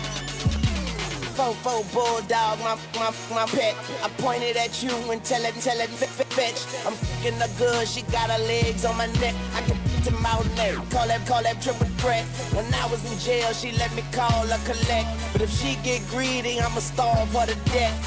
Fofo 1.36 1.84
bulldog, 1.92 2.58
my 2.60 2.74
my 2.98 3.10
my 3.34 3.46
pet. 3.46 3.74
I 4.02 4.08
pointed 4.16 4.56
at 4.56 4.82
you 4.82 4.94
and 5.12 5.22
tell 5.22 5.44
it, 5.44 5.54
tell 5.56 5.78
it, 5.78 5.90
fetch. 5.90 6.60
I'm 6.86 6.94
fucking 6.94 7.34
her 7.34 7.50
good, 7.58 7.86
she 7.86 8.02
got 8.02 8.30
her 8.30 8.42
legs 8.46 8.86
on 8.86 8.96
my 8.96 9.06
neck. 9.20 9.34
I 9.54 9.60
can 9.62 9.76
to 10.06 10.12
my 10.22 10.40
neck. 10.56 10.74
Call 10.90 11.06
that, 11.08 11.26
call 11.26 11.42
that 11.42 11.60
triple 11.60 11.86
threat. 12.00 12.24
When 12.54 12.64
I 12.72 12.86
was 12.86 13.02
in 13.10 13.18
jail, 13.18 13.52
she 13.52 13.72
let 13.72 13.94
me 13.94 14.02
call 14.12 14.46
her 14.46 14.62
collect. 14.64 15.08
But 15.32 15.42
if 15.42 15.50
she 15.50 15.76
get 15.82 16.00
greedy, 16.08 16.60
I'ma 16.60 16.80
starve 16.80 17.28
her 17.34 17.46
to 17.46 17.56
death. 17.70 17.98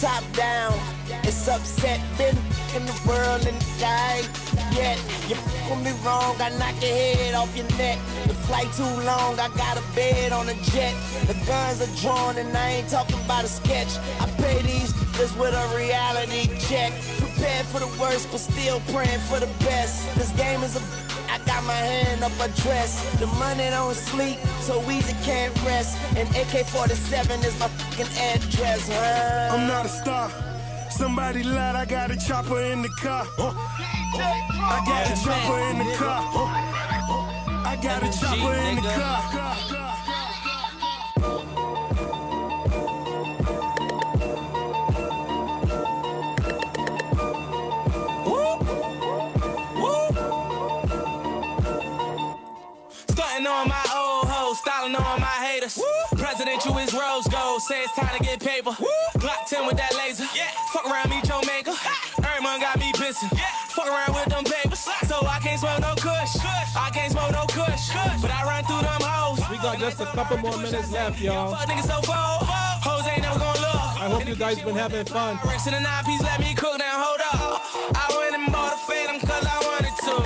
Top 0.00 0.22
down, 0.34 0.78
it's 1.24 1.48
upset. 1.48 2.00
Been 2.18 2.36
in 2.76 2.86
the 2.86 2.98
world 3.06 3.46
and 3.46 3.58
die 3.78 4.22
yet. 4.72 4.98
You 5.28 5.36
with 5.68 5.82
me 5.84 5.92
wrong, 6.04 6.36
I 6.40 6.50
knock 6.58 6.80
your 6.82 6.92
head 6.92 7.34
off 7.34 7.56
your 7.56 7.68
neck. 7.78 7.98
The 8.26 8.34
flight 8.34 8.70
too 8.72 8.94
long, 9.04 9.38
I 9.38 9.48
got 9.56 9.76
a 9.78 9.84
bed 9.94 10.32
on 10.32 10.48
a 10.48 10.54
jet. 10.72 10.94
The 11.26 11.34
guns 11.46 11.80
are 11.80 11.94
drawn 12.00 12.36
and 12.36 12.56
I 12.56 12.68
ain't 12.80 12.88
talking 12.88 13.20
about 13.24 13.44
a 13.44 13.48
sketch. 13.48 13.96
I 14.20 14.26
pay 14.38 14.62
these 14.62 14.92
niggas 15.22 15.38
with 15.38 15.54
a 15.54 15.76
reality 15.76 16.48
check. 16.66 16.92
Prepared 17.18 17.66
for 17.66 17.80
the 17.80 18.00
worst, 18.00 18.30
but 18.30 18.38
still 18.38 18.80
praying 18.92 19.20
for 19.20 19.40
the 19.40 19.50
best. 19.64 20.14
This 20.16 20.30
game 20.32 20.62
is 20.62 20.76
a 20.76 20.82
I 21.28 21.38
got 21.46 21.64
my 21.64 21.72
hand 21.72 22.22
up 22.22 22.32
a 22.40 22.48
dress. 22.60 23.18
The 23.18 23.26
money 23.26 23.70
don't 23.70 23.94
sleep, 23.94 24.38
so 24.60 24.82
easy 24.90 25.14
can't 25.24 25.54
rest. 25.64 25.96
And 26.16 26.28
AK-47 26.28 27.44
is 27.44 27.58
my 27.58 27.68
fucking 27.68 28.12
address, 28.18 28.88
huh? 28.90 29.56
I'm 29.56 29.66
not 29.66 29.86
a 29.86 29.88
star. 29.88 30.51
Somebody 30.96 31.42
lied, 31.42 31.74
I 31.74 31.84
got 31.84 32.10
a 32.10 32.16
chopper 32.16 32.60
in 32.60 32.82
the 32.82 32.88
car. 32.90 33.26
I 33.38 34.82
got 34.86 35.06
a 35.10 35.14
chopper 35.24 35.58
in 35.70 35.78
the 35.78 35.94
car. 35.96 36.22
I 37.64 37.76
got 37.82 38.02
a 38.02 38.10
chopper 38.20 38.54
in 38.54 38.76
the 38.76 38.82
car. 38.82 39.18
On 53.44 53.68
my 53.68 53.84
old 53.92 54.28
hoes, 54.28 54.58
styling 54.60 54.94
on 54.94 55.20
my 55.20 55.26
haters. 55.26 55.82
Presidential 56.16 56.78
is 56.78 56.94
rose 56.94 57.26
gold, 57.26 57.60
say 57.62 57.82
it's 57.82 57.92
time 57.96 58.16
to 58.16 58.22
get 58.22 58.38
paper. 58.40 58.70
Glock 59.18 59.46
10 59.48 59.66
with 59.66 59.76
that 59.76 59.92
laser. 59.96 60.24
Fuck 60.24 60.61
me. 63.22 63.28
Fuck 63.68 63.88
around 63.88 64.14
with 64.14 64.28
them 64.32 64.44
papers. 64.44 64.80
So 65.08 65.16
I 65.26 65.38
can't 65.42 65.60
smoke 65.60 65.80
no 65.80 65.94
kush. 65.96 66.36
I 66.76 66.90
can't 66.94 67.12
smoke 67.12 67.32
no 67.32 67.44
kush. 67.48 67.90
But 68.22 68.30
I 68.30 68.44
run 68.46 68.64
through 68.64 68.82
them 68.82 69.02
hoes. 69.02 69.40
We 69.50 69.56
got 69.58 69.78
just 69.78 70.00
a 70.00 70.06
couple 70.06 70.38
more 70.38 70.56
minutes 70.56 70.90
left, 70.92 71.20
y'all. 71.20 71.52
Fuck 71.54 71.68
niggas 71.68 71.88
so 71.92 72.00
bold. 72.06 72.48
Hoes 72.86 73.06
ain't 73.08 73.22
never 73.22 73.38
gonna 73.38 73.60
look. 73.60 73.82
I 74.02 74.08
hope 74.10 74.26
you 74.26 74.36
guys 74.36 74.58
been 74.60 74.76
having 74.76 75.04
fun. 75.06 75.38
Rex 75.44 75.66
in 75.66 75.74
the 75.74 75.80
nine 75.80 76.04
piece, 76.04 76.22
let 76.22 76.40
me 76.40 76.54
cook 76.54 76.78
now, 76.78 77.04
hold 77.04 77.20
up. 77.20 77.62
I 77.94 78.06
went 78.18 78.34
and 78.34 78.52
bought 78.52 78.72
a 78.74 78.78
Phantom 78.88 79.20
cause 79.28 79.46
I 79.46 79.58
wanted 79.68 79.96
to. 80.06 80.16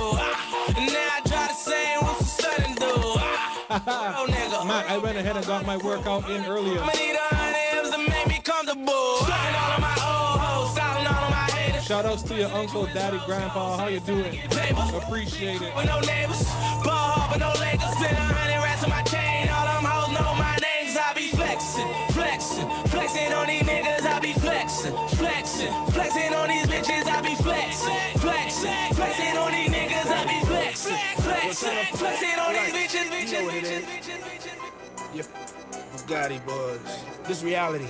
And 0.79 0.87
now 0.93 1.09
I 1.17 1.19
try 1.27 1.47
the 1.47 1.53
same 1.53 1.99
with 2.01 2.17
some 2.23 2.45
sudden 2.45 2.73
do. 2.75 2.93
Oh, 3.69 4.25
nigga. 4.27 4.65
Matt, 4.65 4.89
I 4.89 4.97
went 4.97 5.17
ahead 5.17 5.35
and 5.37 5.45
got 5.45 5.65
my 5.65 5.77
workout 5.77 6.27
in 6.29 6.45
earlier. 6.45 6.79
I'ma 6.81 6.91
need 6.93 7.13
a 7.15 7.35
hundred 7.35 7.85
M's 7.85 7.91
to 7.91 7.97
make 8.09 8.27
me 8.27 8.39
comfortable. 8.43 9.17
Stunting 9.21 9.55
all 9.55 9.71
of 9.75 9.81
my 9.81 9.95
old 10.01 10.36
Shout 11.87 12.05
outs 12.05 12.21
to 12.23 12.35
your 12.35 12.51
uncle, 12.51 12.85
daddy, 12.87 13.17
grandpa. 13.25 13.77
How 13.77 13.87
you 13.87 14.01
doing? 14.01 14.41
Appreciate 14.91 15.61
it. 15.61 15.73
With 15.73 15.85
no 15.85 16.01
neighbors, 16.01 16.43
ball 16.83 17.15
hard, 17.15 17.31
but 17.31 17.39
no 17.39 17.47
Lakers. 17.63 17.95
Spend 17.95 18.11
a 18.11 18.27
hundred 18.27 18.59
racks 18.59 18.83
on 18.83 18.89
my 18.89 19.01
chain. 19.07 19.47
All 19.47 19.63
them 19.63 19.87
hoes 19.87 20.11
know 20.11 20.35
my 20.35 20.59
names. 20.59 20.99
I 20.99 21.15
be 21.15 21.31
flexing, 21.31 21.87
flexing, 22.11 22.67
flexing 22.91 23.31
on 23.31 23.47
these 23.47 23.63
niggas. 23.63 24.03
I 24.03 24.19
be 24.19 24.33
flexing, 24.35 24.91
flexing, 25.15 25.71
flexing 25.95 26.33
on 26.35 26.51
these 26.51 26.67
bitches. 26.67 27.07
I 27.07 27.21
be 27.23 27.35
flexing, 27.39 28.19
flexing, 28.19 28.75
flexing 28.91 29.37
on 29.39 29.51
these 29.55 29.71
niggas. 29.71 30.11
I 30.11 30.21
be 30.27 30.39
flexing, 30.43 30.99
flexing, 31.23 31.87
flexing 31.95 32.35
on 32.35 32.51
these 32.51 32.71
bitches, 32.75 33.07
bitches, 33.15 33.47
bitches, 33.47 33.83
bitches, 33.87 34.19
bitches. 34.27 34.59
Yeah, 35.15 35.23
Bugatti 35.95 36.43
boys. 36.43 36.83
This 37.23 37.43
reality. 37.43 37.87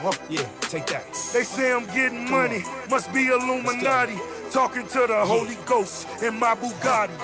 Huh? 0.00 0.12
Yeah, 0.30 0.46
take 0.60 0.86
that. 0.86 1.06
They 1.32 1.42
say 1.42 1.72
I'm 1.72 1.84
getting 1.86 2.30
money, 2.30 2.62
must 2.88 3.12
be 3.12 3.26
Illuminati. 3.26 4.16
Talking 4.52 4.86
to 4.86 5.06
the 5.08 5.26
Holy 5.26 5.56
Ghost 5.66 6.06
in 6.22 6.38
my 6.38 6.54
Bugatti. 6.54 7.18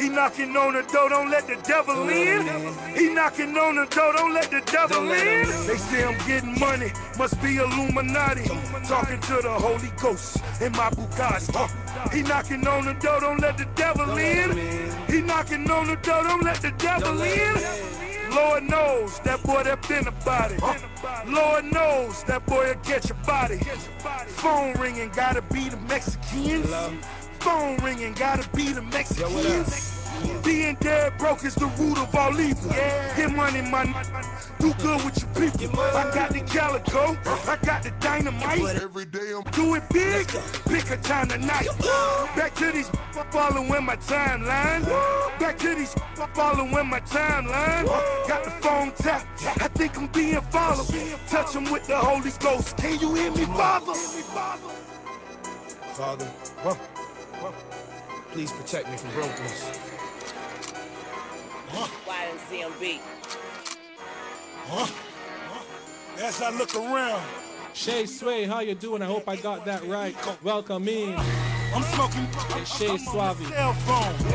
He 0.00 0.08
knocking 0.08 0.56
on 0.56 0.72
the 0.72 0.82
door, 0.92 1.10
don't 1.10 1.30
let 1.30 1.46
the 1.46 1.56
devil 1.62 2.08
in. 2.08 2.46
He 2.94 3.10
knocking 3.12 3.56
on 3.56 3.76
the 3.76 3.84
door, 3.86 4.14
don't 4.14 4.32
let 4.32 4.50
the 4.50 4.62
devil 4.64 5.02
in. 5.12 5.46
They 5.66 5.76
say 5.76 6.04
I'm 6.04 6.16
getting 6.26 6.58
money, 6.58 6.90
must 7.18 7.40
be 7.42 7.56
Illuminati. 7.56 8.44
Talking 8.88 9.20
to 9.20 9.36
the 9.42 9.52
Holy 9.52 9.90
Ghost 10.00 10.38
in 10.60 10.72
my 10.72 10.88
Bugatti. 10.90 12.12
He 12.14 12.22
knocking 12.22 12.66
on 12.66 12.86
the 12.86 12.94
door, 12.94 13.20
don't 13.20 13.40
let 13.40 13.58
the 13.58 13.66
devil 13.74 14.16
in. 14.16 14.56
He 15.06 15.20
knocking 15.20 15.70
on 15.70 15.86
the 15.86 15.96
door, 15.96 16.24
don't 16.24 16.42
let 16.42 16.62
the 16.62 16.72
devil 16.72 17.20
in. 17.20 18.15
Lord 18.30 18.64
knows 18.64 19.20
that 19.20 19.42
boy 19.42 19.62
that 19.64 19.86
been 19.88 20.06
about 20.06 20.52
it. 20.52 20.60
Lord 21.26 21.64
knows 21.64 22.24
that 22.24 22.44
boy 22.46 22.68
will 22.68 22.74
catch 22.82 23.08
your 23.08 23.18
body. 23.26 23.58
Phone 24.28 24.74
ringing, 24.74 25.10
gotta 25.10 25.42
be 25.42 25.68
the 25.68 25.76
Mexicans. 25.88 26.68
Phone 27.40 27.76
ringing, 27.78 28.12
gotta 28.14 28.48
be 28.56 28.72
the 28.72 28.82
Mexicans. 28.82 29.95
Being 30.44 30.76
dead 30.76 31.16
broke 31.18 31.44
is 31.44 31.54
the 31.54 31.66
root 31.78 31.98
of 31.98 32.14
all 32.14 32.40
evil. 32.40 32.70
Get 32.70 33.32
money, 33.32 33.62
man. 33.62 33.94
Do 34.58 34.72
good 34.74 35.04
with 35.04 35.18
your 35.20 35.50
people. 35.50 35.80
I 35.80 36.10
got 36.14 36.30
the 36.30 36.40
calico. 36.40 37.16
I 37.50 37.58
got 37.64 37.82
the 37.82 37.90
dynamite. 38.00 38.60
Every 38.82 39.04
day 39.04 39.32
I'm 39.34 39.42
do 39.52 39.74
it 39.74 39.82
big. 39.90 40.26
Pick 40.68 40.90
a 40.90 40.96
time 40.96 41.28
tonight. 41.28 41.68
Back 42.36 42.54
to 42.56 42.72
these 42.72 42.90
following 43.30 43.84
my 43.84 43.96
timeline. 43.96 44.84
Back 45.38 45.58
to 45.58 45.74
these 45.74 45.94
following 46.34 46.88
my 46.88 47.00
timeline. 47.00 47.86
Got 48.28 48.44
the 48.44 48.50
phone 48.50 48.92
tapped. 48.92 49.26
I 49.62 49.68
think 49.68 49.96
I'm 49.98 50.06
being 50.08 50.40
followed. 50.40 50.86
Touch 51.28 51.54
him 51.54 51.70
with 51.70 51.86
the 51.86 51.96
Holy 51.96 52.30
Ghost. 52.40 52.76
Can 52.76 52.98
you 53.00 53.14
hear 53.14 53.30
me, 53.32 53.44
Father? 53.44 53.94
Father, 55.94 56.28
please 58.32 58.52
protect 58.52 58.90
me 58.90 58.96
from 58.96 59.10
brokenness. 59.12 59.95
YMCMB. 61.68 63.00
As 66.18 66.42
I 66.42 66.50
look 66.50 66.74
around, 66.74 67.22
Shay 67.72 68.06
Sway, 68.06 68.44
how 68.44 68.60
you 68.60 68.74
doing? 68.74 69.02
I 69.02 69.06
hope 69.06 69.28
I 69.28 69.36
got 69.36 69.64
that 69.66 69.84
right. 69.86 70.16
Welcome 70.42 70.88
in. 70.88 71.14
I'm 71.74 71.82
smoking. 71.82 72.26
It's 72.60 72.76
Shay 72.76 72.96
Suave. 72.96 73.40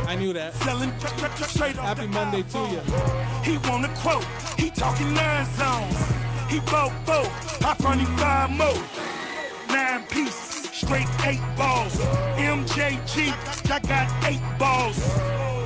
I 0.08 0.16
knew 0.16 0.34
that. 0.34 0.54
Selling 0.56 0.92
straight 1.48 1.76
Happy 1.76 2.08
Monday 2.08 2.44
to 2.44 2.60
you. 2.60 2.82
He 3.44 3.58
want 3.68 3.86
a 3.86 3.90
quote. 3.96 4.26
He 4.58 4.70
talking 4.70 5.14
nine 5.14 5.46
zones. 5.56 5.98
He 6.50 6.60
bought 6.60 6.92
four. 7.06 7.26
I 7.68 7.74
front 7.76 8.02
him 8.02 8.18
five 8.18 8.52
more. 8.52 8.78
Nine 9.70 10.04
piece. 10.08 10.70
Straight 10.72 11.08
eight 11.26 11.42
balls. 11.58 11.96
MJG. 12.38 13.34
I 13.72 13.80
got 13.80 14.26
eight 14.26 14.60
balls. 14.60 15.18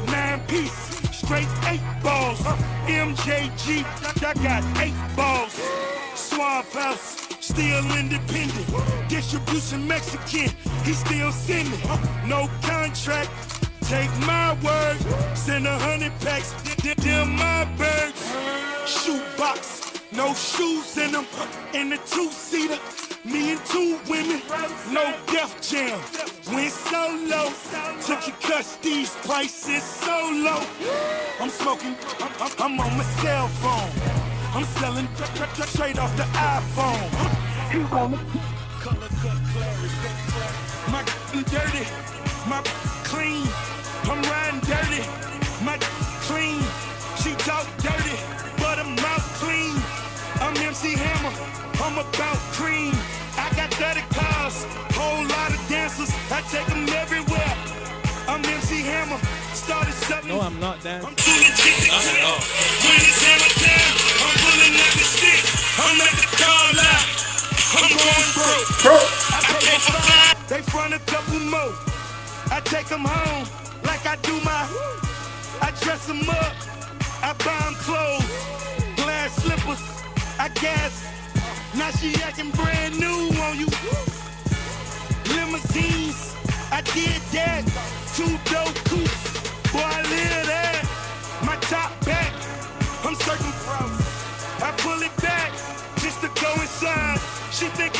Nine 0.07 0.39
piece. 0.47 0.84
Straight 1.25 1.47
eight 1.67 1.81
balls. 2.03 2.39
MJG. 2.85 3.83
I 4.23 4.33
got 4.43 4.63
eight 4.79 4.93
balls. 5.15 5.53
Swamp 6.13 6.71
House. 6.71 7.27
Still 7.39 7.83
independent. 7.97 9.09
Distribution 9.09 9.87
Mexican. 9.87 10.55
He 10.83 10.93
still 10.93 11.31
sending. 11.31 11.81
No 12.27 12.47
contract. 12.61 13.31
Take 13.81 14.09
my 14.21 14.53
word, 14.63 14.97
send 15.37 15.67
a 15.67 15.77
hundred 15.77 16.11
packs, 16.19 16.53
th- 16.81 16.95
them 16.97 17.35
my 17.35 17.65
birds. 17.77 18.19
Shoebox, 18.87 20.01
no 20.11 20.33
shoes 20.33 20.97
in 20.97 21.11
them, 21.11 21.25
in 21.75 21.89
the 21.91 21.97
two-seater. 21.97 22.79
Me 23.25 23.53
and 23.53 23.65
two 23.65 23.97
women, 24.07 24.39
no 24.91 25.15
Def 25.25 25.59
Jam. 25.59 25.99
Went 26.53 26.71
solo, 26.71 27.49
took 28.05 28.27
your 28.27 28.35
cuts, 28.37 28.75
these 28.77 29.09
prices 29.25 29.81
so 29.81 30.29
low. 30.31 30.61
I'm 31.41 31.49
smoking, 31.49 31.95
I'm, 32.59 32.79
on 32.79 32.97
my 32.97 33.03
cell 33.21 33.47
phone. 33.47 33.89
I'm 34.53 34.63
selling 34.77 35.07
straight 35.65 35.97
off 35.97 36.15
the 36.15 36.23
iPhone. 36.37 37.09
He 37.71 37.79
want 37.91 38.15
color 38.79 39.09
cut. 39.21 39.41
My 40.91 41.03
dirty, 41.49 41.85
my 42.47 42.61
clean. 43.05 43.47
I'm 44.03 44.21
riding 44.29 44.59
dirty, 44.59 45.01
my 45.65 45.79
clean. 46.27 46.61
She 47.23 47.33
talk 47.43 47.65
dirty, 47.77 48.17
but 48.57 48.77
her 48.77 49.01
mouth 49.01 49.25
clean. 49.41 49.81
I'm 50.41 50.55
MC 50.57 50.93
Hammer, 50.95 51.33
I'm 51.81 51.97
about 51.97 52.37
cream. 52.53 52.93
I 53.75 53.77
got 53.77 53.95
30 53.95 54.07
cars, 54.15 54.63
whole 54.95 55.27
lot 55.27 55.51
of 55.51 55.59
dancers. 55.67 56.07
I 56.31 56.39
take 56.47 56.65
them 56.67 56.87
everywhere. 56.95 57.55
I'm 58.23 58.39
MC 58.39 58.79
Hammer, 58.87 59.19
started 59.51 59.91
something. 59.91 60.31
No, 60.31 60.39
I'm 60.39 60.57
not 60.61 60.79
dancing. 60.79 61.11
Not 61.11 62.07
at 62.07 62.23
all. 62.23 62.39
When 62.87 62.95
it's 63.03 63.19
hammer 63.19 63.51
time, 63.59 63.91
I'm 64.23 64.35
pulling 64.39 64.75
out 64.79 64.95
the 64.95 65.03
stick. 65.03 65.43
I'm 65.75 65.99
at 65.99 66.15
the 66.15 66.27
car 66.39 66.63
lot. 66.71 67.03
I'm 67.75 67.91
going 67.91 68.31
broke. 68.39 69.11
I 69.35 69.43
can't 69.43 69.83
survive. 69.83 70.47
They 70.47 70.61
front 70.71 70.93
a 70.93 70.99
couple 71.11 71.39
more. 71.43 71.75
I 72.55 72.61
take 72.63 72.87
them 72.87 73.03
home 73.03 73.43
like 73.83 74.05
I 74.07 74.15
do 74.23 74.39
my. 74.39 74.71
I 75.59 75.75
dress 75.83 76.07
them 76.07 76.23
up. 76.29 76.55
I 77.19 77.35
buy 77.43 77.59
them 77.67 77.75
clothes. 77.83 78.31
Glass 78.95 79.35
slippers. 79.35 79.83
I 80.39 80.47
gas. 80.47 81.24
Now 81.77 81.91
she 81.91 82.15
acting 82.23 82.51
brand 82.51 82.97
new 82.99 83.29
on 83.41 83.59
you. 83.59 83.67
Limousines. 85.35 86.35
I 86.71 86.81
did 86.93 87.21
that. 87.35 87.63
Two 88.15 88.31
dope 88.51 88.75
coupes. 88.87 89.23
Boy, 89.73 89.83
I 89.83 90.01
live 90.03 90.47
that. 90.47 90.83
My 91.43 91.57
top 91.67 91.91
back. 92.05 92.31
I'm 93.03 93.15
circumference. 93.15 94.07
I 94.63 94.71
pull 94.77 95.01
it 95.03 95.15
back 95.21 95.51
just 95.99 96.21
to 96.21 96.29
go 96.41 96.51
inside. 96.61 97.19
She 97.51 97.65
thinking 97.67 97.94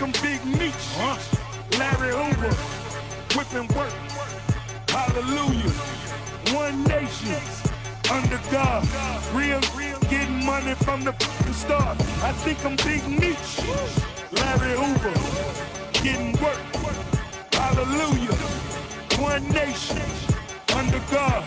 I'm 0.00 0.12
Big 0.22 0.44
Meech. 0.44 0.74
Larry 1.76 2.12
Hoover. 2.14 2.54
Whipping 3.34 3.66
work. 3.76 3.92
Hallelujah. 4.88 5.70
One 6.54 6.84
nation. 6.84 7.40
Under 8.10 8.40
God. 8.52 8.86
Real, 9.34 9.60
real. 9.74 9.98
Getting 10.08 10.44
money 10.44 10.74
from 10.74 11.02
the 11.02 11.12
start. 11.52 12.00
I 12.22 12.32
think 12.32 12.64
I'm 12.64 12.76
Big 12.76 13.06
Meech. 13.08 13.58
Larry 14.32 14.76
Hoover. 14.76 15.14
Getting 15.94 16.32
work. 16.40 16.60
Hallelujah. 17.52 18.36
One 19.18 19.48
nation. 19.48 20.00
Under 20.76 21.00
God. 21.10 21.42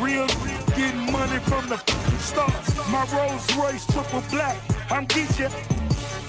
Real, 0.00 0.26
real. 0.42 0.64
Getting 0.74 1.12
money 1.12 1.38
from 1.40 1.68
the 1.68 1.76
start. 2.18 2.88
My 2.88 3.04
Rolls 3.12 3.56
Royce 3.56 3.84
triple 3.86 4.22
black. 4.30 4.56
I'm 4.90 5.06
Geechee. 5.06 5.79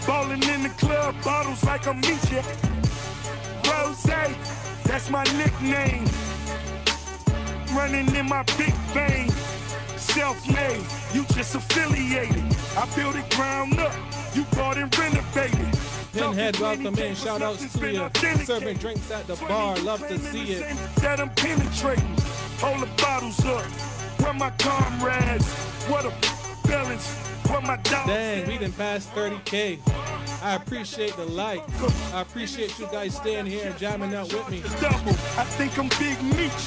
Ballin' 0.06 0.44
in 0.50 0.64
the 0.64 0.70
club. 0.70 1.16
Bottles 1.24 1.64
like 1.64 1.88
I'm 1.88 2.02
Meechee. 2.02 2.44
Rose, 3.70 4.04
that's 4.84 5.10
my 5.10 5.24
nickname. 5.38 6.06
Running 7.76 8.14
in 8.16 8.28
my 8.28 8.44
big 8.58 8.74
vein. 8.94 9.30
Self-made, 9.98 10.84
you 11.14 11.24
just 11.34 11.56
affiliated. 11.56 12.44
I 12.76 12.86
built 12.96 13.16
it 13.16 13.30
ground 13.36 13.80
up, 13.80 13.94
you 14.34 14.44
bought 14.56 14.78
and 14.78 14.98
renovated. 14.98 15.78
Pinhead, 16.12 16.60
welcome 16.60 16.98
in. 16.98 17.16
Shout 17.16 17.42
outs 17.42 17.72
to 17.72 17.92
you. 17.92 18.10
Serving 18.44 18.78
drinks 18.78 19.10
at 19.12 19.26
the 19.28 19.36
bar. 19.48 19.78
Love 19.80 20.06
to 20.08 20.20
see 20.20 20.54
it. 20.54 20.78
That 20.98 21.22
I'm 21.22 21.30
penetrating. 21.30 22.18
Hold 22.60 22.82
the 22.82 22.90
bottles 23.02 23.46
up. 23.46 23.64
Where 24.20 24.34
my 24.34 24.50
comrades? 24.52 25.48
What 25.88 26.06
a 26.06 26.12
balance. 26.72 27.14
Where 27.50 27.62
my 27.62 27.76
dog 27.78 28.08
Dang, 28.08 28.48
we 28.48 28.58
done 28.58 28.72
passed 28.72 29.12
30K. 29.12 29.80
I 30.42 30.56
appreciate 30.56 31.16
the 31.18 31.26
like. 31.26 31.62
I 32.14 32.22
appreciate 32.22 32.80
you 32.80 32.88
guys 32.92 33.16
staying 33.16 33.46
here 33.46 33.68
and 33.68 33.78
jamming 33.78 34.16
out 34.16 34.34
with 34.34 34.50
me. 34.50 34.62
double. 34.80 35.12
I 35.38 35.44
think 35.58 35.78
I'm 35.78 35.90
Big 36.00 36.22
Meech. 36.24 36.64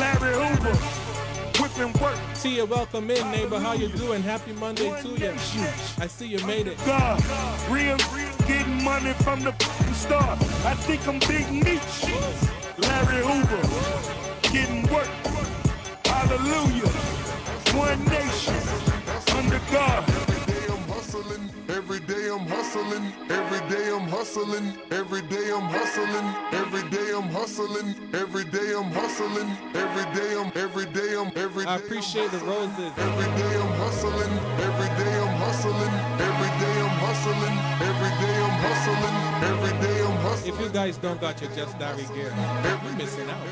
Larry 0.00 0.34
Hoover. 0.40 0.76
Whipping 1.60 1.92
work. 2.00 2.18
Tia, 2.40 2.64
welcome 2.64 3.10
in, 3.10 3.30
neighbor. 3.30 3.60
How 3.60 3.74
you 3.74 3.88
doing? 3.88 4.22
Happy 4.22 4.52
Monday 4.54 4.90
to 5.02 5.08
you. 5.08 5.32
I 5.98 6.06
see 6.06 6.26
you 6.26 6.44
made 6.46 6.66
it. 6.66 6.78
God, 6.86 7.22
real, 7.68 7.98
getting 8.46 8.82
money 8.82 9.12
from 9.24 9.40
the 9.42 9.52
start. 9.92 10.38
I 10.64 10.74
think 10.74 11.06
I'm 11.06 11.18
Big 11.20 11.46
Meech. 11.52 12.04
Larry 12.78 13.22
Hoover, 13.22 13.62
getting 14.50 14.82
work. 14.92 15.10
Hallelujah. 16.06 16.88
One 17.74 18.04
nation, 18.04 18.91
under 19.52 19.72
God. 19.72 20.04
Every 21.68 22.00
day 22.00 22.28
I'm 22.30 22.46
hustling, 22.46 23.12
every 23.30 23.60
day 23.60 23.88
I'm 23.90 24.08
hustling, 24.08 24.72
every 24.90 25.20
day 25.28 25.50
I'm 25.50 25.68
hustling, 25.68 26.26
every 26.52 26.82
day 26.88 27.12
I'm 27.12 27.28
hustling, 27.28 27.94
every 28.14 28.44
day 28.44 28.74
I'm 28.74 28.90
hustling, 28.92 29.50
every 29.74 30.04
day 30.14 30.36
I'm 30.36 30.52
every 30.54 30.86
day 30.92 31.14
I'm 31.16 31.32
every 31.36 31.64
day 31.64 31.70
I 31.70 31.76
appreciate 31.76 32.30
the 32.30 32.38
roses. 32.38 32.92
Every 32.96 33.30
day 33.40 33.54
I'm 33.60 33.72
hustling, 33.82 34.32
every 34.68 34.90
day 35.00 35.14
I'm 35.20 35.36
hustling, 35.36 35.94
every 36.28 36.52
day 36.60 36.76
I'm 36.80 36.96
hustling, 37.04 37.56
every 37.88 38.12
day 38.22 38.36
I'm 38.46 38.56
hustling, 38.64 39.16
every 39.52 39.74
day 39.86 40.04
I'm 40.04 40.16
hustling. 40.22 40.54
If 40.54 40.60
you 40.60 40.68
guys 40.70 40.96
don't 40.98 41.20
got 41.20 41.40
your 41.40 41.50
JusDarii 41.50 42.08
gear, 42.14 42.32
you're 42.84 42.96
missing 42.96 43.28
out. 43.28 43.42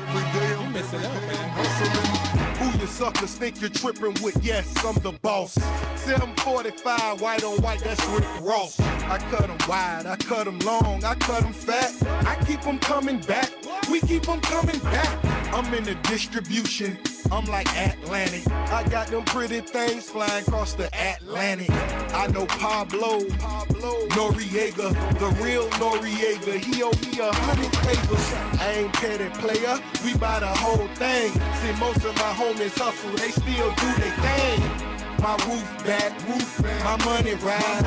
You're 0.61 0.69
missing 0.69 1.05
out, 1.05 1.21
man. 1.27 2.50
Who 2.61 2.79
you 2.79 2.85
suckers 2.85 3.33
think 3.33 3.59
you're 3.59 3.71
tripping 3.71 4.15
with? 4.23 4.37
Yes, 4.43 4.85
I'm 4.85 4.93
the 5.01 5.13
boss. 5.23 5.53
745, 5.95 7.19
white 7.19 7.43
on 7.43 7.59
white, 7.63 7.79
that's 7.79 8.05
Rick 8.09 8.23
Ross. 8.41 8.79
I 8.79 9.17
cut 9.31 9.47
them 9.47 9.57
wide, 9.67 10.05
I 10.05 10.15
cut 10.15 10.45
them 10.45 10.59
long, 10.59 11.03
I 11.03 11.15
cut 11.15 11.41
them 11.41 11.53
fat. 11.53 11.91
I 12.27 12.35
keep 12.45 12.61
them 12.61 12.77
coming 12.77 13.19
back, 13.21 13.49
we 13.89 13.99
keep 14.01 14.23
them 14.27 14.41
coming 14.41 14.77
back. 14.79 15.40
I'm 15.53 15.73
in 15.73 15.83
the 15.83 15.95
distribution, 16.03 16.97
I'm 17.29 17.45
like 17.45 17.67
Atlantic. 17.75 18.49
I 18.49 18.87
got 18.89 19.07
them 19.07 19.23
pretty 19.25 19.59
things 19.59 20.09
flying 20.09 20.43
across 20.43 20.73
the 20.73 20.87
Atlantic. 20.95 21.69
I 22.13 22.27
know 22.27 22.45
Pablo, 22.45 23.25
Pablo 23.37 24.07
Noriega, 24.07 24.93
the 25.19 25.43
real 25.43 25.67
Noriega. 25.71 26.57
He 26.57 26.81
owe 26.83 26.91
me 26.91 27.19
a 27.19 27.33
hundred 27.33 27.71
papers. 27.83 28.33
I 28.61 28.75
ain't 28.77 28.93
petty 28.93 29.29
player, 29.41 29.77
we 30.05 30.17
buy 30.17 30.39
the 30.39 30.47
whole 30.47 30.87
thing. 30.95 31.31
See, 31.33 31.79
most 31.79 32.03
of 32.05 32.15
my 32.15 32.31
homies 32.33 32.77
hustle, 32.77 33.11
they 33.17 33.31
still 33.31 33.69
do 33.75 33.89
their 33.99 34.15
thing. 34.23 34.91
My 35.21 35.35
roof 35.47 35.85
back, 35.85 36.11
roof 36.29 36.61
back, 36.63 36.83
my 36.83 37.05
money 37.05 37.35
ride. 37.35 37.85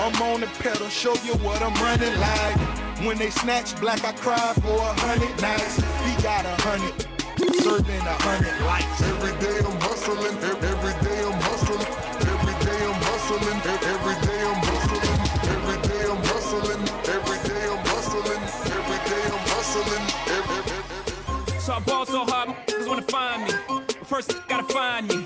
I'm 0.00 0.22
on 0.22 0.40
the 0.40 0.46
pedal, 0.58 0.88
show 0.88 1.14
you 1.22 1.34
what 1.44 1.60
I'm 1.62 1.74
running 1.74 2.18
like. 2.18 2.83
When 3.04 3.18
they 3.18 3.28
snatch 3.28 3.78
black, 3.80 4.02
I 4.02 4.12
cry 4.12 4.54
for 4.62 4.78
a 4.80 4.94
hundred 5.04 5.38
nights. 5.42 5.76
He 5.76 6.22
got 6.22 6.46
a 6.46 6.56
hundred, 6.64 7.06
serving 7.60 8.00
a 8.00 8.16
hundred 8.24 8.56
lights. 8.64 9.02
Every 9.02 9.32
day 9.44 9.58
I'm 9.60 9.78
hustling, 9.78 10.32
every 10.40 10.94
day 11.04 11.20
I'm 11.20 11.36
hustling, 11.44 11.84
every 12.32 12.56
day 12.64 12.80
I'm 12.80 12.96
hustling, 13.04 13.60
every 13.92 14.16
day 14.24 14.40
I'm 14.40 14.56
hustling, 14.64 15.20
every 15.52 15.76
day 15.84 16.00
I'm 16.08 16.16
hustling, 16.32 16.80
every 17.12 17.38
day 17.44 17.68
I'm 17.68 17.84
hustling, 17.92 18.40
every 18.72 19.00
day 19.04 19.24
I'm 19.28 19.44
hustling, 19.52 20.04
So 21.60 21.74
I 21.74 21.80
ball 21.80 22.06
so 22.06 22.24
hard, 22.24 22.48
motherfuckers 22.48 22.88
wanna 22.88 23.02
find 23.02 23.44
me. 23.44 23.52
But 23.68 24.06
first, 24.06 24.32
gotta 24.48 24.64
find 24.72 25.08
me. 25.08 25.23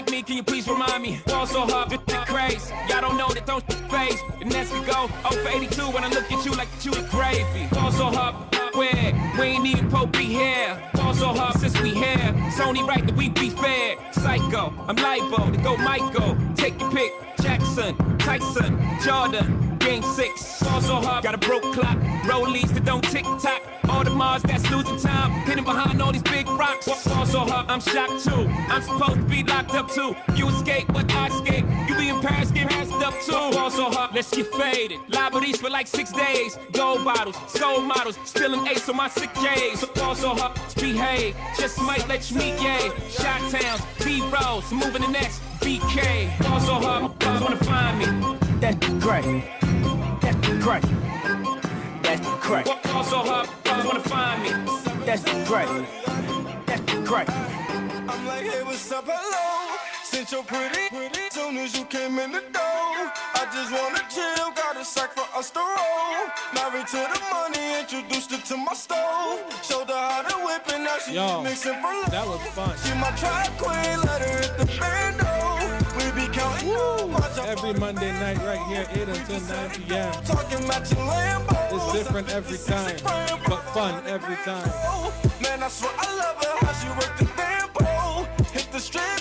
Like 0.00 0.10
me? 0.10 0.22
Can 0.22 0.36
you 0.36 0.42
please 0.42 0.66
remind 0.68 1.02
me? 1.02 1.20
Ball 1.26 1.46
so 1.46 1.60
hard, 1.60 1.90
shit 1.90 2.00
crazy. 2.26 2.72
Y'all 2.88 3.00
don't 3.00 3.16
know 3.16 3.28
that 3.28 3.46
don't 3.46 3.64
face. 3.90 4.20
The 4.38 4.44
next 4.46 4.72
we 4.72 4.80
go, 4.80 5.08
0 5.28 5.44
for 5.44 5.48
82 5.48 5.90
when 5.90 6.04
I 6.04 6.08
look 6.08 6.30
at 6.32 6.44
you 6.44 6.52
like 6.52 6.68
you 6.84 6.92
gravy. 7.10 7.66
Ball 7.72 7.92
so 7.92 8.06
hard, 8.06 8.34
where? 8.74 9.12
We 9.38 9.44
ain't 9.44 9.66
even 9.66 9.90
Pope 9.90 10.12
be 10.12 10.24
here. 10.24 10.80
Ball 10.94 11.14
so 11.14 11.28
hard 11.28 11.58
since 11.60 11.78
we 11.80 11.90
here. 11.90 12.34
It's 12.46 12.60
only 12.60 12.82
right 12.82 13.04
that 13.06 13.16
we 13.16 13.28
be 13.28 13.50
fair. 13.50 13.96
Psycho, 14.12 14.72
I'm 14.88 14.96
libo 14.96 15.50
to 15.50 15.58
go 15.58 15.76
Michael. 15.76 16.36
Take 16.54 16.80
your 16.80 16.90
pick. 16.90 17.12
Jackson, 17.42 17.96
Tyson, 18.18 18.78
Jordan, 19.02 19.78
game 19.80 20.02
six. 20.02 20.62
Ball 20.62 20.80
so 20.80 20.94
hard, 20.96 21.24
got 21.24 21.34
a 21.34 21.38
broke 21.38 21.62
clock. 21.74 21.98
Rollies 22.24 22.72
that 22.74 22.84
don't 22.84 23.02
tick 23.04 23.24
tock. 23.42 23.62
All 23.88 24.04
the 24.04 24.10
Mars 24.10 24.42
that's 24.42 24.70
losing 24.70 24.98
time. 24.98 25.32
Hidden 25.46 25.64
behind 25.64 26.00
all 26.00 26.12
these 26.12 26.22
big 26.22 26.48
rocks. 26.48 26.86
Ball 26.86 27.26
so 27.26 27.40
hard, 27.40 27.68
I'm 27.68 27.80
shocked 27.80 28.24
too. 28.24 28.46
I'm 28.68 28.82
supposed 28.82 29.20
to 29.20 29.24
be 29.24 29.42
locked 29.42 29.74
up 29.74 29.90
too. 29.90 30.14
You 30.36 30.48
escape, 30.48 30.86
but 30.92 31.12
I 31.12 31.26
escape. 31.26 31.64
You 31.88 31.96
be 31.96 32.08
in 32.08 32.20
Paris, 32.20 32.50
get 32.50 32.70
passed 32.70 32.92
up 32.92 33.14
too. 33.22 33.56
Ball 33.56 33.70
so 33.70 33.90
hard, 33.90 34.14
let's 34.14 34.30
get 34.30 34.46
faded. 34.54 35.00
Liberties 35.08 35.60
for 35.60 35.70
like 35.70 35.86
six 35.86 36.12
days. 36.12 36.56
Gold 36.72 37.04
bottles, 37.04 37.36
soul 37.50 37.80
models, 37.80 38.18
spilling 38.24 38.66
ace 38.68 38.88
on 38.88 38.96
my 38.96 39.08
sick 39.08 39.32
days. 39.34 39.80
So 39.80 39.88
ball 39.88 40.14
so 40.14 40.34
hard, 40.34 40.58
behave. 40.76 41.34
Just 41.58 41.80
might 41.82 42.06
let 42.08 42.30
you 42.30 42.36
meet 42.38 42.60
yay. 42.62 42.90
Shot 43.08 43.40
towns, 43.50 43.82
B 44.04 44.22
rolls, 44.30 44.70
moving 44.72 45.02
the 45.02 45.08
next. 45.08 45.40
BK, 45.60 46.38
ball 46.42 46.60
so 46.60 46.74
hard, 46.74 47.02
motherfuckers 47.18 47.40
wanna 47.40 47.56
find 47.64 47.98
me. 47.98 48.38
That's 48.60 48.88
great. 49.04 49.69
That's 50.60 50.82
great. 50.82 52.02
That's 52.02 52.46
great. 52.46 52.64
Ball 52.66 53.02
so 53.04 53.18
hard, 53.24 53.48
motherfuckers 53.64 53.84
wanna 53.86 54.00
find 54.00 54.42
me. 54.42 54.50
That's 55.06 55.22
great. 55.48 55.68
That's 56.66 57.08
great. 57.08 57.30
I'm 57.30 58.26
like, 58.26 58.44
hey, 58.44 58.62
what's 58.62 58.92
up, 58.92 59.06
hello? 59.08 59.78
Since 60.04 60.32
you're 60.32 60.42
pretty, 60.42 60.88
pretty, 60.90 61.30
soon 61.30 61.56
as 61.56 61.78
you 61.78 61.86
came 61.86 62.18
in 62.18 62.32
the 62.32 62.42
door. 62.52 62.92
I 63.40 63.48
just 63.54 63.72
wanna 63.72 64.04
chill, 64.10 64.52
got 64.52 64.76
a 64.76 64.84
sack 64.84 65.14
for 65.14 65.24
us 65.34 65.50
to 65.52 65.60
roll. 65.60 66.28
Married 66.52 66.86
to 66.88 67.08
the 67.08 67.20
money, 67.32 67.80
introduced 67.80 68.30
her 68.30 68.42
to 68.42 68.56
my 68.58 68.74
stove. 68.74 69.40
Showed 69.64 69.88
her 69.88 69.96
how 69.96 70.22
to 70.28 70.44
whip 70.44 70.68
and 70.74 70.84
now 70.84 70.98
she 70.98 71.14
Yo, 71.14 71.42
mixing 71.42 71.72
for 71.80 71.88
love. 71.88 72.10
that 72.10 72.26
was 72.26 72.40
fun. 72.52 72.76
She 72.84 72.92
my 73.00 73.10
track 73.16 73.48
queen, 73.56 73.98
let 74.02 74.20
her 74.20 74.40
hit 74.40 74.58
the 74.58 74.66
bando. 74.78 75.79
Every 77.46 77.74
Monday 77.74 78.12
night 78.20 78.38
right 78.38 78.64
here, 78.68 78.86
8 78.90 79.08
until 79.08 79.40
9 79.40 79.70
p.m. 79.70 80.12
It's 81.72 81.92
different 81.92 82.28
every 82.30 82.58
time, 82.58 82.96
but 83.48 83.60
fun 83.74 84.02
every 84.06 84.36
time. 84.36 84.70
Man, 85.42 85.62
I 85.62 85.68
swear 85.68 85.92
I 85.98 86.16
love 86.16 86.44
her, 86.44 86.66
how 86.66 86.72
she 86.72 86.88
work 86.88 87.18
the 87.18 87.24
damn 87.36 87.68
pole. 87.70 88.24
Hit 88.52 88.70
the 88.72 88.78
strip 88.80 89.19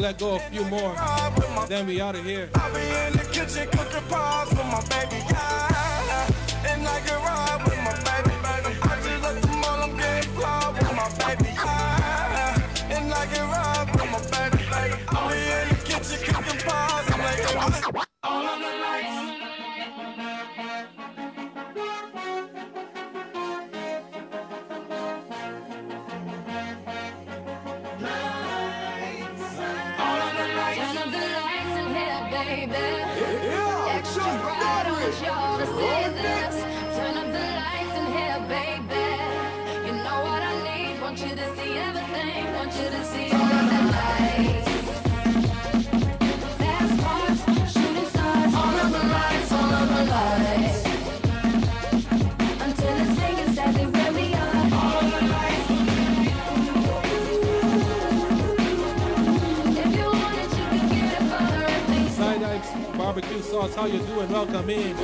gonna 0.00 0.06
let 0.12 0.18
go 0.18 0.36
a 0.36 0.38
few 0.50 0.64
more, 0.66 0.94
then 1.68 1.86
we 1.86 2.00
out 2.00 2.14
of 2.14 2.24
here. 2.24 2.48
See 35.12 35.24
Turn 36.96 37.16
up 37.16 37.32
the 37.32 37.44
lights 37.60 37.94
in 37.98 38.06
here, 38.16 38.40
baby. 38.48 39.06
You 39.86 39.92
know 40.04 40.20
what 40.28 40.42
I 40.42 40.54
need. 40.64 41.00
Want 41.00 41.18
you 41.18 41.34
to 41.34 41.56
see 41.56 41.72
everything. 41.78 42.52
Want 42.54 42.72
you 42.74 42.90
to 42.90 43.04
see 43.04 43.30
all 43.32 43.42
of 43.42 43.70
the 43.70 43.82
lights. 43.92 44.67
Sauce, 63.48 63.74
how 63.74 63.86
you 63.86 63.98
doing? 64.00 64.28
Welcome 64.30 64.68
in. 64.68 64.94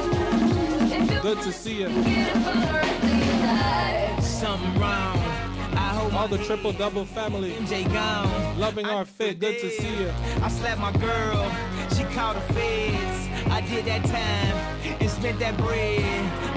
Good 1.22 1.40
to 1.40 1.50
see 1.50 1.80
you. 1.80 1.88
Something 4.20 4.74
wrong. 4.78 5.16
I 5.72 5.94
hope 5.96 6.12
All 6.12 6.28
the 6.28 6.36
triple 6.36 6.72
double 6.72 7.06
family. 7.06 7.56
Loving 8.58 8.84
our 8.84 9.06
fit. 9.06 9.38
Good 9.38 9.60
to 9.60 9.70
see 9.70 9.96
you. 9.98 10.12
I 10.42 10.48
slapped 10.50 10.78
my 10.78 10.92
girl. 10.92 11.50
She 11.96 12.04
called 12.14 12.36
the 12.36 12.52
feds. 12.52 13.28
I 13.50 13.62
did 13.62 13.86
that 13.86 14.04
time 14.04 14.98
and 15.00 15.10
spent 15.10 15.38
that 15.38 15.56
bread. 15.56 16.04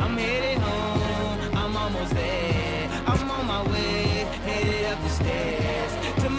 I'm 0.02 0.18
headed 0.18 0.58
home. 0.58 1.56
I'm 1.56 1.78
almost 1.78 2.14
there. 2.14 2.90
I'm 3.08 3.32
on 3.32 3.48
my 3.48 3.64
way. 3.72 4.28
Headed 4.44 4.86
up 4.92 5.02
the 5.04 5.10
stairs. 5.10 5.97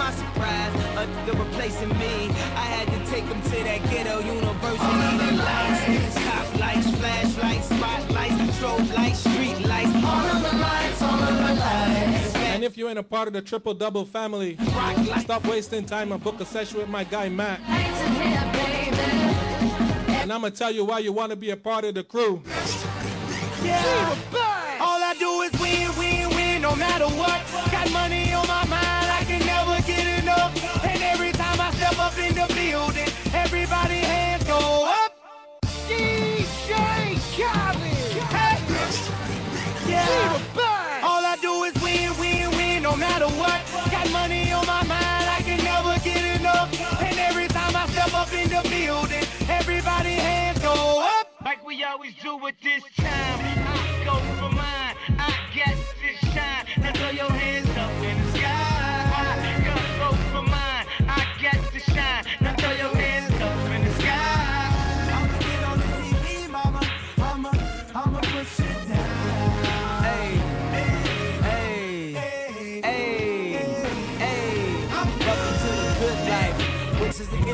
To 0.08 0.14
my 0.14 0.20
surprise, 0.32 0.74
uh, 0.96 1.06
they're 1.26 1.34
replacing 1.34 1.90
me. 1.90 2.30
I 2.54 2.64
had 2.64 2.88
to 2.88 3.10
take 3.10 3.28
them 3.28 3.42
to 3.42 3.50
that 3.50 3.82
ghetto 3.90 4.20
university. 4.20 4.78
The 4.78 5.32
lights, 5.36 6.14
top 6.14 6.48
lights, 6.58 6.90
flashlights, 6.96 7.66
spotlights, 7.68 8.34
strobe 8.56 8.94
lights, 8.94 9.18
street 9.18 9.60
lights. 9.68 9.94
All 9.96 10.24
of 10.24 10.42
the 10.42 10.56
lights, 10.58 11.02
all 11.02 11.22
of 11.22 11.36
the 11.36 11.54
lights. 11.60 12.34
And 12.36 12.64
if 12.64 12.78
you 12.78 12.88
ain't 12.88 12.98
a 12.98 13.02
part 13.02 13.28
of 13.28 13.34
the 13.34 13.42
triple 13.42 13.74
double 13.74 14.06
family, 14.06 14.56
stop 15.18 15.46
wasting 15.46 15.84
time 15.84 16.10
and 16.12 16.24
book 16.24 16.40
a 16.40 16.46
session 16.46 16.78
with 16.78 16.88
my 16.88 17.04
guy 17.04 17.28
Matt. 17.28 17.60
And 20.08 20.32
I'm 20.32 20.40
gonna 20.40 20.50
tell 20.50 20.70
you 20.72 20.86
why 20.86 21.00
you 21.00 21.12
want 21.12 21.30
to 21.30 21.36
be 21.36 21.50
a 21.50 21.56
part 21.56 21.84
of 21.84 21.94
the 21.94 22.02
crew. 22.02 22.42
Yeah. 23.62 24.16
All 24.80 25.02
I 25.02 25.14
do 25.18 25.42
is 25.42 25.52
win, 25.60 25.90
win, 25.98 26.30
win, 26.30 26.62
no 26.62 26.74
matter 26.76 27.08
what. 27.08 27.47
Like 51.48 51.64
we 51.66 51.82
always 51.82 52.12
do 52.22 52.46
at 52.46 52.60
this 52.62 52.82
time. 52.98 53.08
I 53.08 54.04
go 54.04 54.16
for 54.36 54.50
mine, 54.54 54.94
I 55.18 55.32
got 55.56 55.76
to 56.02 56.26
shine. 56.26 56.66
Now 56.76 56.92
throw 56.92 57.08
your 57.08 57.32
hands 57.32 57.70
up 57.70 57.90
in 58.04 58.18
the 58.20 58.32
sky. 58.36 58.52
I 59.16 59.64
go 59.64 60.08
for 60.30 60.42
mine, 60.42 60.86
I 61.08 61.24
shine. 61.80 62.24
Now 62.42 62.52
throw 62.52 62.72
your 62.72 62.94
hands 62.94 63.32
up 63.40 63.70
in 63.74 63.82
the 63.82 63.92
sky. 63.94 65.08
Get 65.40 65.64
on 65.64 65.78
the 65.78 65.86
TV, 65.96 66.50
mama. 66.50 66.82
Push 68.20 68.60
it 68.60 68.88
down. 68.88 70.04
Hey, 70.04 70.30
hey, 71.40 72.12
hey, 72.82 73.62
hey. 74.18 74.86
Welcome 74.92 75.56
to 75.64 75.70
the 75.80 75.88
good 75.98 76.20
life, 76.28 76.58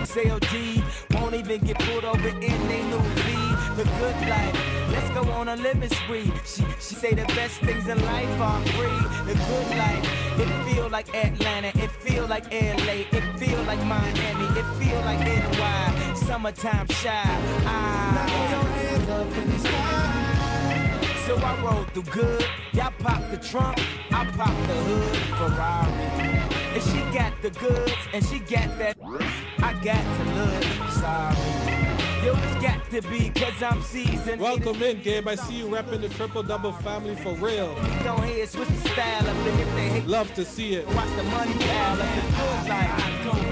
XLD. 0.02 0.82
Won't 1.14 1.34
even 1.36 1.60
get 1.64 1.78
pulled 1.78 2.04
over 2.04 2.28
in 2.28 2.40
they 2.40 2.82
new 2.82 2.98
V. 2.98 3.43
The 3.76 3.82
good 3.82 4.28
life. 4.28 4.56
Let's 4.92 5.10
go 5.10 5.28
on 5.32 5.48
a 5.48 5.56
living 5.56 5.88
spree. 5.88 6.30
She 6.44 6.62
she 6.78 6.94
say 6.94 7.12
the 7.12 7.24
best 7.34 7.58
things 7.60 7.88
in 7.88 8.00
life 8.04 8.40
are 8.40 8.60
free. 8.66 9.00
The 9.26 9.34
good 9.34 9.68
life. 9.76 10.38
It 10.38 10.48
feel 10.64 10.88
like 10.88 11.12
Atlanta. 11.12 11.72
It 11.82 11.90
feel 11.90 12.26
like 12.26 12.44
LA. 12.52 13.02
It 13.18 13.38
feel 13.38 13.60
like 13.64 13.82
Miami. 13.84 14.46
It 14.60 14.68
feel 14.78 15.00
like 15.00 15.18
NY. 15.18 16.14
Summertime 16.14 16.86
shy. 16.88 17.22
Ah. 17.66 18.44
So 21.26 21.36
I 21.36 21.60
roll 21.60 21.84
through 21.94 22.02
good. 22.12 22.46
Y'all 22.74 22.92
pop 23.00 23.28
the 23.30 23.38
trunk, 23.38 23.80
I 24.12 24.24
pop 24.36 24.54
the 24.68 24.74
hood. 24.86 25.16
Ferrari. 25.38 26.34
And 26.74 26.82
she 26.82 27.18
got 27.18 27.32
the 27.42 27.50
goods, 27.50 27.92
and 28.12 28.24
she 28.24 28.38
got 28.38 28.78
that. 28.78 28.96
I 29.58 29.72
got 29.82 30.04
to 30.16 30.24
look 30.38 30.90
sorry. 30.92 31.84
Yo, 32.24 32.32
it's 32.34 32.62
got 32.62 32.83
to 33.00 33.08
be, 33.08 33.30
cause 33.30 33.60
I'm 33.60 33.82
seasoned. 33.82 34.40
Welcome 34.40 34.80
in, 34.82 35.02
Gabe. 35.02 35.26
I 35.26 35.34
see 35.34 35.54
you 35.54 35.66
repping 35.66 36.00
the 36.00 36.08
triple 36.10 36.42
double 36.44 36.72
family 36.72 37.16
for 37.16 37.34
real. 37.34 37.74
Go 38.04 38.14
ahead, 38.14 38.48
switch 38.48 38.68
the 38.68 38.88
style 38.90 39.26
up, 39.26 39.36
and 39.36 39.60
if 39.60 39.74
they 39.74 39.88
hate, 39.88 40.06
Love 40.06 40.32
to 40.34 40.44
see 40.44 40.74
it. 40.74 40.86
watch 40.88 41.08
the 41.16 41.24
money 41.24 41.54
pile 41.54 42.00
up. 42.00 42.62
Good 42.62 42.68
life. 42.70 43.43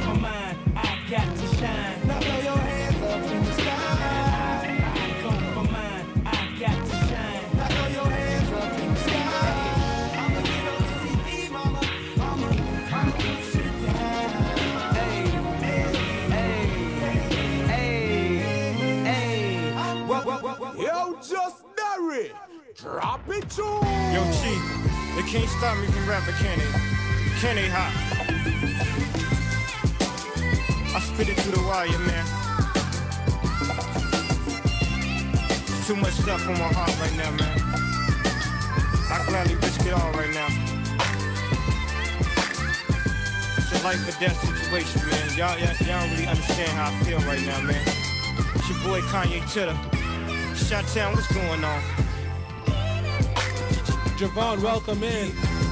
It 22.98 23.48
to 23.50 23.62
Yo, 24.12 24.22
Chief, 24.36 24.62
they 25.16 25.22
can't 25.22 25.48
stop 25.48 25.78
me 25.78 25.86
from 25.86 26.08
rapping, 26.08 26.34
can 26.34 26.58
they? 26.58 26.66
Can 27.40 27.56
they 27.56 27.68
hot? 27.68 27.92
I 30.94 31.00
spit 31.00 31.30
it 31.30 31.40
through 31.40 31.52
the 31.52 31.62
wire, 31.66 31.88
man. 31.88 32.26
Too 35.86 35.96
much 35.96 36.12
stuff 36.12 36.46
on 36.48 36.58
my 36.58 36.68
heart 36.72 36.92
right 37.00 37.16
now, 37.16 37.30
man. 37.32 37.58
I 39.10 39.24
gladly 39.26 39.54
risk 39.56 39.86
it 39.86 39.92
all 39.92 40.12
right 40.12 40.32
now. 40.32 40.48
It's 43.56 43.72
a 43.72 43.84
life 43.84 44.06
or 44.06 44.20
death 44.20 44.38
situation, 44.38 45.00
man. 45.08 45.36
Y'all, 45.36 45.58
y'all, 45.58 45.74
y'all 45.86 46.00
don't 46.00 46.10
really 46.10 46.26
understand 46.26 46.70
how 46.72 46.90
I 46.90 47.04
feel 47.04 47.18
right 47.20 47.42
now, 47.42 47.60
man. 47.62 47.82
It's 48.54 48.68
your 48.68 48.78
boy 48.84 49.00
Kanye 49.08 49.40
Chitter. 49.52 49.76
Shot 50.54 50.86
Town, 50.88 51.14
what's 51.14 51.32
going 51.32 51.64
on? 51.64 52.01
Javon, 54.22 54.62
welcome 54.62 55.02
in. 55.02 55.51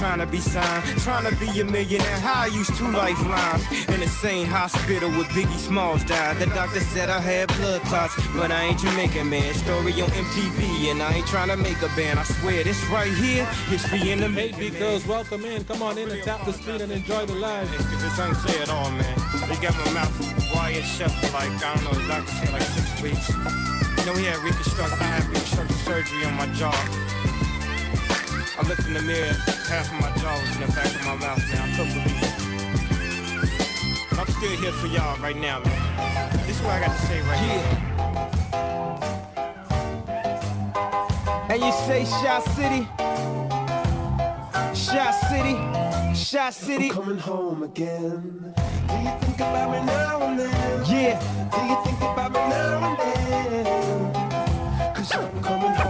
trying 0.00 0.18
to 0.18 0.24
be 0.26 0.40
signed, 0.40 0.82
trying 1.02 1.28
to 1.28 1.36
be 1.36 1.60
a 1.60 1.64
millionaire. 1.64 2.18
How 2.20 2.44
I 2.44 2.46
used 2.46 2.74
two 2.74 2.90
lifelines 2.90 3.62
in 3.92 4.00
the 4.00 4.08
same 4.08 4.46
hospital 4.46 5.10
where 5.10 5.28
Biggie 5.36 5.58
Smalls 5.58 6.02
died. 6.04 6.38
The 6.38 6.46
doctor 6.46 6.80
said 6.80 7.10
I 7.10 7.20
had 7.20 7.48
blood 7.58 7.82
clots, 7.82 8.16
but 8.34 8.50
I 8.50 8.62
ain't 8.64 8.80
Jamaican 8.80 9.28
man. 9.28 9.52
Story 9.52 9.92
on 10.00 10.08
MTV, 10.08 10.90
and 10.90 11.02
I 11.02 11.12
ain't 11.20 11.26
trying 11.26 11.48
to 11.48 11.56
make 11.58 11.82
a 11.82 11.88
band. 12.00 12.18
I 12.18 12.22
swear 12.22 12.64
this 12.64 12.82
right 12.88 13.12
here, 13.12 13.44
history 13.68 14.10
in 14.10 14.20
the 14.20 14.28
Hey, 14.28 14.48
making. 14.52 14.58
big 14.58 14.78
girls, 14.78 15.06
welcome 15.06 15.44
in. 15.44 15.64
Come 15.64 15.82
on 15.82 15.98
in 15.98 16.08
and 16.08 16.22
tap 16.22 16.46
the 16.46 16.54
screen 16.54 16.80
and 16.80 16.90
enjoy 16.90 17.26
the 17.26 17.34
live. 17.34 17.68
Cause 17.68 18.02
it's 18.02 18.18
unclear 18.18 18.62
at 18.62 18.70
all, 18.70 18.90
man. 18.92 19.16
They 19.50 19.56
got 19.60 19.76
my 19.84 19.92
mouth 19.92 20.54
wired 20.54 20.82
shut 20.82 21.10
for 21.10 21.30
like, 21.36 21.52
I 21.62 21.74
don't 21.74 21.84
know, 21.84 21.92
the 22.00 22.08
doctor 22.08 22.32
said 22.40 22.52
like 22.54 22.62
six 22.62 23.02
weeks. 23.02 23.28
You 23.28 24.06
know, 24.06 24.14
he 24.16 24.24
had 24.24 24.38
reconstruct, 24.38 24.92
I 24.92 25.04
had 25.04 25.24
reconstructive 25.28 25.76
surgery 25.84 26.24
on 26.24 26.34
my 26.40 26.46
jaw. 26.54 26.72
I 28.60 28.62
looked 28.68 28.84
in 28.86 28.92
the 28.92 29.00
mirror, 29.00 29.32
half 29.68 29.90
of 29.90 29.94
my 30.02 30.10
jaw 30.20 30.38
was 30.38 30.54
in 30.56 30.60
the 30.60 30.66
back 30.72 30.84
of 30.84 31.02
my 31.06 31.14
mouth, 31.14 31.38
man. 31.48 31.62
I 31.62 31.76
couldn't 31.76 31.94
believe 31.94 32.22
it. 32.22 32.28
I'm 34.18 34.26
still 34.26 34.54
here 34.60 34.72
for 34.72 34.86
y'all 34.88 35.18
right 35.18 35.34
now, 35.34 35.60
man. 35.60 36.46
This 36.46 36.56
is 36.58 36.62
what 36.62 36.74
I 36.74 36.80
got 36.80 36.94
to 36.94 37.02
say 37.06 37.22
right 37.22 37.40
now. 37.40 37.90
And 41.48 41.62
you 41.62 41.72
say 41.72 42.04
Shot 42.04 42.44
City? 42.44 42.86
Shot 44.74 45.14
City? 45.30 45.56
Shot 46.14 46.52
City? 46.52 46.90
coming 46.90 47.16
home 47.16 47.62
again. 47.62 48.54
Do 48.88 48.94
you 48.98 49.10
think 49.20 49.36
about 49.36 49.70
me 49.72 49.86
now 49.86 50.22
and 50.24 50.38
then? 50.38 50.84
Yeah. 50.84 51.18
Do 51.50 51.60
you 51.64 51.76
think 51.82 52.02
about 52.02 52.30
me 52.30 52.40
now 52.40 52.90
and 52.90 52.98
then? 52.98 54.94
Cause 54.94 55.12
I'm 55.14 55.42
coming 55.42 55.72
home 55.72 55.89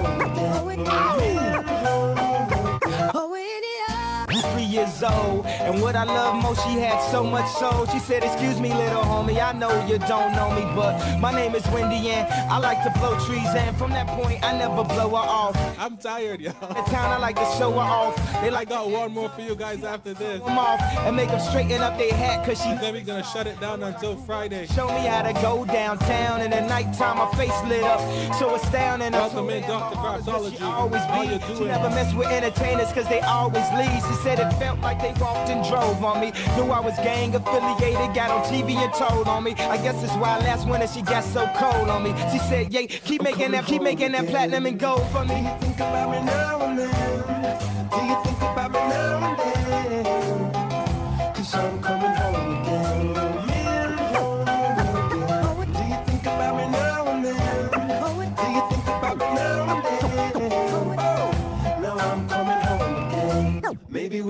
three 5.01 5.09
years 5.09 5.25
old. 5.25 5.47
And 5.47 5.83
what 5.83 5.97
I 5.97 6.05
love 6.05 6.43
most, 6.43 6.63
she 6.65 6.79
had 6.79 7.01
so 7.11 7.25
much 7.25 7.49
soul. 7.53 7.87
She 7.87 7.99
said, 7.99 8.23
Excuse 8.23 8.61
me, 8.61 8.73
little 8.73 9.03
homie, 9.03 9.41
I 9.41 9.53
know 9.53 9.71
you 9.87 9.99
don't 9.99 10.33
know 10.33 10.51
me, 10.51 10.63
but 10.75 11.19
my 11.19 11.33
name 11.33 11.55
is 11.55 11.67
Wendy 11.69 12.11
and 12.11 12.29
I 12.51 12.59
like 12.59 12.83
to 12.85 12.99
blow 12.99 13.19
trees. 13.27 13.49
And 13.55 13.77
from 13.77 13.91
that 13.93 14.07
point, 14.09 14.43
I 14.43 14.57
never 14.57 14.85
blow 14.85 15.11
her 15.11 15.17
off. 15.17 15.57
I'm 15.79 15.97
tired, 15.97 16.41
y'all. 16.41 16.55
The 16.61 16.83
town, 16.91 17.13
I 17.13 17.19
like 17.19 17.37
to 17.37 17.49
show 17.59 17.73
her 17.73 17.79
off. 17.79 18.17
They 18.43 18.51
like 18.51 18.71
I 18.71 18.75
got 18.75 18.91
one 18.91 19.13
more 19.13 19.29
for 19.31 19.41
you 19.41 19.55
guys 19.55 19.83
after 19.85 20.13
this. 20.13 20.41
them 20.41 20.59
off 20.59 20.81
and 20.81 21.17
make 21.17 21.31
them 21.31 21.41
straighten 21.41 21.81
up 21.81 21.97
their 21.99 22.13
hat, 22.13 22.45
cause 22.45 22.59
she 22.63 22.69
Then 22.75 22.95
we're 22.95 23.05
gonna 23.05 23.25
shut 23.25 23.47
it 23.47 23.59
down 23.61 23.83
until 23.83 24.17
Friday. 24.17 24.67
Show 24.67 24.87
me 24.89 25.07
how 25.07 25.23
to 25.23 25.33
go 25.41 25.65
downtown 25.65 26.43
in 26.43 26.51
the 26.51 26.61
nighttime, 26.61 27.17
my 27.17 27.31
face 27.37 27.59
lit 27.67 27.83
up. 27.83 28.01
So 28.35 28.55
astounding. 28.55 29.09
In, 29.11 29.13
Dr. 29.13 29.97
Cropsology. 29.97 30.61
always 30.61 31.03
be. 31.07 31.35
you 31.35 31.57
She 31.57 31.65
never 31.65 31.89
mess 31.91 32.13
with 32.15 32.29
entertainers 32.29 32.93
cause 32.93 33.09
they 33.09 33.21
always 33.21 33.65
leave. 33.73 34.03
She 34.09 34.15
said 34.23 34.39
it 34.39 34.53
felt 34.55 34.79
like 34.81 34.90
they 34.99 35.13
walked 35.21 35.51
and 35.51 35.65
drove 35.69 36.03
on 36.03 36.21
me. 36.21 36.33
Knew 36.57 36.71
I 36.71 36.81
was 36.81 36.97
gang 36.97 37.35
affiliated, 37.35 38.15
got 38.15 38.31
on 38.31 38.43
TV 38.45 38.75
and 38.77 38.93
told 38.95 39.29
on 39.29 39.45
me. 39.45 39.53
I 39.53 39.77
guess 39.77 40.01
that's 40.01 40.15
why 40.15 40.39
last 40.39 40.67
winter 40.67 40.89
she 40.89 41.03
got 41.03 41.25
so 41.25 41.47
cold 41.57 41.89
on 41.89 42.03
me. 42.03 42.15
She 42.33 42.39
said, 42.39 42.73
yeah, 42.73 42.87
keep 42.87 43.23
making 43.23 43.53
that, 43.53 43.67
keep 43.67 43.83
making 43.83 44.13
that 44.13 44.27
platinum 44.27 44.67
and 44.67 44.79
gold 44.79 45.07
for 45.11 45.25
me. 45.25 45.49
Think 45.61 45.77
about 45.77 46.11
me 46.11 46.21
now 46.25 46.63
and 46.63 46.79
then. 46.79 47.10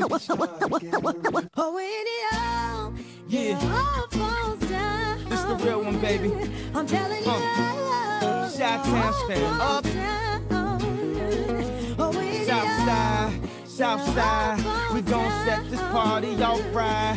Maybe 0.00 0.68
we 0.70 0.80
can. 0.80 1.50
Oh, 1.56 1.74
when 1.74 1.84
it 1.86 2.32
all, 2.32 2.94
Yeah. 3.28 3.58
all 3.62 4.08
falls 4.08 4.60
down. 4.70 5.28
This 5.28 5.42
the 5.42 5.54
real 5.56 5.82
one, 5.84 5.98
baby. 6.00 6.32
I'm 6.74 6.86
telling 6.86 7.22
you. 7.22 7.30
Uh, 7.30 8.50
Chi-town 8.50 9.12
stand 9.24 9.60
up. 9.60 9.84
Oh, 11.98 12.10
when 12.14 12.26
it 12.28 12.46
South 12.46 12.68
side, 12.86 13.32
south 13.66 14.14
side, 14.14 14.94
we 14.94 15.02
gon' 15.02 15.30
set 15.44 15.70
this 15.70 15.80
party 15.80 16.42
off 16.42 16.62
right. 16.74 17.16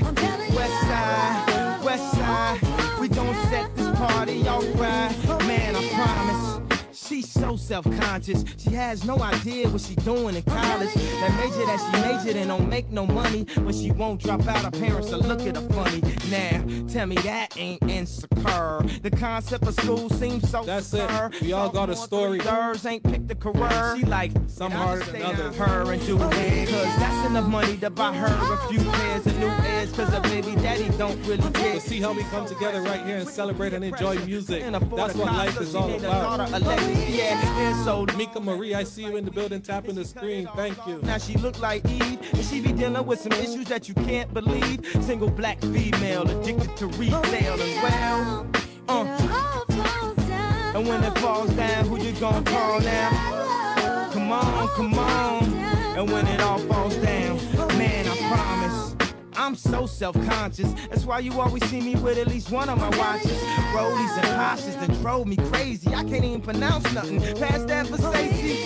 West 0.54 0.82
side, 0.82 1.82
west 1.84 2.12
side, 2.12 2.60
we 3.00 3.08
gon' 3.08 3.34
set 3.50 3.76
this 3.76 3.90
party 3.98 4.48
off 4.48 4.66
right. 4.76 5.16
Man, 5.48 5.76
I 5.76 5.88
promise. 5.90 6.73
She's 7.14 7.30
so 7.30 7.56
self-conscious. 7.56 8.44
She 8.58 8.72
has 8.72 9.06
no 9.06 9.22
idea 9.22 9.70
what 9.70 9.82
she 9.82 9.94
doing 9.98 10.36
in 10.36 10.42
college. 10.42 10.92
That 10.96 11.36
major 11.38 11.64
that 11.68 11.80
she 11.80 12.02
majored 12.02 12.36
in 12.36 12.48
don't 12.48 12.68
make 12.68 12.90
no 12.90 13.06
money, 13.06 13.46
but 13.58 13.76
she 13.76 13.92
won't 13.92 14.20
drop 14.20 14.48
out. 14.48 14.64
Her 14.64 14.72
parents 14.72 15.12
will 15.12 15.20
look 15.20 15.42
at 15.42 15.56
her 15.56 15.62
funny. 15.70 16.02
Now, 16.32 16.66
tell 16.92 17.06
me 17.06 17.16
that 17.18 17.56
ain't 17.56 17.84
insecure. 17.84 18.82
The 19.04 19.12
concept 19.12 19.68
of 19.68 19.76
school 19.76 20.10
seems 20.10 20.50
so 20.50 20.64
That's 20.64 20.92
it. 20.96 21.08
We 21.40 21.54
all 21.54 21.70
got 21.70 21.92
a 21.92 21.96
story. 21.96 22.40
Thirds 22.40 22.84
ain't 22.84 23.04
picked 23.04 23.30
a 23.30 23.36
career. 23.36 23.96
She 23.96 24.06
like 24.06 24.32
Some 24.48 24.72
"Can 24.72 24.82
I 24.82 24.84
harder 24.84 25.06
than 25.06 25.16
stay 25.16 25.22
others." 25.22 25.56
Her 25.56 25.92
and 25.92 26.06
do 26.08 26.16
it, 26.16 26.70
cause 26.70 26.96
that's 26.98 27.30
enough 27.30 27.48
money 27.48 27.78
to 27.78 27.92
buy 27.92 28.16
her 28.16 28.26
a 28.26 28.68
few 28.70 28.84
pairs 28.90 29.28
of 29.28 29.38
new 29.38 29.52
ears. 29.70 29.92
Cause 29.92 30.10
her 30.10 30.22
baby 30.22 30.56
daddy 30.56 30.90
don't 30.98 31.22
really 31.28 31.48
care. 31.52 31.76
To 31.76 31.80
see 31.80 32.02
how 32.02 32.14
we 32.14 32.24
come 32.24 32.48
together 32.48 32.82
right 32.82 33.06
here 33.06 33.18
and 33.18 33.28
celebrate 33.28 33.74
and 33.74 33.86
enjoy 33.86 34.18
music. 34.26 34.64
And 34.64 34.74
That's 34.74 35.14
what 35.14 35.32
life 35.32 35.62
is 35.62 35.72
she 35.72 35.78
all 35.78 35.88
need 35.88 36.04
a 36.04 36.08
about. 36.08 37.03
Daughter, 37.04 37.16
yeah, 37.16 37.60
and 37.60 37.86
so 37.86 38.06
Mika 38.18 38.40
Marie, 38.40 38.74
I 38.74 38.84
see 38.84 39.04
you 39.04 39.18
in 39.18 39.26
the 39.26 39.32
building 39.32 39.62
tapping 39.62 39.96
the 39.96 40.06
screen. 40.06 40.48
Thank 40.56 40.78
you. 40.88 41.00
Now 41.04 41.18
she 41.18 41.38
look 41.38 41.60
like 41.60 41.86
Eve, 41.86 42.20
and 42.34 42.46
she 42.46 42.60
be 42.62 42.72
dealing 42.72 43.06
with 43.06 43.20
some 43.22 43.32
issues 43.34 43.66
that 43.66 43.88
you 43.88 43.94
can't 43.96 44.34
believe. 44.34 44.86
Single 45.02 45.30
black 45.30 45.60
female 45.62 46.30
addicted 46.30 46.76
to 46.78 46.88
retail 46.88 47.54
as 47.54 47.84
well. 47.84 48.48
Uh. 48.88 49.64
And 50.76 50.88
when 50.88 51.04
it 51.04 51.18
falls 51.20 51.52
down, 51.52 51.86
who 51.86 52.02
you 52.02 52.12
gonna 52.14 52.44
call 52.44 52.80
now? 52.80 54.10
Come 54.12 54.32
on, 54.32 54.68
come 54.70 54.94
on. 54.96 55.44
And 55.96 56.10
when 56.10 56.26
it 56.28 56.42
all 56.42 56.60
falls 56.60 56.96
down, 56.98 57.38
man, 57.78 58.08
I 58.08 58.18
promise. 58.28 59.03
I'm 59.44 59.56
so 59.56 59.86
self-conscious. 59.86 60.74
That's 60.90 61.04
why 61.04 61.20
you 61.20 61.42
always 61.42 61.66
see 61.66 61.82
me 61.82 61.96
with 61.98 62.18
at 62.18 62.28
least 62.28 62.50
one 62.50 62.70
of 62.70 62.78
my 62.78 62.88
watches. 62.98 63.38
Rollies 63.74 64.18
and 64.18 64.28
Pashas 64.40 64.80
that 64.80 64.90
drove 65.02 65.28
me 65.28 65.36
crazy. 65.36 65.90
I 65.90 66.06
can't 66.06 66.24
even 66.24 66.40
pronounce 66.40 66.90
nothing 66.94 67.20
past 67.36 67.68
that 67.68 67.88
for 67.88 67.98
safety. 67.98 68.64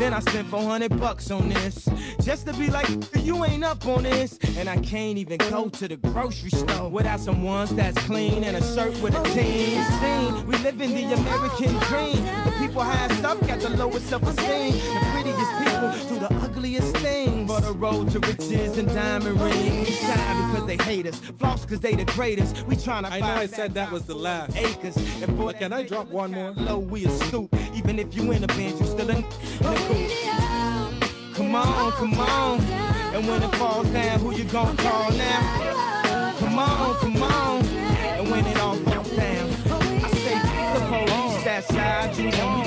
Then 0.00 0.12
I 0.12 0.18
spent 0.18 0.48
400 0.48 0.98
bucks 0.98 1.30
on 1.30 1.48
this. 1.48 1.88
Just 2.20 2.44
to 2.46 2.52
be 2.54 2.70
like, 2.70 2.88
you 3.14 3.44
ain't 3.44 3.62
up 3.62 3.86
on 3.86 4.02
this. 4.02 4.36
And 4.58 4.68
I 4.68 4.78
can't 4.78 5.16
even 5.16 5.38
go 5.38 5.68
to 5.68 5.86
the 5.86 5.96
grocery 5.96 6.50
store 6.50 6.90
without 6.90 7.20
some 7.20 7.44
ones 7.44 7.72
that's 7.76 7.96
clean 8.04 8.42
and 8.42 8.56
a 8.56 8.74
shirt 8.74 9.00
with 9.00 9.14
a 9.14 9.22
team. 9.30 9.80
Scene. 10.00 10.46
We 10.48 10.58
live 10.58 10.80
in 10.80 10.92
the 10.92 11.14
American 11.14 11.72
dream. 11.86 12.16
The 12.44 12.52
people 12.58 12.82
highest 12.82 13.24
up 13.24 13.40
got 13.46 13.60
the 13.60 13.70
lowest 13.70 14.08
self-esteem. 14.08 14.72
The 14.72 15.06
prettiest 15.12 15.52
people 15.60 15.92
do 16.08 16.18
the 16.18 16.35
ugliest 16.56 16.96
things. 16.98 17.50
For 17.50 17.60
the 17.60 17.72
road 17.72 18.10
to 18.12 18.18
riches 18.20 18.78
and 18.78 18.88
diamond 18.88 19.40
rings. 19.40 19.88
Shine 19.98 20.50
because 20.50 20.66
they 20.66 20.76
hate 20.76 21.06
us. 21.06 21.18
Floss 21.38 21.62
because 21.62 21.80
they 21.80 21.94
the 21.94 22.04
greatest. 22.06 22.66
We 22.66 22.76
tryna 22.76 23.10
I 23.10 23.20
know 23.20 23.26
I 23.26 23.46
said 23.46 23.74
that 23.74 23.90
was 23.92 24.04
the 24.04 24.14
last. 24.14 24.56
acres. 24.56 24.96
And 25.22 25.36
But 25.38 25.58
can 25.58 25.72
I 25.72 25.82
drop 25.82 26.08
one 26.08 26.32
more? 26.32 26.52
low, 26.52 26.78
we 26.78 27.04
a 27.04 27.10
scoop. 27.10 27.54
Even 27.74 27.98
if 27.98 28.14
you 28.16 28.32
in 28.32 28.42
a 28.44 28.46
band, 28.48 28.78
you 28.80 28.86
still 28.86 29.10
in. 29.10 29.22
Come 31.34 31.54
on, 31.54 31.92
come 31.92 32.14
on. 32.18 32.60
And 33.14 33.26
when 33.28 33.42
it 33.42 33.54
falls 33.56 33.88
down, 33.90 34.18
who 34.20 34.32
you 34.34 34.44
gonna 34.44 34.76
call 34.82 35.10
now? 35.12 36.34
Come 36.38 36.58
on, 36.58 36.96
come 36.96 37.22
on. 37.22 37.64
And 37.66 38.30
when 38.30 38.46
it 38.46 38.58
all 38.58 38.76
falls 38.76 39.10
down, 39.10 39.50
I 40.04 40.10
say 40.10 40.38
the 40.74 40.86
police 40.88 41.44
that 41.44 41.64
side 41.68 42.16
you 42.16 42.28
and 42.28 42.64
we 42.64 42.65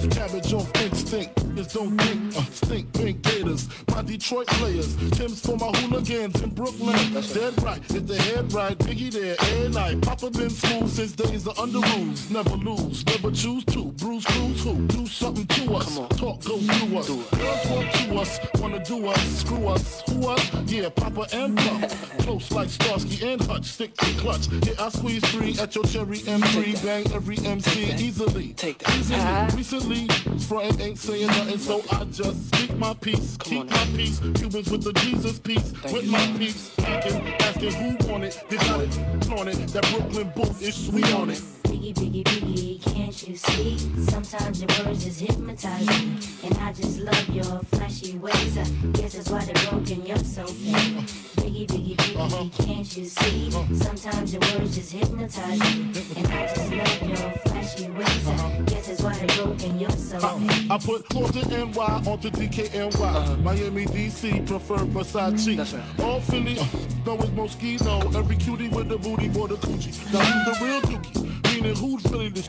Twist 0.00 0.18
cabbage 0.18 0.52
off 0.54 0.82
instinct. 0.82 1.56
Just 1.56 1.74
don't 1.74 1.98
think, 1.98 2.36
uh, 2.36 2.42
stink 2.52 2.92
pink 2.94 3.22
gators. 3.22 3.68
My 3.90 4.02
Detroit 4.02 4.46
players. 4.46 4.96
Tim's 5.10 5.44
for 5.44 5.56
my 5.56 5.66
hooligans 5.78 6.40
in 6.40 6.50
Brooklyn. 6.50 7.12
That's 7.12 7.34
Dead 7.34 7.60
right, 7.62 7.78
if 7.90 8.06
the 8.06 8.16
head 8.16 8.52
right, 8.52 8.78
Biggie 8.78 9.12
there, 9.12 9.36
and 9.38 9.74
night. 9.74 10.00
Papa 10.00 10.30
been 10.30 10.48
smooth 10.48 10.88
since 10.88 11.12
days 11.12 11.46
of 11.46 11.58
under 11.58 11.80
rules. 11.80 12.30
Never 12.30 12.56
lose, 12.56 13.04
never 13.06 13.30
choose 13.30 13.64
to. 13.66 13.86
Bruise, 13.92 14.24
cruise, 14.24 14.64
who? 14.64 14.86
Do 14.86 15.06
something 15.06 15.46
to 15.46 15.74
us. 15.74 15.96
Talk 16.16 16.44
goes 16.44 16.64
through 16.66 16.98
us. 16.98 17.08
Girls 17.08 17.66
want 17.70 17.92
to 17.92 18.14
us, 18.20 18.40
wanna 18.60 18.84
do 18.84 19.06
us, 19.06 19.38
screw 19.40 19.68
us, 19.68 20.02
who 20.08 20.28
us? 20.28 20.50
Yeah, 20.66 20.88
Papa 20.88 21.26
and 21.32 21.58
Pump. 21.58 21.88
Close 22.20 22.50
like 22.52 22.68
Starsky 22.68 23.32
and 23.32 23.42
Hutch, 23.42 23.64
stick 23.64 23.94
to 23.96 24.06
clutch. 24.20 24.48
Yeah, 24.48 24.74
I 24.78 24.88
squeeze 24.88 25.24
three 25.30 25.58
at 25.58 25.74
your 25.74 25.84
cherry 25.84 26.20
M3, 26.20 26.84
bang 26.84 27.12
every 27.12 27.38
MC 27.38 27.92
easily. 27.94 28.54
Take 28.54 28.78
that. 28.78 28.98
Easily. 28.98 29.56
Recently, 29.56 29.89
frontin' 29.96 30.80
ain't 30.80 30.98
saying 30.98 31.26
nothing, 31.26 31.58
so 31.58 31.82
I 31.90 32.04
just 32.04 32.54
speak 32.54 32.76
my 32.76 32.94
peace, 32.94 33.36
keep 33.40 33.68
my 33.68 33.86
peace. 33.96 34.20
Cubans 34.20 34.70
with 34.70 34.84
the 34.84 34.92
Jesus 34.94 35.38
peace, 35.38 35.72
with 35.92 36.06
my 36.06 36.34
peace. 36.38 36.70
Asking, 36.78 37.34
asking 37.34 37.72
who 37.72 38.12
want 38.12 38.24
it, 38.24 38.42
they 38.48 38.56
got 38.56 38.80
it, 38.80 39.24
flaunt 39.24 39.48
it. 39.48 39.68
That 39.68 39.86
Brooklyn 39.90 40.32
booth 40.34 40.62
is 40.62 40.86
sweet 40.86 41.12
on 41.14 41.30
it. 41.30 41.42
Biggie, 41.64 41.94
biggie, 41.94 42.24
biggie, 42.24 42.94
can't 42.94 43.28
you 43.28 43.36
see? 43.36 43.78
Sometimes 44.10 44.60
your 44.60 44.68
words 44.84 45.04
just 45.04 45.20
hypnotize 45.20 45.86
me. 45.86 46.18
And 46.44 46.58
I 46.58 46.72
just 46.72 47.00
love 47.00 47.28
your 47.30 47.60
flashy 47.72 48.18
ways. 48.18 48.58
I 48.58 48.64
guess 48.92 49.14
that's 49.14 49.30
why 49.30 49.44
they're 49.44 49.70
broken, 49.70 50.06
you're 50.06 50.16
so 50.18 50.46
fake. 50.46 51.06
Biggie, 51.36 51.66
biggie, 51.66 51.96
biggie, 51.96 52.16
uh-huh. 52.16 52.64
can't 52.64 52.96
you 52.96 53.04
see? 53.06 53.48
Uh-huh. 53.48 53.74
Sometimes 53.74 54.32
your 54.32 54.42
words 54.52 54.74
just 54.74 54.92
hypnotize 54.92 55.58
me. 55.58 55.92
And 56.16 56.26
I 56.28 56.46
just 56.46 56.72
love 56.72 57.08
your 57.08 57.30
flashy 57.46 57.90
ways. 57.90 58.28
I 58.28 58.32
uh-huh. 58.32 58.62
guess 58.62 58.86
that's 58.88 59.02
why 59.02 59.14
they're 59.14 59.44
broken, 59.44 59.79
you're 59.80 59.90
so 59.90 60.18
fake. 60.18 60.70
I 60.70 60.78
put 60.78 61.06
Florida 61.08 61.48
NY 61.48 62.02
onto 62.06 62.30
DKNY. 62.30 63.42
Miami, 63.42 63.84
DC, 63.86 64.46
prefer 64.46 64.76
Versace. 64.78 66.00
All 66.04 66.20
Philly, 66.20 66.58
uh, 66.58 66.64
know 67.06 67.14
it's 67.16 67.26
Moschino. 67.30 68.14
Every 68.14 68.36
cutie 68.36 68.68
with 68.68 68.88
the 68.88 68.98
booty, 68.98 69.28
boy, 69.28 69.46
the 69.48 69.56
coochie. 69.56 70.12
Now 70.12 70.20
who's 70.20 70.58
the 70.58 70.64
real 70.64 70.80
dookie? 70.82 71.54
Meaning 71.54 71.76
who's 71.76 72.04
really 72.12 72.28
the 72.28 72.42
sh- 72.42 72.48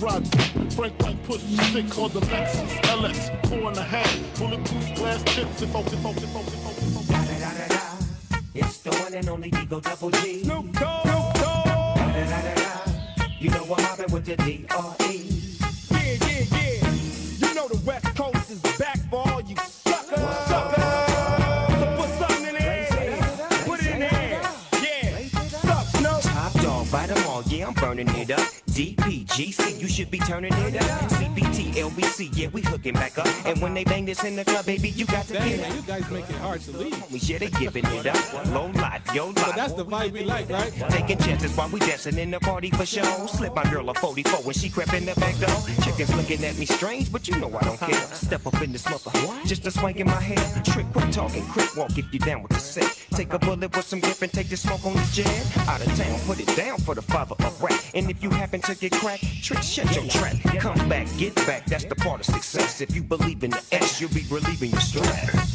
Rod, 0.00 0.26
Frank 0.72 1.00
White 1.02 1.22
push 1.24 1.40
six 1.72 1.98
on 1.98 2.10
the 2.12 2.20
Lexus 2.20 2.80
LX, 2.82 3.46
four 3.48 3.68
and 3.68 3.76
a 3.78 3.82
half, 3.82 4.38
bulletproof 4.38 4.94
glass 4.96 5.22
tips. 5.24 5.62
If 5.62 5.70
focus, 5.70 5.94
focus, 6.02 6.24
focus, 6.24 6.54
focus, 6.54 6.94
focus. 6.94 8.48
It's 8.54 8.78
the 8.78 8.90
one 8.90 9.14
and 9.14 9.28
only 9.28 9.50
Digo 9.50 9.80
Double 9.82 10.10
G. 10.10 10.42
Snoop 10.44 10.72
Dogg. 10.72 11.04
Da-da-da-da-da. 11.04 13.24
You 13.38 13.50
know 13.50 13.64
what 13.64 13.80
happened 13.80 14.12
with 14.12 14.24
the 14.24 14.36
D.R.E. 14.36 15.41
know 17.62 17.68
the 17.68 17.86
West 17.86 18.16
Coast 18.16 18.50
is 18.50 18.60
back 18.78 18.98
for 19.10 19.22
all 19.28 19.40
you 19.40 19.56
suckers. 19.56 20.20
Suckers. 20.46 20.84
So 21.78 21.96
put 21.96 22.08
something 22.18 22.46
in 22.48 22.54
the. 22.54 23.64
Put 23.66 23.80
it 23.80 23.86
in 23.86 24.00
the 24.00 24.14
air. 24.14 24.40
Yeah. 24.82 25.28
Suck, 25.48 25.86
Snoop. 25.96 26.20
Top 26.22 26.52
dog, 26.62 26.90
bite 26.90 27.10
'em 27.10 27.26
all, 27.26 27.42
yeah, 27.46 27.66
I'm 27.66 27.74
burning 27.74 28.08
it 28.08 28.30
up. 28.30 28.51
DPGC, 28.72 29.78
you 29.78 29.86
should 29.86 30.10
be 30.10 30.18
turning 30.18 30.52
it 30.54 30.76
up. 30.76 30.88
CBT, 31.10 31.74
LBC, 31.74 32.30
yeah, 32.34 32.48
we 32.48 32.62
hooking 32.62 32.94
back 32.94 33.18
up. 33.18 33.26
And 33.44 33.60
when 33.60 33.74
they 33.74 33.84
bang 33.84 34.06
this 34.06 34.24
in 34.24 34.34
the 34.34 34.46
club, 34.46 34.64
baby, 34.64 34.88
you 34.88 35.04
got 35.04 35.26
to 35.26 35.34
Damn, 35.34 35.46
get 35.46 35.68
it. 35.70 35.74
you 35.76 35.82
guys 35.82 36.10
make 36.10 36.28
it 36.30 36.36
hard 36.36 36.62
to 36.62 36.70
leave. 36.78 36.94
Homies, 36.94 37.28
yeah, 37.28 37.36
they 37.36 37.48
giving 37.48 37.84
it 37.84 38.06
up. 38.06 38.46
Low 38.46 38.68
life, 38.68 39.02
yo 39.14 39.26
life. 39.26 39.34
But 39.34 39.56
that's 39.56 39.74
the 39.74 39.84
vibe 39.84 40.12
we 40.12 40.24
like, 40.24 40.48
right? 40.48 40.72
Taking 40.88 41.18
chances 41.18 41.54
while 41.54 41.68
we 41.68 41.80
dancing 41.80 42.16
in 42.16 42.30
the 42.30 42.40
party 42.40 42.70
for 42.70 42.86
show. 42.86 43.26
Slip 43.26 43.54
my 43.54 43.64
girl 43.70 43.90
a 43.90 43.94
44 43.94 44.40
when 44.42 44.54
she 44.54 44.70
crept 44.70 44.94
in 44.94 45.04
the 45.04 45.14
back 45.16 45.36
door. 45.38 45.54
Chickens 45.84 46.14
looking 46.16 46.42
at 46.42 46.56
me 46.56 46.64
strange, 46.64 47.12
but 47.12 47.28
you 47.28 47.38
know 47.38 47.54
I 47.54 47.60
don't 47.60 47.78
care. 47.78 48.06
Step 48.14 48.46
up 48.46 48.62
in 48.62 48.72
this 48.72 48.88
mother, 48.88 49.10
just 49.44 49.66
a 49.66 49.70
swank 49.70 50.00
in 50.00 50.06
my 50.06 50.20
hair. 50.20 50.62
Trick, 50.64 50.86
quit 50.94 51.12
talking, 51.12 51.44
quick 51.48 51.76
walk 51.76 51.98
if 51.98 52.10
you 52.10 52.18
down 52.20 52.42
with 52.42 52.52
the 52.52 52.58
set. 52.58 52.88
Take 53.10 53.34
a 53.34 53.38
bullet 53.38 53.76
with 53.76 53.84
some 53.86 54.00
grip 54.00 54.22
and 54.22 54.32
take 54.32 54.48
the 54.48 54.56
smoke 54.56 54.84
on 54.86 54.94
the 54.94 55.08
jet. 55.12 55.58
Out 55.68 55.86
of 55.86 55.94
town, 55.98 56.18
put 56.26 56.40
it 56.40 56.56
down 56.56 56.78
for 56.78 56.94
the 56.94 57.02
father 57.02 57.34
of 57.44 57.62
rap. 57.62 57.78
And 57.94 58.10
if 58.10 58.22
you 58.22 58.30
happen 58.30 58.61
to 58.62 58.74
get 58.76 58.92
cracked, 58.92 59.24
trick, 59.42 59.62
shut 59.62 59.94
your 59.94 60.06
trap. 60.06 60.36
Come 60.58 60.88
back, 60.88 61.08
get 61.18 61.34
back, 61.46 61.66
that's 61.66 61.84
the 61.84 61.96
part 61.96 62.20
of 62.20 62.26
success. 62.26 62.80
If 62.80 62.94
you 62.94 63.02
believe 63.02 63.42
in 63.42 63.50
the 63.50 63.62
S, 63.72 64.00
you'll 64.00 64.10
be 64.10 64.24
relieving 64.30 64.70
your 64.70 64.80
stress. 64.80 65.51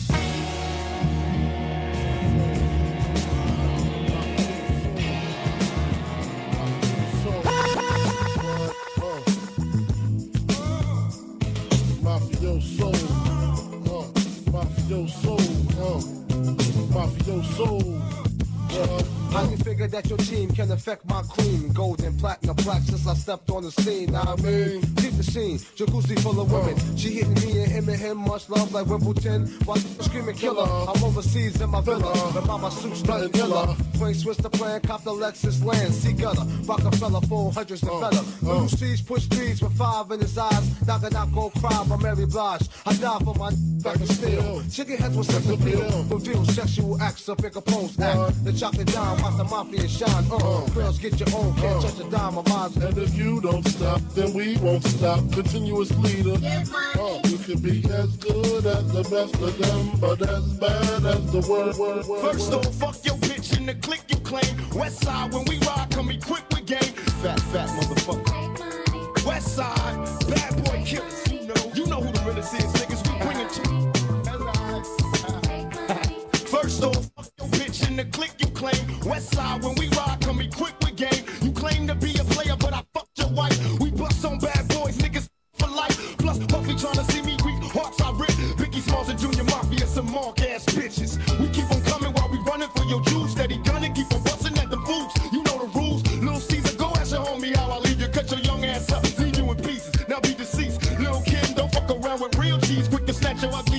That 19.91 20.09
your 20.09 20.17
team 20.17 20.51
can 20.51 20.71
affect 20.71 21.07
my 21.09 21.21
cream? 21.23 21.71
Gold 21.73 22.03
and 22.03 22.19
platinum 22.19 22.55
plaque 22.57 22.83
since 22.83 23.07
I 23.07 23.13
stepped 23.13 23.49
on 23.49 23.63
the 23.63 23.71
scene. 23.71 24.13
I 24.15 24.35
mean, 24.35 24.81
keep 24.95 25.13
the 25.15 25.23
scene. 25.23 25.59
Jacuzzi 25.77 26.19
full 26.19 26.39
of 26.39 26.51
women. 26.51 26.75
She 26.97 27.09
hitting 27.13 27.33
me 27.35 27.61
and 27.63 27.71
him 27.71 27.89
and 27.89 27.97
him. 27.97 28.17
Much 28.17 28.49
love 28.49 28.73
like 28.73 28.85
Wimbledon. 28.87 29.47
While 29.65 29.77
screaming 29.77 30.35
killer. 30.35 30.63
I'm 30.63 31.03
overseas 31.03 31.61
in 31.61 31.69
my 31.69 31.81
villa. 31.81 32.13
The 32.33 32.41
mama 32.41 32.69
suits 32.71 33.03
nothing 33.05 33.31
killer. 33.31 33.75
Queen 33.97 34.13
Swiss 34.13 34.37
the 34.37 34.49
plan. 34.49 34.81
Cop 34.81 35.03
the 35.03 35.11
Lexus 35.11 35.63
land. 35.63 35.93
Sea 35.93 36.13
gutter. 36.13 36.43
Rockefeller. 36.65 37.21
Four 37.21 37.51
hundreds 37.53 37.83
and 37.83 38.01
better. 38.01 38.23
Little 38.41 38.67
C's 38.67 39.01
push 39.01 39.25
threes 39.25 39.61
with 39.61 39.73
five 39.77 40.11
in 40.11 40.19
his 40.19 40.37
eyes. 40.37 40.85
Knock 40.85 41.03
it 41.03 41.15
out, 41.15 41.33
go 41.33 41.49
cry 41.49 41.83
by 41.87 41.97
Mary 41.97 42.25
Blige. 42.25 42.67
I 42.85 42.93
die 42.93 43.19
for 43.23 43.35
my 43.35 43.51
back 43.87 43.95
and 43.97 44.09
steel. 44.09 44.63
Chicken 44.69 44.97
heads 44.97 45.17
with 45.17 45.31
sex 45.31 45.49
appeal. 45.49 46.03
Reveal 46.09 46.45
sexual 46.45 47.01
acts 47.01 47.27
of 47.29 47.37
bigger 47.37 47.61
pose 47.61 47.99
act. 47.99 48.43
The 48.43 48.51
chocolate 48.51 48.91
dime. 48.91 49.21
Watch 49.21 49.37
the 49.37 49.43
mafia 49.45 49.87
shine. 49.87 50.25
Uh, 50.31 50.65
girls 50.75 50.99
get 50.99 51.19
your 51.19 51.29
own. 51.39 51.55
Can't 51.55 51.81
touch 51.81 51.99
a 51.99 52.09
dime 52.09 52.37
of 52.37 52.47
mine. 52.49 52.71
And 52.83 52.97
if 52.97 53.15
you 53.15 53.39
don't 53.41 53.65
stop, 53.67 54.01
then 54.13 54.33
we 54.33 54.57
won't 54.57 54.83
stop. 54.83 55.19
Continuous 55.31 55.91
leader. 55.97 56.35
Uh, 56.99 57.19
you 57.25 57.37
can 57.37 57.59
be 57.59 57.83
as 57.91 58.17
good 58.17 58.65
as 58.65 58.85
the 58.91 59.03
best 59.03 59.35
of 59.35 59.57
them, 59.57 59.99
but 60.01 60.21
as 60.21 60.45
bad 60.53 61.05
as 61.05 61.31
the 61.31 61.41
word. 61.49 61.75
word, 61.77 62.05
word 62.05 62.21
First 62.21 62.53
off, 62.53 62.73
fuck 62.75 62.97
your 63.05 63.15
bitch 63.27 63.57
in 63.57 63.65
the 63.65 63.75
click 63.75 64.01
you 64.09 64.17
claim. 64.17 64.53
West 64.75 65.03
side, 65.03 65.33
when 65.33 65.45
we 65.45 65.57
ride, 65.59 65.87
come 65.91 66.09
equipped 66.09 66.53
with 66.53 66.65
game. 66.65 66.93
Fat, 67.21 67.39
fat 67.51 67.69
motherfucker. 67.69 69.25
West 69.25 69.55
side, 69.55 69.95
bad 70.29 70.63
boy 70.65 70.83
killers. 70.85 71.31
You 71.31 71.47
know, 71.47 71.71
you 71.73 71.85
know 71.85 72.01
who 72.01 72.11
the 72.11 72.21
realest 72.25 72.53
is, 72.53 72.71
niggas. 72.73 72.96
To. 73.47 73.63
First 76.47 76.83
off, 76.83 77.09
fuck 77.15 77.29
your 77.39 77.47
bitch 77.49 77.87
in 77.87 77.95
the 77.95 78.05
click 78.11 78.33
you 78.39 78.47
claim. 78.47 78.75
West 79.05 79.33
side, 79.33 79.63
when 79.63 79.73
we 79.75 79.87
ride, 79.89 80.17
come 80.21 80.41
equipped 80.41 80.83
with 80.83 80.97
game. 80.97 81.23
You 81.41 81.51
claim 81.51 81.87
to 81.87 81.95
be 81.95 82.11
a 82.19 82.25
player, 82.25 82.57
but 82.59 82.73
I 82.73 82.83
fucked 82.93 83.17
your 83.17 83.29
wife. 83.29 83.57
We 83.79 83.91
bust 83.91 84.25
on 84.25 84.39
bad 84.39 84.67
boys, 84.67 84.97
niggas 84.97 85.29
for 85.53 85.69
life. 85.69 86.17
Plus, 86.17 86.39
Puffy 86.39 86.73
tryna 86.73 87.09
see 87.11 87.21
me 87.21 87.37
weak, 87.45 87.63
hearts 87.71 88.01
I 88.01 88.11
rip. 88.11 88.29
Biggie 88.59 88.81
Smalls 88.81 89.09
and 89.09 89.17
Junior 89.17 89.45
Mafia, 89.45 89.87
some 89.87 90.11
mark 90.11 90.41
ass 90.41 90.65
bitches. 90.65 91.17
We 91.39 91.47
keep 91.49 91.71
on 91.71 91.81
coming 91.83 92.11
while 92.13 92.29
we 92.29 92.39
running 92.39 92.69
for 92.75 92.83
your 92.83 93.01
juice. 93.03 93.26
Snatch 103.17 103.41
your 103.41 103.53
ugly 103.55 103.76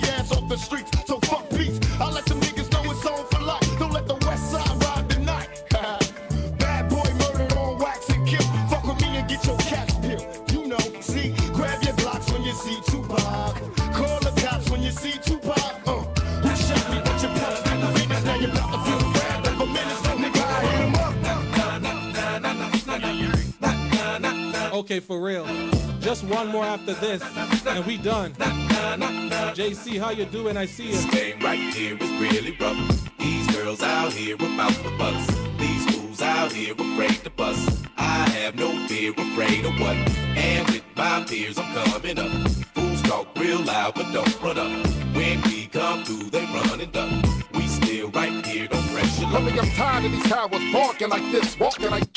Okay, 24.89 25.01
for 25.01 25.21
real. 25.21 25.45
Just 26.01 26.25
one 26.25 26.49
more 26.49 26.65
after 26.65 26.95
this, 26.95 27.23
and 27.67 27.85
we 27.85 27.99
done. 27.99 28.33
JC, 28.33 30.01
how 30.01 30.13
you 30.13 30.25
doing? 30.25 30.57
I 30.57 30.65
see 30.65 30.93
you. 30.93 31.11
Game 31.11 31.39
right 31.41 31.59
here 31.59 31.95
is 32.01 32.11
really 32.13 32.57
rough. 32.59 33.19
These 33.19 33.55
girls 33.55 33.83
out 33.83 34.15
here 34.15 34.37
about 34.37 34.73
the 34.73 34.91
bucks. 34.97 35.27
These 35.59 35.95
fools 35.95 36.23
out 36.23 36.53
here 36.53 36.73
afraid 36.73 37.23
to 37.25 37.29
bust. 37.29 37.85
I 37.99 38.31
have 38.31 38.55
no 38.55 38.71
fear, 38.87 39.13
afraid 39.13 39.67
of 39.67 39.79
what? 39.79 39.95
And 40.39 40.67
with 40.71 40.85
my 40.97 41.23
peers, 41.29 41.59
I'm 41.59 41.71
coming 41.75 42.19
up. 42.19 42.51
Fools 42.73 43.03
talk 43.03 43.29
real 43.37 43.61
loud, 43.61 43.95
but 43.95 44.11
don't 44.11 44.43
run 44.43 44.57
up. 44.57 44.87
When 45.15 45.43
we 45.43 45.67
come 45.67 46.03
through, 46.05 46.31
they 46.31 46.47
run 46.47 46.81
and 46.81 46.91
duck. 46.91 47.11
We 47.53 47.67
still 47.67 48.09
right 48.13 48.47
here, 48.47 48.69
don't 48.69 48.88
pressure. 48.99 49.27
I 49.27 49.41
mean, 49.41 49.59
I'm 49.59 49.71
tired 49.71 50.05
of 50.05 50.13
these 50.13 50.27
cowards 50.27 50.73
barking 50.73 51.09
like 51.09 51.31
this, 51.31 51.59
walking 51.59 51.91
like 51.91 52.09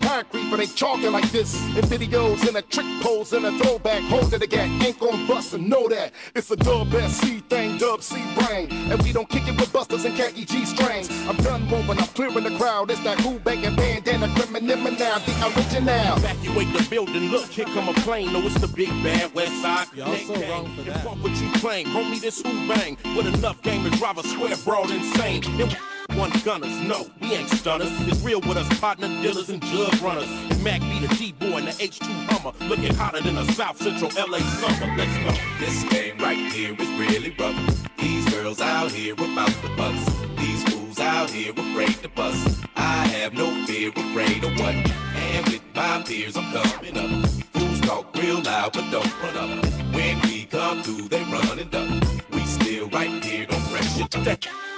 concrete, 0.00 0.48
but 0.50 0.56
they 0.56 0.66
chalking 0.66 1.12
like 1.12 1.30
this. 1.30 1.54
In 1.76 1.84
videos, 1.84 2.48
in 2.48 2.56
a 2.56 2.62
trick 2.62 2.86
pose, 3.02 3.32
in 3.32 3.44
a 3.44 3.52
throwback, 3.58 4.02
holding 4.04 4.38
the 4.38 4.46
gat, 4.46 4.68
ain't 4.82 4.98
gon' 4.98 5.26
bust 5.26 5.54
and 5.54 5.68
know 5.68 5.88
that. 5.88 6.12
It's 6.34 6.50
a 6.50 6.56
dub 6.56 6.92
SC 6.92 7.46
thing, 7.48 7.78
dub 7.78 8.02
C 8.02 8.16
brain. 8.36 8.68
And 8.90 9.00
we 9.02 9.12
don't 9.12 9.28
kick 9.28 9.46
it 9.46 9.58
with 9.60 9.72
busters 9.72 10.04
and 10.04 10.16
khaki 10.16 10.44
G 10.44 10.64
strings. 10.64 11.10
I'm 11.28 11.36
done 11.36 11.62
moving, 11.66 11.98
I'm 11.98 12.08
clearing 12.08 12.44
the 12.44 12.56
crowd. 12.56 12.90
It's 12.90 13.00
that 13.04 13.18
cool 13.18 13.38
banging 13.38 13.76
bandana, 13.76 14.28
criminal 14.34 14.92
now, 14.92 15.18
the 15.18 15.52
original. 15.54 16.16
Evacuate 16.16 16.72
the 16.72 16.86
building, 16.88 17.30
look, 17.30 17.48
here 17.48 17.66
come 17.66 17.88
a 17.88 17.94
plane. 17.94 18.32
No, 18.32 18.40
it's 18.40 18.58
the 18.60 18.68
big 18.68 18.90
bad 19.02 19.34
west 19.34 19.60
side. 19.60 19.86
Y'all 19.94 20.16
so 20.16 20.34
wrong 20.48 20.74
for 20.76 20.82
that. 20.82 21.04
Fuck 21.04 21.22
what 21.22 21.40
you 21.40 21.50
claim, 21.60 21.86
homie, 21.88 22.20
this 22.20 22.40
who 22.42 22.68
bang. 22.68 22.96
With 23.16 23.26
enough 23.26 23.60
game 23.62 23.84
to 23.84 23.90
drive 23.98 24.18
a 24.18 24.22
square 24.22 24.56
broad 24.64 24.90
insane. 24.90 25.44
And 25.60 25.76
one 26.16 26.30
gunners, 26.44 26.76
no, 26.80 27.06
we 27.20 27.34
ain't 27.34 27.48
stunners. 27.50 27.90
It's 28.08 28.20
real 28.22 28.40
with 28.40 28.56
us, 28.56 28.80
partner 28.80 29.08
dealers 29.22 29.50
and 29.50 29.62
jug 29.62 30.00
runners. 30.00 30.28
And 30.50 30.62
Mac 30.64 30.80
be 30.80 31.06
the 31.06 31.14
D-boy 31.14 31.58
and 31.58 31.68
the 31.68 31.72
H2 31.72 32.06
Hummer. 32.30 32.52
Looking 32.68 32.94
hotter 32.94 33.20
than 33.20 33.36
a 33.36 33.44
South 33.52 33.76
Central 33.76 34.10
LA 34.16 34.38
summer. 34.38 34.94
Let's 34.96 35.16
go. 35.18 35.32
This 35.58 35.84
game 35.90 36.18
right 36.18 36.36
here 36.52 36.74
is 36.78 36.88
really 36.98 37.34
rough. 37.38 37.88
These 37.98 38.28
girls 38.32 38.60
out 38.60 38.90
here 38.90 39.14
about 39.14 39.50
the 39.62 39.68
bucks. 39.76 40.04
These 40.38 40.64
fools 40.64 41.00
out 41.00 41.30
here 41.30 41.52
afraid 41.52 41.94
to 42.02 42.08
bust. 42.08 42.64
I 42.76 43.06
have 43.06 43.34
no 43.34 43.64
fear, 43.66 43.90
afraid 43.90 44.44
of 44.44 44.58
what? 44.58 44.74
And 44.74 45.46
with 45.46 45.62
my 45.74 46.02
peers, 46.06 46.36
I'm 46.36 46.50
coming 46.52 46.96
up. 46.96 47.30
Fools 47.52 47.80
talk 47.80 48.14
real 48.16 48.40
loud, 48.40 48.72
but 48.72 48.90
don't 48.90 49.22
run 49.22 49.58
up. 49.58 49.64
When 49.94 50.20
we 50.22 50.46
come 50.46 50.82
through, 50.82 51.08
they 51.08 51.22
run 51.24 51.58
and 51.58 51.70
duck. 51.70 52.04
We 52.30 52.40
still 52.40 52.88
right 52.88 53.22
here, 53.22 53.46
don't 53.46 53.62
pressure. 53.70 54.69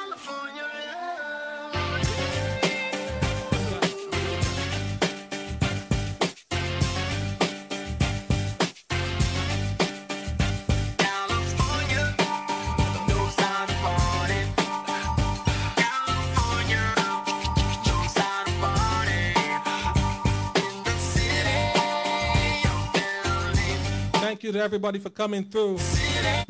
Thank 24.43 24.55
you 24.55 24.59
to 24.59 24.65
everybody 24.65 24.99
for 24.99 25.09
coming 25.09 25.45
through, 25.45 25.77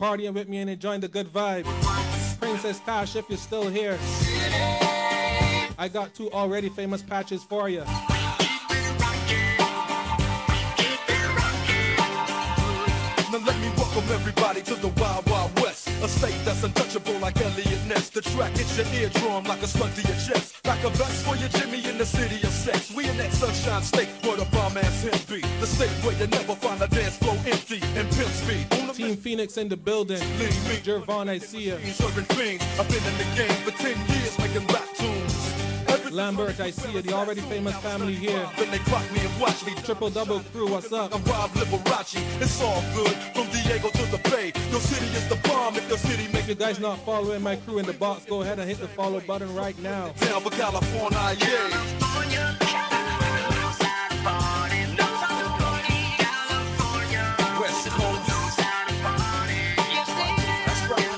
partying 0.00 0.32
with 0.32 0.48
me 0.48 0.60
and 0.60 0.70
enjoying 0.70 1.02
the 1.02 1.08
good 1.08 1.26
vibe. 1.26 1.64
Princess 2.40 2.80
Tash, 2.80 3.16
if 3.16 3.28
you're 3.28 3.36
still 3.36 3.68
here, 3.68 3.98
I 5.76 5.90
got 5.92 6.14
two 6.14 6.32
already 6.32 6.70
famous 6.70 7.02
patches 7.02 7.44
for 7.44 7.68
you. 7.68 7.80
Now 7.80 7.90
let 13.44 13.60
me 13.60 13.70
welcome 13.76 14.04
everybody 14.10 14.62
to 14.62 14.74
the 14.74 14.88
Wild. 14.96 15.31
A 16.02 16.08
state 16.08 16.34
that's 16.44 16.64
untouchable 16.64 17.16
like 17.20 17.40
Elliot 17.40 17.86
Ness. 17.86 18.10
The 18.10 18.22
track 18.22 18.50
hits 18.56 18.76
your 18.76 18.86
eardrum 18.86 19.44
like 19.44 19.62
a 19.62 19.68
slug 19.68 19.94
to 19.94 20.02
your 20.02 20.16
chest. 20.16 20.58
Like 20.66 20.82
a 20.82 20.90
vest 20.90 21.24
for 21.24 21.36
your 21.36 21.48
Jimmy 21.50 21.88
in 21.88 21.96
the 21.96 22.04
city 22.04 22.42
of 22.42 22.52
sex. 22.52 22.92
We 22.92 23.08
in 23.08 23.16
that 23.18 23.32
sunshine 23.32 23.82
state 23.82 24.08
where 24.22 24.36
the 24.36 24.44
bomb 24.46 24.76
ass 24.76 25.04
him 25.04 25.12
be. 25.30 25.46
The 25.60 25.66
state 25.66 25.94
where 26.04 26.18
you 26.18 26.26
never 26.26 26.56
find 26.56 26.82
a 26.82 26.88
dance 26.88 27.18
floor 27.18 27.36
empty 27.46 27.80
and 27.94 28.10
pimp 28.10 28.30
speed. 28.30 28.66
Team 28.94 29.16
Phoenix 29.16 29.56
in 29.58 29.68
the 29.68 29.76
building. 29.76 30.18
Jervon, 30.82 31.28
I 31.28 31.38
see 31.38 31.68
you. 31.68 31.78
Serving 31.92 32.24
fiends. 32.34 32.64
I've 32.80 32.88
been 32.88 33.04
in 33.06 33.18
the 33.18 33.28
game 33.36 33.56
for 33.62 33.70
10 33.70 33.96
years 34.08 34.38
making 34.40 34.66
rap 34.74 34.88
tunes. 34.96 35.61
Lambert, 36.12 36.60
I 36.60 36.70
see 36.70 36.92
you. 36.92 37.00
The 37.00 37.14
already 37.14 37.40
famous 37.40 37.74
family 37.76 38.14
here. 38.14 38.46
Then 38.58 38.70
they 38.70 38.78
clock 38.78 39.10
me 39.12 39.20
and 39.20 39.40
watch 39.40 39.64
me. 39.64 39.74
Triple 39.82 40.10
double 40.10 40.40
crew, 40.52 40.70
what's 40.70 40.92
up? 40.92 41.14
I'm 41.14 41.24
Rob 41.24 41.50
Liberace. 41.52 42.20
It's 42.40 42.60
all 42.60 42.82
good 42.94 43.14
from 43.34 43.46
Diego 43.48 43.88
to 43.88 44.10
the 44.10 44.18
Bay. 44.30 44.52
Your 44.70 44.80
city 44.80 45.06
is 45.16 45.26
the 45.28 45.36
bomb 45.48 45.76
if 45.76 45.88
your 45.88 45.98
city 45.98 46.24
If 46.24 46.48
you 46.48 46.54
guys 46.54 46.78
not 46.78 46.98
following 47.06 47.42
my 47.42 47.56
crew 47.56 47.78
in 47.78 47.86
the 47.86 47.94
box, 47.94 48.26
go 48.26 48.42
ahead 48.42 48.58
and 48.58 48.68
hit 48.68 48.78
the 48.78 48.88
follow 48.88 49.20
button 49.20 49.54
right 49.54 49.78
now. 49.78 50.12
down 50.20 50.42
for 50.42 50.50
California, 50.50 51.36
yeah. 51.40 52.02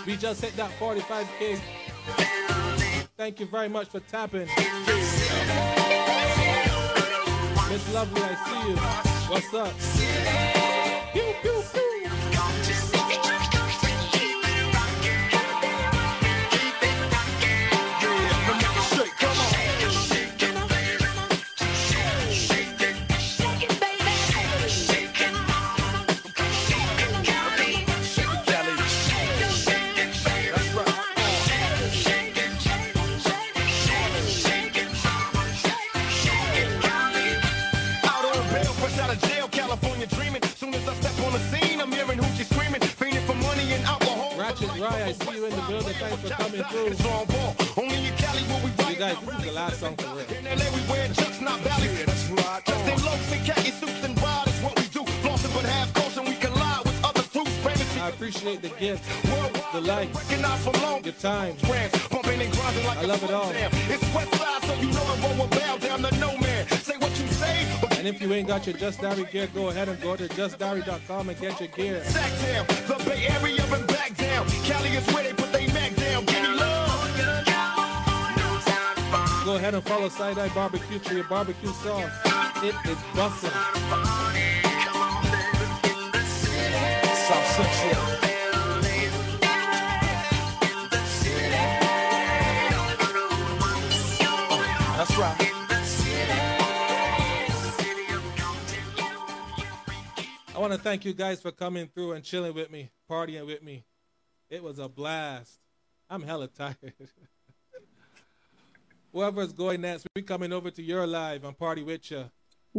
We 0.07 0.17
just 0.17 0.43
hit 0.43 0.55
that 0.57 0.71
45k. 0.79 2.54
Thank 3.17 3.39
you 3.39 3.47
very 3.47 3.69
much 3.69 3.87
for 3.89 4.01
tapping. 4.01 4.49
Miss 7.71 7.95
Lovely, 7.95 8.23
I 8.23 8.35
see 8.45 8.71
you. 8.71 8.77
What's 9.31 9.55
up? 9.55 9.73
Pew, 11.13 11.35
pew, 11.41 11.63
pew. 11.73 11.94
Rye, 44.85 45.05
I 45.05 45.13
see 45.13 45.37
you 45.37 45.47
in 45.47 45.51
the 45.57 45.63
building. 45.63 45.95
Thanks 45.95 46.21
for 46.21 46.29
coming 46.29 46.63
through. 46.69 46.93
On. 47.09 47.25
Only 47.81 48.05
in 48.05 48.15
Cali 48.21 48.43
will 48.53 48.61
we 48.61 48.71
You 48.93 49.01
guys, 49.01 49.17
this 49.17 49.39
is 49.39 49.45
the 49.45 49.53
last 49.53 49.81
song 49.81 49.97
for 49.97 50.13
real. 50.13 50.29
In 50.29 50.45
LA 50.45 50.67
we 50.77 50.81
wear 50.93 51.09
chucks, 51.09 51.41
not 51.41 51.59
valleys. 51.61 51.99
Yeah, 51.99 52.05
that's 52.05 52.29
right. 52.29 52.61
Dressed 52.67 52.89
in 52.93 52.99
loafs 53.07 53.33
and 53.33 53.47
khaki 53.47 53.71
suits 53.71 54.05
and 54.05 54.13
is 54.13 54.61
what 54.61 54.77
we 54.77 54.87
do. 54.93 55.01
Flossing 55.25 55.55
but 55.57 55.65
half 55.65 55.89
we 56.29 56.35
collide 56.35 56.85
with 56.85 57.01
other. 57.03 57.23
Famous 57.23 57.97
I 57.97 58.09
appreciate 58.11 58.61
the 58.61 58.69
gifts, 58.79 59.09
the 59.73 59.81
likes, 59.81 60.13
recognized 60.21 60.63
for 60.65 60.73
long. 60.85 61.03
your 61.03 61.15
time. 61.15 61.57
Bumping 62.11 62.43
and 62.43 62.53
grinding 62.53 62.85
like 62.85 62.99
I 62.99 63.07
love 63.07 63.25
it 63.25 63.31
all. 63.31 63.53
It's 63.89 64.05
West 64.15 64.35
Side, 64.37 64.63
so 64.69 64.75
you 64.83 64.91
know 64.93 65.05
I 65.13 65.15
roll 65.25 65.47
a 65.47 65.49
bow 65.49 65.79
down 65.79 66.03
to 66.03 66.17
no 66.19 66.37
man. 66.37 66.69
Say 66.69 66.99
what 66.99 67.11
you 67.19 67.27
say, 67.29 67.67
but 67.81 67.94
And 68.05 68.15
if 68.15 68.21
you 68.21 68.31
ain't 68.35 68.47
got 68.47 68.67
your 68.67 68.77
JusDarii 68.77 69.31
gear, 69.31 69.49
go 69.55 69.71
ahead 69.71 69.89
and 69.89 69.99
go 70.03 70.15
to 70.15 70.29
jusdarii.com 70.29 71.31
and 71.31 71.41
get 71.41 71.59
your 71.59 71.71
gear. 71.71 72.03
Sacktown, 72.05 72.67
the 72.87 73.03
Bay 73.09 73.29
Area 73.29 73.65
and 73.65 73.87
back 73.87 74.15
down. 74.19 74.47
Cali 74.47 74.91
is 74.91 75.07
where 75.15 75.25
they 75.25 75.33
put 75.33 75.51
they 75.53 75.67
Mac 75.69 75.97
down. 75.97 76.27
Give 76.27 76.43
me 76.43 76.49
love. 76.49 76.85
Go 79.47 79.57
ahead 79.57 79.73
and 79.73 79.83
follow 79.85 80.11
Side 80.11 80.39
Eye 80.39 80.51
Barbecue 80.51 80.99
for 80.99 81.15
your 81.15 81.25
barbecue 81.25 81.73
sauce. 81.73 82.13
It 82.63 82.75
is 82.85 82.99
busting. 83.17 83.51
South 87.25 87.47
Central. 87.57 88.25
That's 94.99 95.17
right. 95.17 95.44
Want 100.69 100.73
to 100.73 100.81
thank 100.81 101.05
you 101.05 101.13
guys 101.13 101.43
for 101.43 101.51
coming 101.51 101.87
through 101.95 102.13
and 102.13 102.25
chilling 102.25 102.55
with 102.55 102.71
me, 102.71 102.89
partying 103.11 103.45
with 103.45 103.63
me. 103.63 103.85
It 104.49 104.63
was 104.63 104.79
a 104.79 104.89
blast. 104.89 105.59
I'm 106.09 106.23
hella 106.23 106.49
tired. 106.49 106.77
Whoever's 109.13 109.53
going 109.53 109.83
next, 109.83 110.07
we 110.17 110.23
coming 110.23 110.55
over 110.55 110.71
to 110.71 110.83
your 110.83 111.07
live 111.07 111.45
and 111.45 111.59
party 111.59 111.83
with 111.83 112.11
you. 112.11 112.25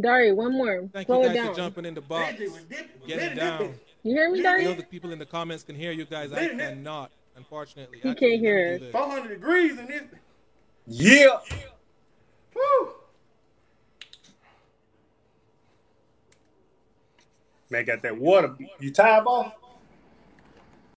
Dari, 0.00 0.32
one 0.32 0.54
more. 0.54 0.88
Thank 0.92 1.06
Slow 1.06 1.22
you 1.22 1.32
guys 1.32 1.50
for 1.50 1.54
jumping 1.54 1.84
in 1.84 1.94
the 1.94 2.00
box, 2.00 2.34
getting 3.06 3.36
down. 3.36 3.74
You 4.02 4.16
hear 4.16 4.32
me, 4.32 4.42
Dari? 4.42 4.62
I 4.62 4.64
Dari? 4.64 4.64
know 4.64 4.74
the 4.74 4.82
people 4.82 5.12
in 5.12 5.20
the 5.20 5.26
comments 5.26 5.62
can 5.62 5.76
hear 5.76 5.92
you 5.92 6.06
guys. 6.06 6.32
I 6.32 6.48
cannot, 6.48 7.12
unfortunately. 7.36 8.00
He 8.02 8.10
I 8.10 8.14
can't 8.14 8.40
hear 8.40 8.80
do 8.80 8.86
us. 8.86 8.90
400 8.90 9.28
degrees 9.28 9.78
in 9.78 9.86
this. 9.86 10.02
Yeah. 10.88 11.36
Woo. 12.52 12.94
Man, 17.68 17.84
got 17.84 18.02
that 18.02 18.16
water. 18.16 18.54
You 18.78 18.92
tired, 18.92 19.24
ball? 19.24 19.52